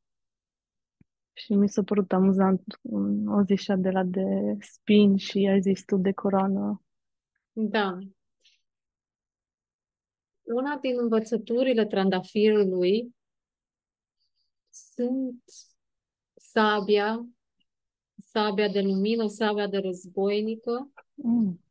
[1.33, 5.85] Și mi s-a părut amuzant um, o zi de la de spin și ai zis
[5.85, 6.83] tu de coroană.
[7.51, 7.97] da.
[10.41, 13.15] Una din învățăturile trandafirului
[14.69, 15.43] sunt
[16.35, 17.25] sabia,
[18.35, 21.63] sabia de lumină, sabia de războinică, Mm.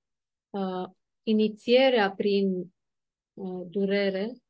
[0.51, 0.89] uh,
[1.23, 2.75] inițierea prin
[3.35, 4.43] uh, durere,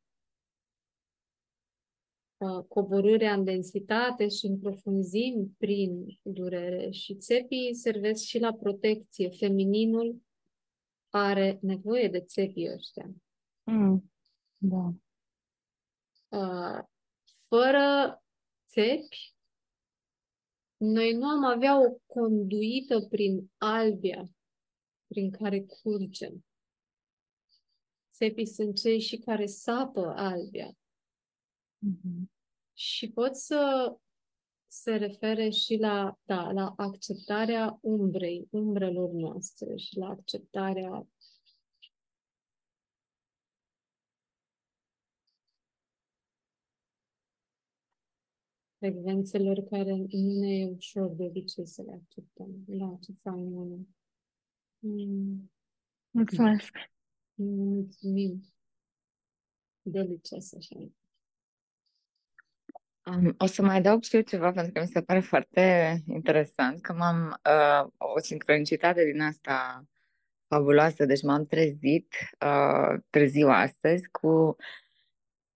[2.37, 9.29] uh, coborârea în densitate și în profunzimi prin durere și țepii servesc și la protecție.
[9.29, 10.23] Femininul
[11.11, 13.11] are nevoie de țepii ăștia.
[13.63, 14.13] Mm.
[14.57, 14.95] Da.
[16.29, 16.85] Uh,
[17.49, 18.23] fără
[18.67, 19.34] țepi,
[20.85, 24.29] noi nu am avea o conduită prin albia
[25.07, 26.45] prin care curgem.
[28.13, 30.77] Țepii sunt cei și care sapă albia
[31.79, 32.31] Mhm.
[32.73, 33.95] și pot să
[34.67, 41.09] se refere și la, da, la acceptarea umbrei, umbrelor noastre și la acceptarea
[48.85, 52.49] frecvențelor care nu ne e ușor de obicei să le acceptăm.
[52.67, 53.87] Da, ce fain,
[54.79, 55.51] Mm,
[56.11, 56.77] Mulțumesc.
[57.35, 58.45] mulțumim.
[59.83, 60.77] Delicios așa.
[63.07, 66.81] Um, o să mai adaug și eu ceva pentru că mi se pare foarte interesant
[66.81, 69.85] că m-am uh, o sincronicitate din asta
[70.47, 74.57] fabuloasă, deci m-am trezit uh, târziu astăzi cu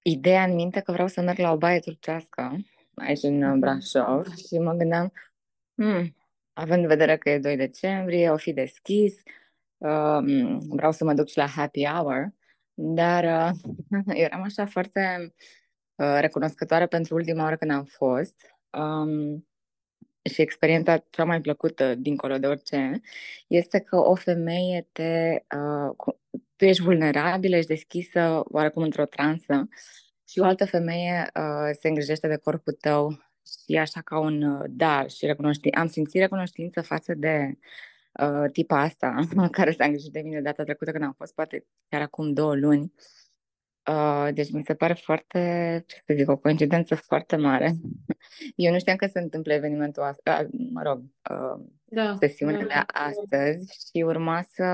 [0.02, 2.56] ideea în minte că vreau să merg la o baie turcească
[3.00, 5.12] aici în uh, Brașov și mă gândeam,
[5.74, 6.16] hmm,
[6.52, 9.14] având în vedere că e 2 decembrie, o fi deschis,
[9.76, 10.18] uh,
[10.68, 12.32] vreau să mă duc și la happy hour,
[12.74, 15.34] dar uh, eram așa foarte
[15.94, 18.34] uh, recunoscătoare pentru ultima oară când am fost.
[18.70, 19.46] Um,
[20.22, 23.00] și experiența cea mai plăcută, dincolo de orice,
[23.46, 25.42] este că o femeie te.
[25.56, 26.20] Uh, cu-
[26.56, 29.68] tu ești vulnerabilă, ești deschisă, oarecum într-o transă,
[30.28, 33.10] și o altă femeie uh, se îngrijește de corpul tău
[33.46, 35.70] și e așa ca un uh, dar și recunoști.
[35.70, 37.58] Am simțit recunoștință față de
[38.12, 42.00] uh, tipa asta care s-a îngrijit de mine data trecută când am fost, poate chiar
[42.00, 42.92] acum două luni.
[43.90, 47.74] Uh, deci mi se pare foarte, ce să zic, o coincidență foarte mare.
[48.56, 52.66] Eu nu știam că se întâmplă evenimentul ăsta, mă rog, uh, Da, sesiunea da.
[52.66, 54.64] de astăzi și urma să,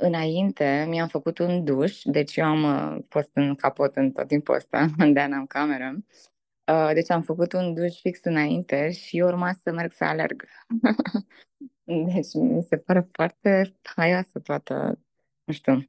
[0.00, 4.54] înainte, mi-am făcut un duș, deci eu am uh, fost în capot în tot timpul
[4.54, 5.96] ăsta, de n-am cameră.
[6.72, 10.44] Uh, deci am făcut un duș fix înainte și urma să merg să alerg.
[12.12, 14.98] Deci mi se pare foarte haioasă toată,
[15.44, 15.88] nu știu,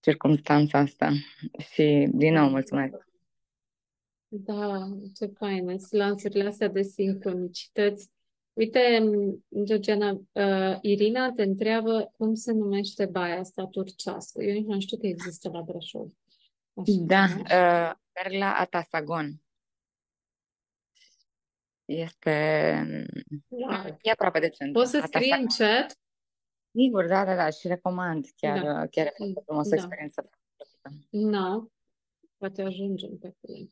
[0.00, 1.10] circumstanța asta.
[1.72, 2.94] Și, din nou, mulțumesc.
[4.28, 5.78] Da, ce faine.
[5.78, 8.10] Sunt lanțurile astea de sincronicități.
[8.52, 9.04] Uite,
[9.64, 14.42] Georgiana, uh, Irina te întreabă cum se numește baia asta turcească.
[14.42, 16.10] Eu nici nu știu că există la Brașov.
[16.74, 17.40] Așa Da, ceva.
[17.40, 19.42] uh, merg la Atasagon.
[21.84, 22.86] Este...
[23.48, 23.98] Wow.
[24.02, 24.80] E aproape de centru.
[24.80, 25.76] Poți să scrii în Atasagon.
[25.80, 25.96] chat?
[26.74, 28.26] Sigur, da, da, da, și recomand.
[28.36, 28.86] Chiar, Da.
[28.86, 29.76] chiar e foarte frumos, o Da.
[29.76, 30.30] experiență.
[31.10, 31.70] Nu.
[32.36, 33.64] Poate ajungem pe acolo.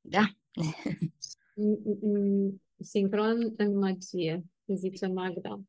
[0.00, 0.22] Da.
[1.60, 5.60] Mm, mm, Sincron în magie, zice Magda.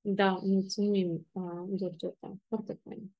[0.00, 2.36] Da, mulțumim, uh, Georgeta.
[2.48, 3.16] Foarte fain.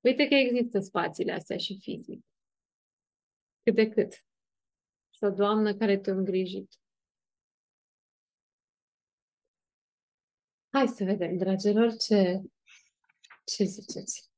[0.00, 2.24] Uite că există spațiile astea și fizic.
[3.62, 4.12] cât de cât.
[5.10, 6.72] Și o doamnă care te-a îngrijit.
[10.68, 12.42] Hai să vedem, dragilor, ce,
[13.44, 14.30] ce ziceți.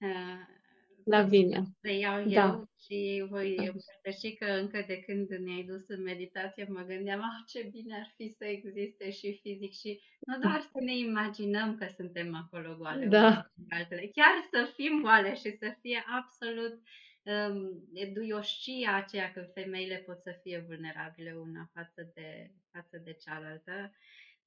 [0.00, 0.56] Uh,
[1.04, 1.64] Lavinia.
[1.80, 2.46] Să iau Da.
[2.46, 3.62] eu și voi Da.
[3.62, 8.12] împărtăși că încă de când ne-ai dus în meditație mă gândeam, ah, ce bine ar
[8.16, 13.06] fi să existe și fizic și nu doar să ne imaginăm că suntem acolo goale
[13.06, 13.18] Da.
[13.26, 16.80] unele cu altele, chiar să fim goale și să fie absolut
[17.22, 23.92] um, duioșia aceea când femeile pot să fie vulnerabile una față de, față de cealaltă.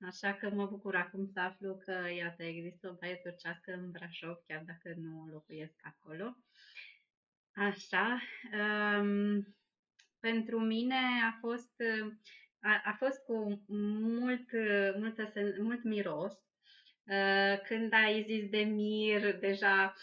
[0.07, 4.37] Așa că mă bucur acum să aflu că, iată, există o baie turcească în Brașov,
[4.47, 6.37] chiar dacă nu locuiesc acolo.
[7.53, 8.21] Așa.
[8.53, 9.55] Um,
[10.19, 11.73] pentru mine a fost,
[12.59, 14.49] a, a fost cu mult,
[14.97, 16.33] multă, sen- mult miros.
[17.05, 19.93] Uh, când ai zis de mir, deja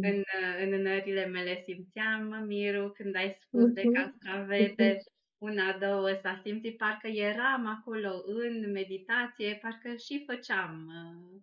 [0.00, 0.22] în,
[0.60, 2.92] în nările mele simțeam mirul.
[2.92, 3.92] Când ai spus de Mhm.
[3.92, 4.96] castravete,
[5.38, 11.42] una, două, s-a simțit, parcă eram acolo în meditație, parcă și făceam uh, uh,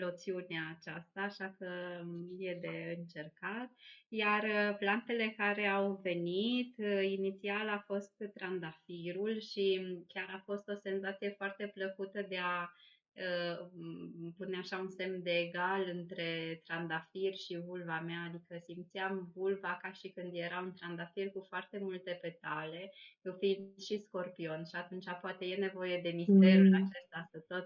[0.00, 3.70] loțiunea aceasta, așa că um, e de încercat.
[4.08, 10.42] Iar uh, plantele care au venit, uh, inițial a fost trandafirul și um, chiar a
[10.44, 12.72] fost o senzație foarte plăcută de a
[13.12, 19.30] uh, m- pune așa un semn de egal între trandafir și vulva mea, adică simțeam
[19.34, 24.64] vulva ca și când era un trandafir cu foarte multe petale, eu fiind și scorpion
[24.64, 26.74] și atunci poate e nevoie de misterul Mm.
[26.74, 27.64] acesta să tot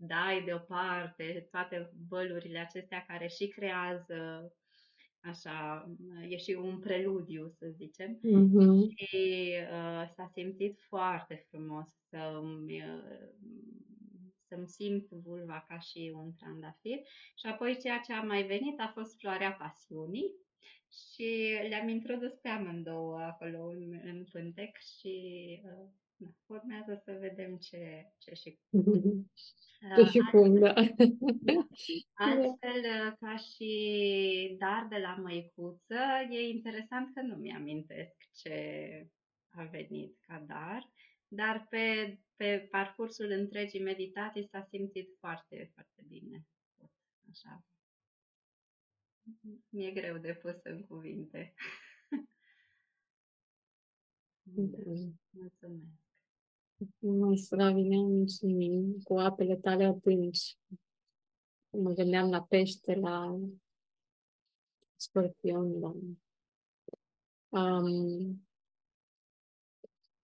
[0.00, 4.52] dai deoparte toate bălurile acestea care și creează
[5.22, 5.88] așa,
[6.28, 8.18] e și un preludiu, să zicem.
[8.22, 8.88] Mhm.
[8.96, 13.28] Și uh, s-a simțit foarte frumos să-mi, uh,
[14.48, 16.98] să-mi simt vulva ca și un trandafir.
[17.34, 20.34] Și apoi ceea ce a mai venit a fost floarea pasiunii
[20.90, 25.14] și le-am introdus pe amândouă acolo în, în pântec și
[25.64, 26.09] uh, da,
[26.46, 28.82] urmează să vedem ce, ce și cum.
[29.96, 30.74] Ce și cum, da.
[32.12, 32.82] Altfel,
[33.20, 35.98] ca și dar de la măicuță,
[36.30, 39.08] e interesant că nu mi-amintesc ce
[39.50, 40.92] a venit ca dar,
[41.28, 46.46] dar pe, pe parcursul întregii meditații s-a simțit foarte, foarte bine.
[46.76, 46.90] tot
[47.30, 47.64] Așa.
[49.68, 51.54] Mi-e greu de pus în cuvinte.
[54.42, 55.46] Da,
[56.98, 57.26] mulțumesc.
[57.26, 60.56] Mai Slavinia, mulțumim cu apele tale adânci.
[61.70, 63.38] Mă gândeam la pește, la
[64.96, 65.92] scorpion, la...
[67.48, 68.48] Um,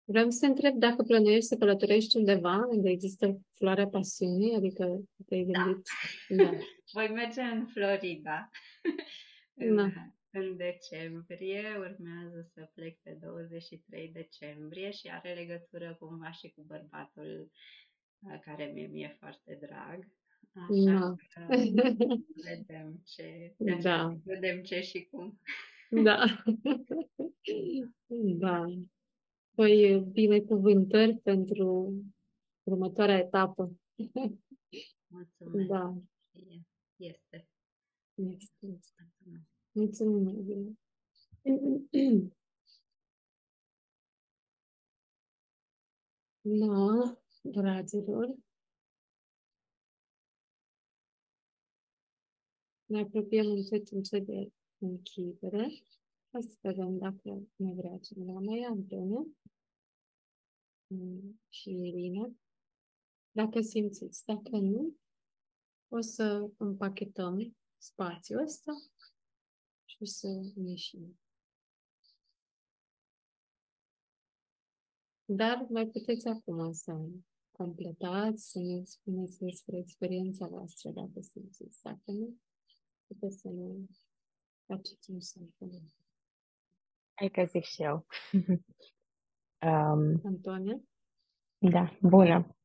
[0.04, 5.44] vreau să te întreb dacă plănuiești să călătorești undeva unde există floarea pasiunii, adică te-ai
[5.44, 5.62] Da.
[5.62, 5.88] gândit...
[6.28, 6.50] Da.
[6.92, 8.50] Voi merge în Florida.
[9.54, 9.90] în, Da.
[10.34, 17.50] În decembrie, urmează să plec pe 23 decembrie și are legătură cumva și cu bărbatul
[18.18, 20.08] uh, care mi-e mie foarte drag.
[20.52, 21.14] Așa Da.
[21.34, 21.54] că
[22.48, 23.76] vedem ce, de Da.
[23.76, 25.40] aceea vedem ce și cum.
[25.90, 26.24] Da.
[28.38, 28.64] Da.
[29.54, 31.94] Păi, binecuvântări pentru
[32.62, 33.72] următoarea etapă.
[35.06, 35.68] Mulțumesc.
[35.68, 35.94] Da.
[36.32, 36.60] E-
[36.96, 37.48] Este.
[38.14, 39.10] Este, este.
[39.74, 40.00] Mulțumesc.
[40.02, 40.78] Mulțumim, Evelyn.
[46.40, 48.34] Da, dragilor.
[52.84, 55.82] Ne apropiem încet, încet de închidere.
[56.30, 59.26] Hai să vedem dacă ne vrea cineva mai Antonio
[60.94, 62.32] Mm, și Irina.
[63.30, 64.96] Dacă simțiți, dacă nu,
[65.88, 68.72] o să împachetăm spațiul ăsta
[69.94, 71.18] și o să ieșim.
[75.24, 76.92] Dar mai puteți acum să
[77.50, 81.82] completați, să ne spuneți despre experiența voastră, dacă simțiți.
[81.82, 82.36] Dacă nu,
[83.06, 83.84] puteți să ne
[84.66, 85.54] faceți un semn.
[87.14, 88.06] Hai că zic și eu.
[89.68, 90.80] um, Antonia?
[91.58, 92.56] da, bună.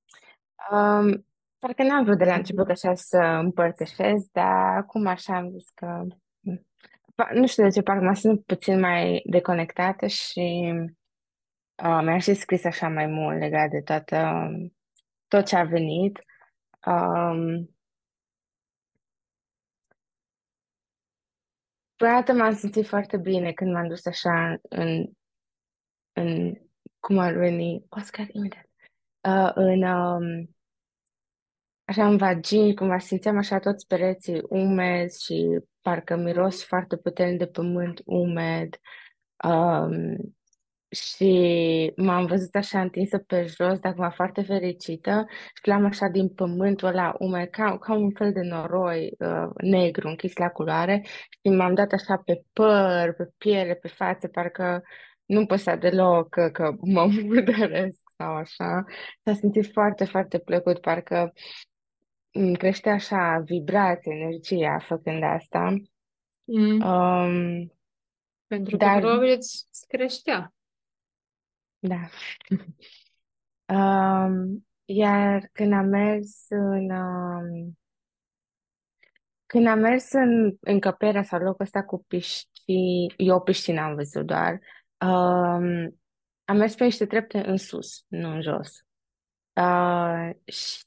[0.72, 1.26] Um,
[1.58, 6.06] parcă n-am vrut de la început așa să împărtășesc, dar acum așa am zis că...
[7.20, 10.74] pa- Nu știu de ce, parcă mă simt puțin mai deconectată și
[11.84, 14.50] uh, mi-am și scris așa mai mult legat de toată,
[15.28, 16.20] tot ce a venit.
[16.86, 17.74] Um,
[21.96, 25.06] Prima dată m-am simțit foarte bine când m-am dus așa în,
[26.12, 26.54] în
[27.00, 28.70] cum ar veni, Oscar, imediat,
[29.28, 30.56] uh, în, um,
[31.90, 37.48] așa în vagin, cumva simțeam așa toți pereții umezi și parcă miros foarte puternic de
[37.48, 38.80] pământ umed.
[39.44, 40.16] Um,
[40.90, 46.30] și m-am văzut așa întinsă pe jos, dar acum foarte fericită și l-am așa din
[46.30, 51.50] pământul ăla umed, ca, ca un fel de noroi uh, negru închis la culoare și
[51.56, 54.84] m-am dat așa pe păr, pe piele, pe față, parcă
[55.26, 58.84] nu păsa deloc că, că mă murdăresc sau așa.
[59.24, 61.34] S-a simțit foarte, foarte plăcut, parcă
[62.32, 65.74] îmi crește așa vibrație, energia făcând asta.
[66.44, 66.82] Mm.
[66.82, 67.74] Um,
[68.48, 70.54] Pentru că dar, probabil îți îți creștea.
[71.80, 72.10] da.
[73.76, 77.78] Um, iar când am mers în, um,
[79.46, 84.26] când am mers în încăperea sau locul ăsta cu piscini, eu o piscină am văzut
[84.26, 84.60] doar,
[85.02, 86.00] um,
[86.46, 88.86] am mers pe niște trepte în sus, nu în jos.
[89.54, 90.84] Uh, și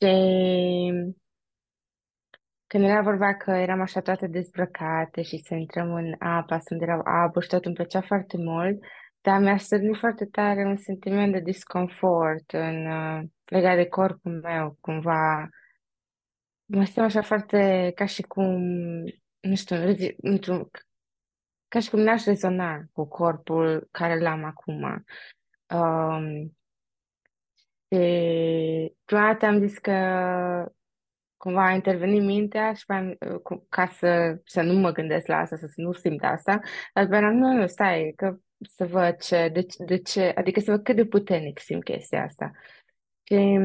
[2.72, 7.00] când era vorba că eram așa toate dezbrăcate și să intrăm în apa, să erau
[7.04, 8.82] apă și tot îmi plăcea foarte mult,
[9.20, 14.76] dar mi-a stârnit foarte tare un sentiment de disconfort în, uh, legat de corpul meu,
[14.80, 15.48] cumva.
[16.64, 18.60] Mă simt așa foarte ca și cum,
[19.40, 20.68] nu știu, rezi- într-un,
[21.68, 25.04] ca și cum n-aș rezona cu corpul care l-am acum.
[25.74, 26.56] Um,
[27.88, 29.92] și prima dată am zis că
[31.42, 35.56] cumva a intervenit mintea și mai, cu- ca să, să nu mă gândesc la asta,
[35.56, 36.60] să nu simt asta,
[36.92, 40.70] dar după aceea, nu, nu, stai, că să văd ce, de, de ce, adică să
[40.70, 42.50] văd cât de puternic simt chestia asta.
[43.22, 43.58] Și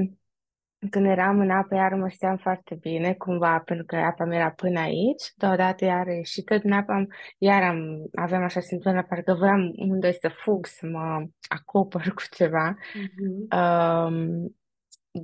[0.90, 4.52] când eram în apă, iar mă știam foarte bine, cumva, pentru că apa mi era
[4.52, 9.34] până aici, deodată iar și tot în apă, am, iar am, aveam așa simptomele, parcă
[9.34, 12.78] voiam unde să fug, să mă acopăr cu ceva.
[12.94, 13.60] Mhm.
[13.60, 14.57] Um,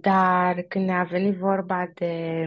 [0.02, 2.46] dar când a venit vorba de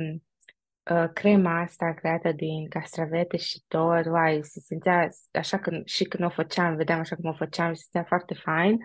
[0.90, 6.24] uh, crema asta creată din castravete și tot, uai, se simțea așa că și când
[6.24, 8.78] o făceam, vedeam așa cum o făceam, se simțea foarte fain.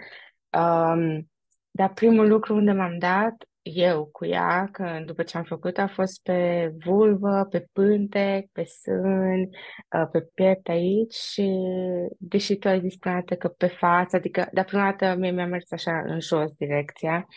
[0.57, 1.29] Um,
[1.71, 5.87] dar primul lucru unde m-am dat eu cu ea, că după ce am făcut, a
[5.87, 11.51] fost pe vulvă, pe pântec, pe sân, uh, pe piept aici și
[12.17, 15.45] deși tu ai zis prima dată că pe față, adică, dar prima dată mie mi-a
[15.45, 17.27] mers așa în jos direcția,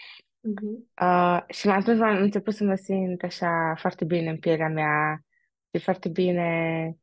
[0.44, 0.90] Mhm.
[1.00, 5.24] Uh, și mai atunci am început să mă simt așa foarte bine în pielea mea
[5.72, 6.96] și foarte bine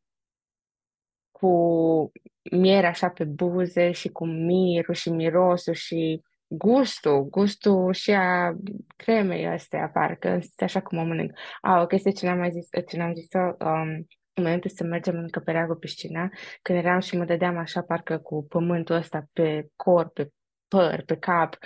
[1.32, 2.12] cu
[2.52, 8.56] miere așa pe buze și cu mirul și mirosul și gustul, gustul și a
[8.96, 11.32] cremei astea, parcă este așa cum o mănânc.
[11.62, 15.22] A, o chestie ce n-am mai zis, ce n-am zis-o, um, înainte să mergem în
[15.22, 16.30] încăperea cu piscina,
[16.62, 20.30] când eram și mă dădeam așa parcă cu pământul ăsta pe corp, pe
[20.68, 21.58] păr, pe cap,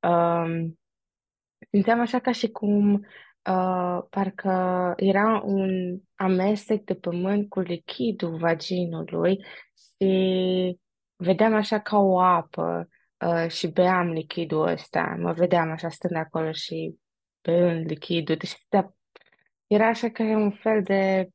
[0.00, 0.78] um,
[1.74, 9.44] Simțeam așa ca și cum uh, parcă era un amestec de pământ cu lichidul vaginului
[9.76, 10.78] și
[11.16, 12.88] vedeam așa ca o apă
[13.26, 15.16] uh, și beam lichidul ăsta.
[15.18, 16.98] Mă vedeam așa stând acolo și
[17.42, 18.36] beând lichidul.
[18.36, 18.94] Deci da,
[19.66, 21.28] era așa ca un fel de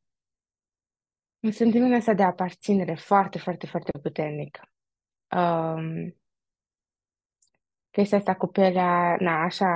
[1.40, 4.60] un sentiment ăsta de aparținere foarte, foarte, foarte puternic.
[5.36, 6.19] Um,
[8.00, 9.68] chestia asta cu pielea, na, așa,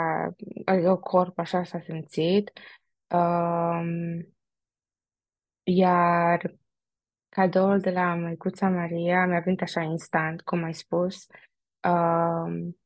[0.65, 2.51] adică corp așa s-a simțit.
[3.09, 4.27] Um,
[5.63, 6.55] iar
[7.29, 11.25] cadoul de la Măicuța Maria mi-a venit așa instant, cum ai spus.
[11.87, 12.77] Um,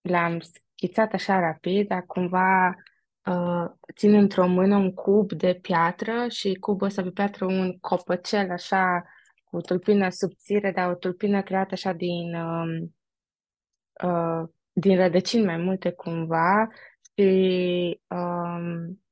[0.00, 2.74] l-am schițat așa rapid, dar cumva
[3.26, 8.50] uh, țin într-o mână un cub de piatră și cubul ăsta pe piatră un copăcel
[8.50, 9.02] așa
[9.44, 12.94] cu tulpină subțire, dar o tulpină creată așa din um,
[14.04, 16.68] uh, din rădăcini mai multe cumva
[17.14, 19.02] și um,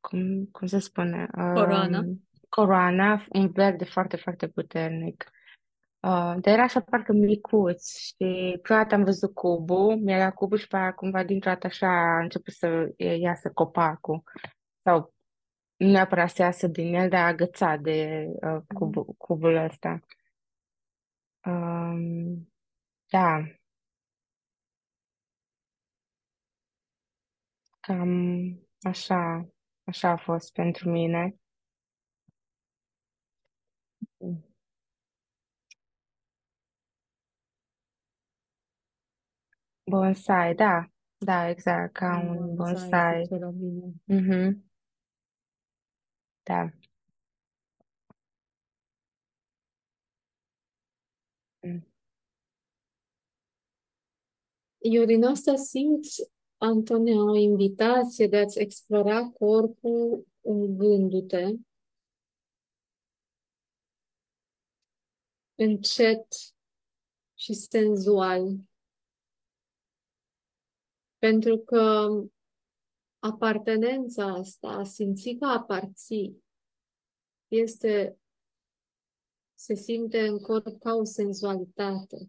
[0.00, 1.26] cum, cum se spune?
[1.32, 1.98] Coroana.
[1.98, 5.30] Um, coroana, un verde foarte, foarte puternic.
[6.00, 10.66] Uh, dar era așa parcă micuț și prima dată am văzut cubul, mi-era cubul și
[10.66, 14.22] pe aia cumva dintr-o dată așa a început să iasă copacul
[14.82, 15.14] sau
[15.76, 20.00] nu neapărat să iasă din el, dar agățat de uh, cubul, cubul ăsta.
[21.46, 22.52] Um,
[23.06, 23.57] da,
[27.88, 28.12] cam
[28.80, 29.48] așa,
[29.84, 31.36] așa a fost pentru mine.
[39.90, 43.22] Bonsai, da, da, exact, ca Ah, un bonsai, bonsai.
[43.22, 43.92] zice la mine.
[44.04, 44.70] Mhm,
[46.42, 46.70] da.
[51.64, 51.82] Mm.
[54.78, 56.04] Eu din asta simt
[56.58, 60.26] Antonia, o invitație de a-ți explora corpul
[60.76, 61.54] gându-te
[65.58, 66.26] încet
[67.34, 68.56] și senzual.
[71.18, 72.08] Pentru că
[73.18, 76.44] apartenența asta, a simți că aparții,
[77.48, 78.18] este,
[79.54, 82.28] se simte în corp ca o senzualitate.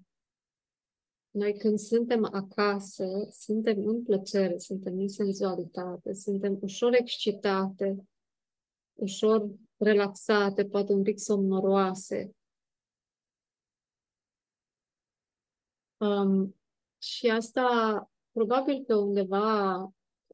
[1.32, 8.08] Noi când suntem acasă, suntem în plăcere, suntem în senzualitate, suntem ușor excitate,
[8.94, 12.36] ușor relaxate, poate un pic somnoroase.
[15.98, 16.56] Um,
[17.02, 19.76] și asta probabil că undeva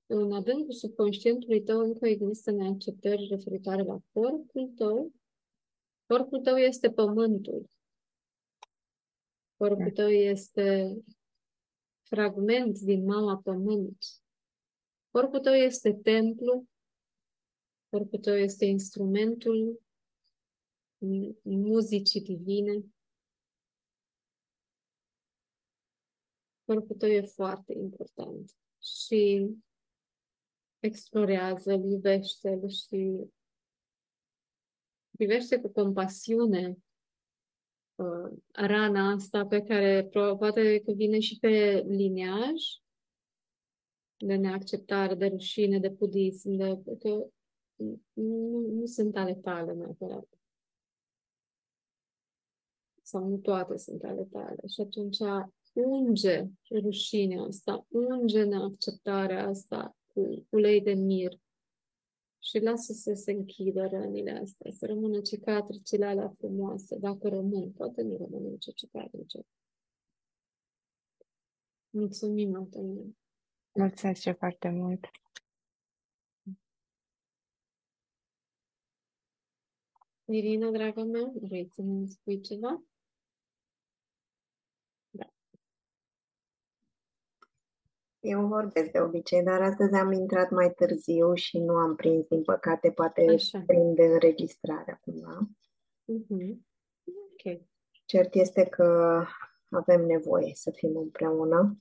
[0.05, 5.11] în adâncul subconștientului tău încă există neacceptări referitoare la corpul tău.
[6.05, 7.69] Corpul tău este pământul.
[9.57, 10.97] Corpul tău este
[12.01, 13.97] fragment din mama pământ.
[15.11, 16.67] Corpul tău este templu.
[17.89, 19.81] Corpul tău este instrumentul
[21.41, 22.83] muzicii divine.
[26.65, 28.51] Corpul tău e foarte important
[28.81, 29.49] și
[30.79, 33.29] explorează-l, iubește-l și
[35.11, 36.84] privește cu compasiune uh,
[38.51, 42.61] rana asta pe care poate că vine și pe liniaj
[44.17, 47.27] de neacceptare, de rușine, de pudism, de că
[48.13, 50.27] nu, nu sunt ale tale neapărat.
[53.01, 54.67] Sau nu toate sunt ale tale.
[54.67, 55.17] Și atunci
[55.73, 56.43] unge
[56.81, 61.39] rușinea asta, unge neacceptarea asta cu ulei de mir
[62.45, 68.01] și lasă să se închidă rănile astea, să rămână cicatricile alea frumoase, dacă rămân, poate
[68.01, 69.45] nu rămân nicio cicatrice.
[71.89, 73.03] Mulțumim, Antonia.
[73.73, 75.05] Mulțumesc foarte mult.
[80.25, 82.83] Irina, draga mea, vrei să ne spui ceva?
[88.25, 92.43] Eu vorbesc de obicei, dar astăzi am intrat mai târziu și nu am prins, din
[92.43, 93.63] păcate, poate Așa.
[93.65, 95.39] prind înregistrarea cumva.
[96.13, 96.57] Uh-huh.
[97.05, 97.61] Ok.
[98.05, 99.21] Cert este că
[99.69, 101.77] avem nevoie să fim împreună,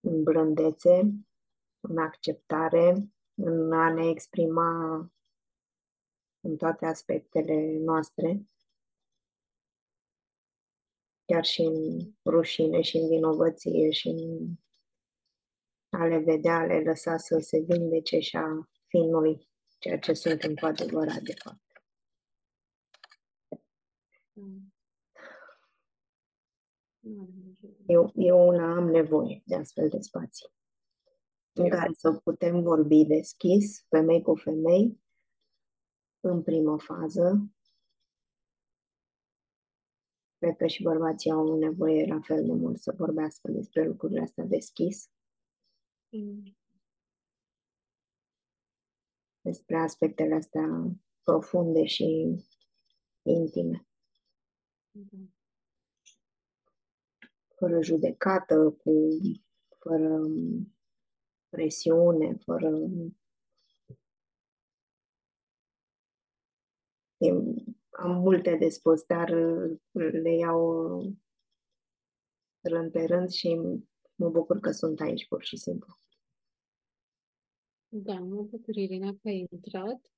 [0.00, 1.10] în blândețe,
[1.80, 4.96] în acceptare, în a ne exprima
[6.40, 8.48] în toate aspectele noastre
[11.30, 14.54] chiar și în rușine și în vinovăție și în
[15.88, 20.12] a le vedea, a le lăsa să se vindece și a fi noi, ceea ce
[20.12, 21.82] suntem cu adevărat, de fapt.
[27.86, 30.52] Eu, eu una am nevoie de astfel de spații
[31.52, 35.00] în care să putem vorbi deschis, femei cu femei,
[36.20, 37.50] în primă fază,
[40.40, 44.44] Cred că și bărbații au nevoie la fel de mult să vorbească despre lucrurile astea
[44.44, 45.10] deschis.
[46.08, 46.56] Mm.
[49.40, 50.66] Despre aspectele astea
[51.22, 52.36] profunde și
[53.22, 53.86] intime.
[54.90, 55.34] Mm.
[57.56, 58.92] Fără judecată, cu,
[59.78, 60.20] fără
[61.48, 62.70] presiune, fără
[68.00, 71.12] am multe de spus, dar uh, le iau uh,
[72.60, 73.60] rând pe rând și
[74.14, 75.98] mă bucur că sunt aici, pur și simplu.
[77.88, 80.12] Da, mă bucur, Irina, că ai intrat.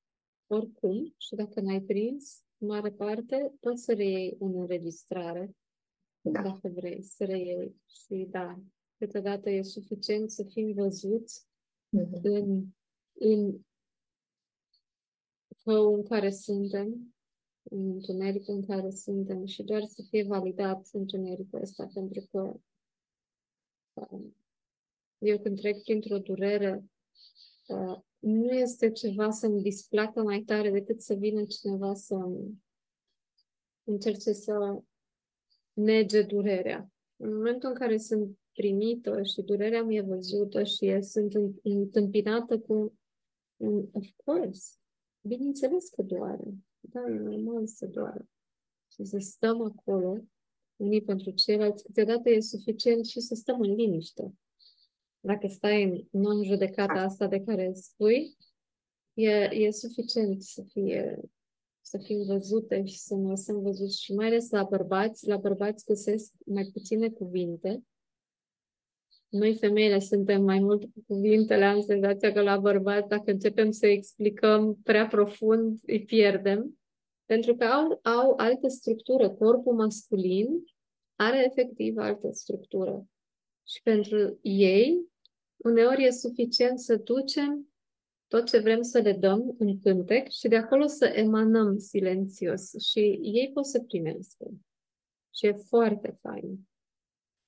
[0.47, 5.57] Oricum, și dacă n-ai prins, mare parte, poți să reiei în înregistrare,
[6.21, 6.43] da.
[6.43, 7.77] dacă vrei să reiei.
[7.87, 8.61] Și da,
[8.99, 11.47] câteodată e suficient să fim văzuți
[11.97, 12.23] mm-hmm.
[12.23, 12.67] în,
[13.13, 13.65] în
[15.63, 17.15] felul în care suntem
[17.63, 22.55] în întunericul în care suntem și doar să fie validat întunericul ăsta, pentru că
[23.93, 24.37] um,
[25.19, 26.85] eu când trec printr-o durere,
[27.67, 32.17] uh, nu este ceva să-mi displacă mai tare decât să vină cineva să
[33.85, 34.83] încerce să
[35.73, 36.91] nege durerea.
[37.17, 41.33] În momentul în care sunt primită și durerea mi-e văzută și sunt
[41.63, 42.97] întâmpinată cu
[43.93, 44.77] of course,
[45.21, 46.55] bineînțeles că doare.
[46.85, 48.29] Da, e normal să doară.
[48.93, 50.19] Și să stăm acolo,
[50.77, 54.35] unii pentru ceilalți, câteodată e suficient și să stăm în liniște.
[55.21, 58.37] Dacă stai în non-judecata asta de care spui,
[59.15, 61.21] e, e suficient să fie
[61.85, 65.85] să fim văzute și să ne lăsăm văzuți și mai ales la bărbați, la bărbați
[65.85, 67.85] găsesc mai puține cuvinte
[69.33, 73.87] noi femeile suntem mai mult cu cuvintele, am senzația că la bărbați, dacă începem să
[73.87, 76.79] explicăm prea profund, îi pierdem,
[77.27, 79.31] pentru că au, au altă structură.
[79.31, 80.49] Corpul masculin
[81.17, 83.07] are efectiv altă structură.
[83.67, 85.07] Și pentru ei,
[85.57, 87.73] uneori e suficient să ducem
[88.27, 93.19] tot ce vrem să le dăm în cântec și de acolo să emanăm silențios și
[93.23, 94.51] ei pot să primească.
[95.35, 96.67] Și e foarte fain.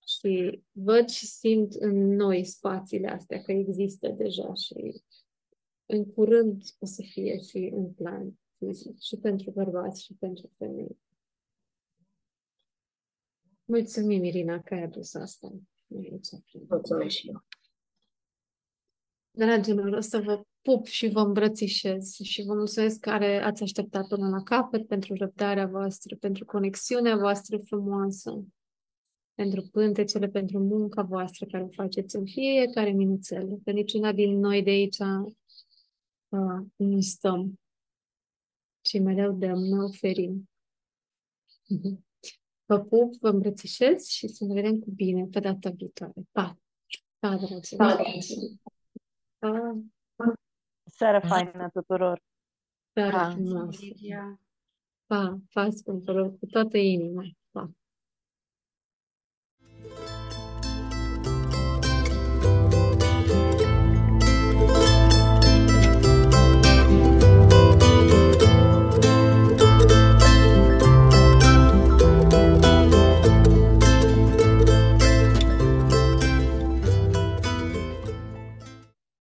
[0.07, 5.03] Și văd și simt în noi spațiile astea că există deja și
[5.87, 10.99] în curând o să fie și în plan fizic și pentru bărbați și pentru femei.
[13.65, 16.29] Mulțumim, Irina, că ai adus asta aici.
[16.69, 17.45] Mulțumesc și eu.
[19.31, 24.29] Dragilor, o să vă pup și vă îmbrățișez și vă mulțumesc care ați așteptat până
[24.29, 28.45] la capăt pentru răbdarea voastră, pentru conexiunea voastră frumoasă,
[29.35, 33.61] pentru pântecele, pentru munca voastră care o faceți în fiecare minuțel.
[33.65, 37.61] Că niciuna din noi de aici uh, nu stăm,
[38.81, 40.49] ci mereu dăm, ne oferim.
[41.69, 42.05] Mhm.
[42.67, 46.23] Vă pup, vă îmbrățișez și să ne vedem cu bine pe data viitoare.
[46.33, 46.59] Pa!
[47.19, 47.77] Pa, dragii!
[49.39, 49.79] Pa!
[50.15, 50.33] pa.
[50.85, 52.23] Seară faină tuturor!
[52.93, 53.85] Seară frumoasă!
[55.07, 57.23] Pa, pa, scumpă, cu toată inima!
[57.51, 57.71] Pa!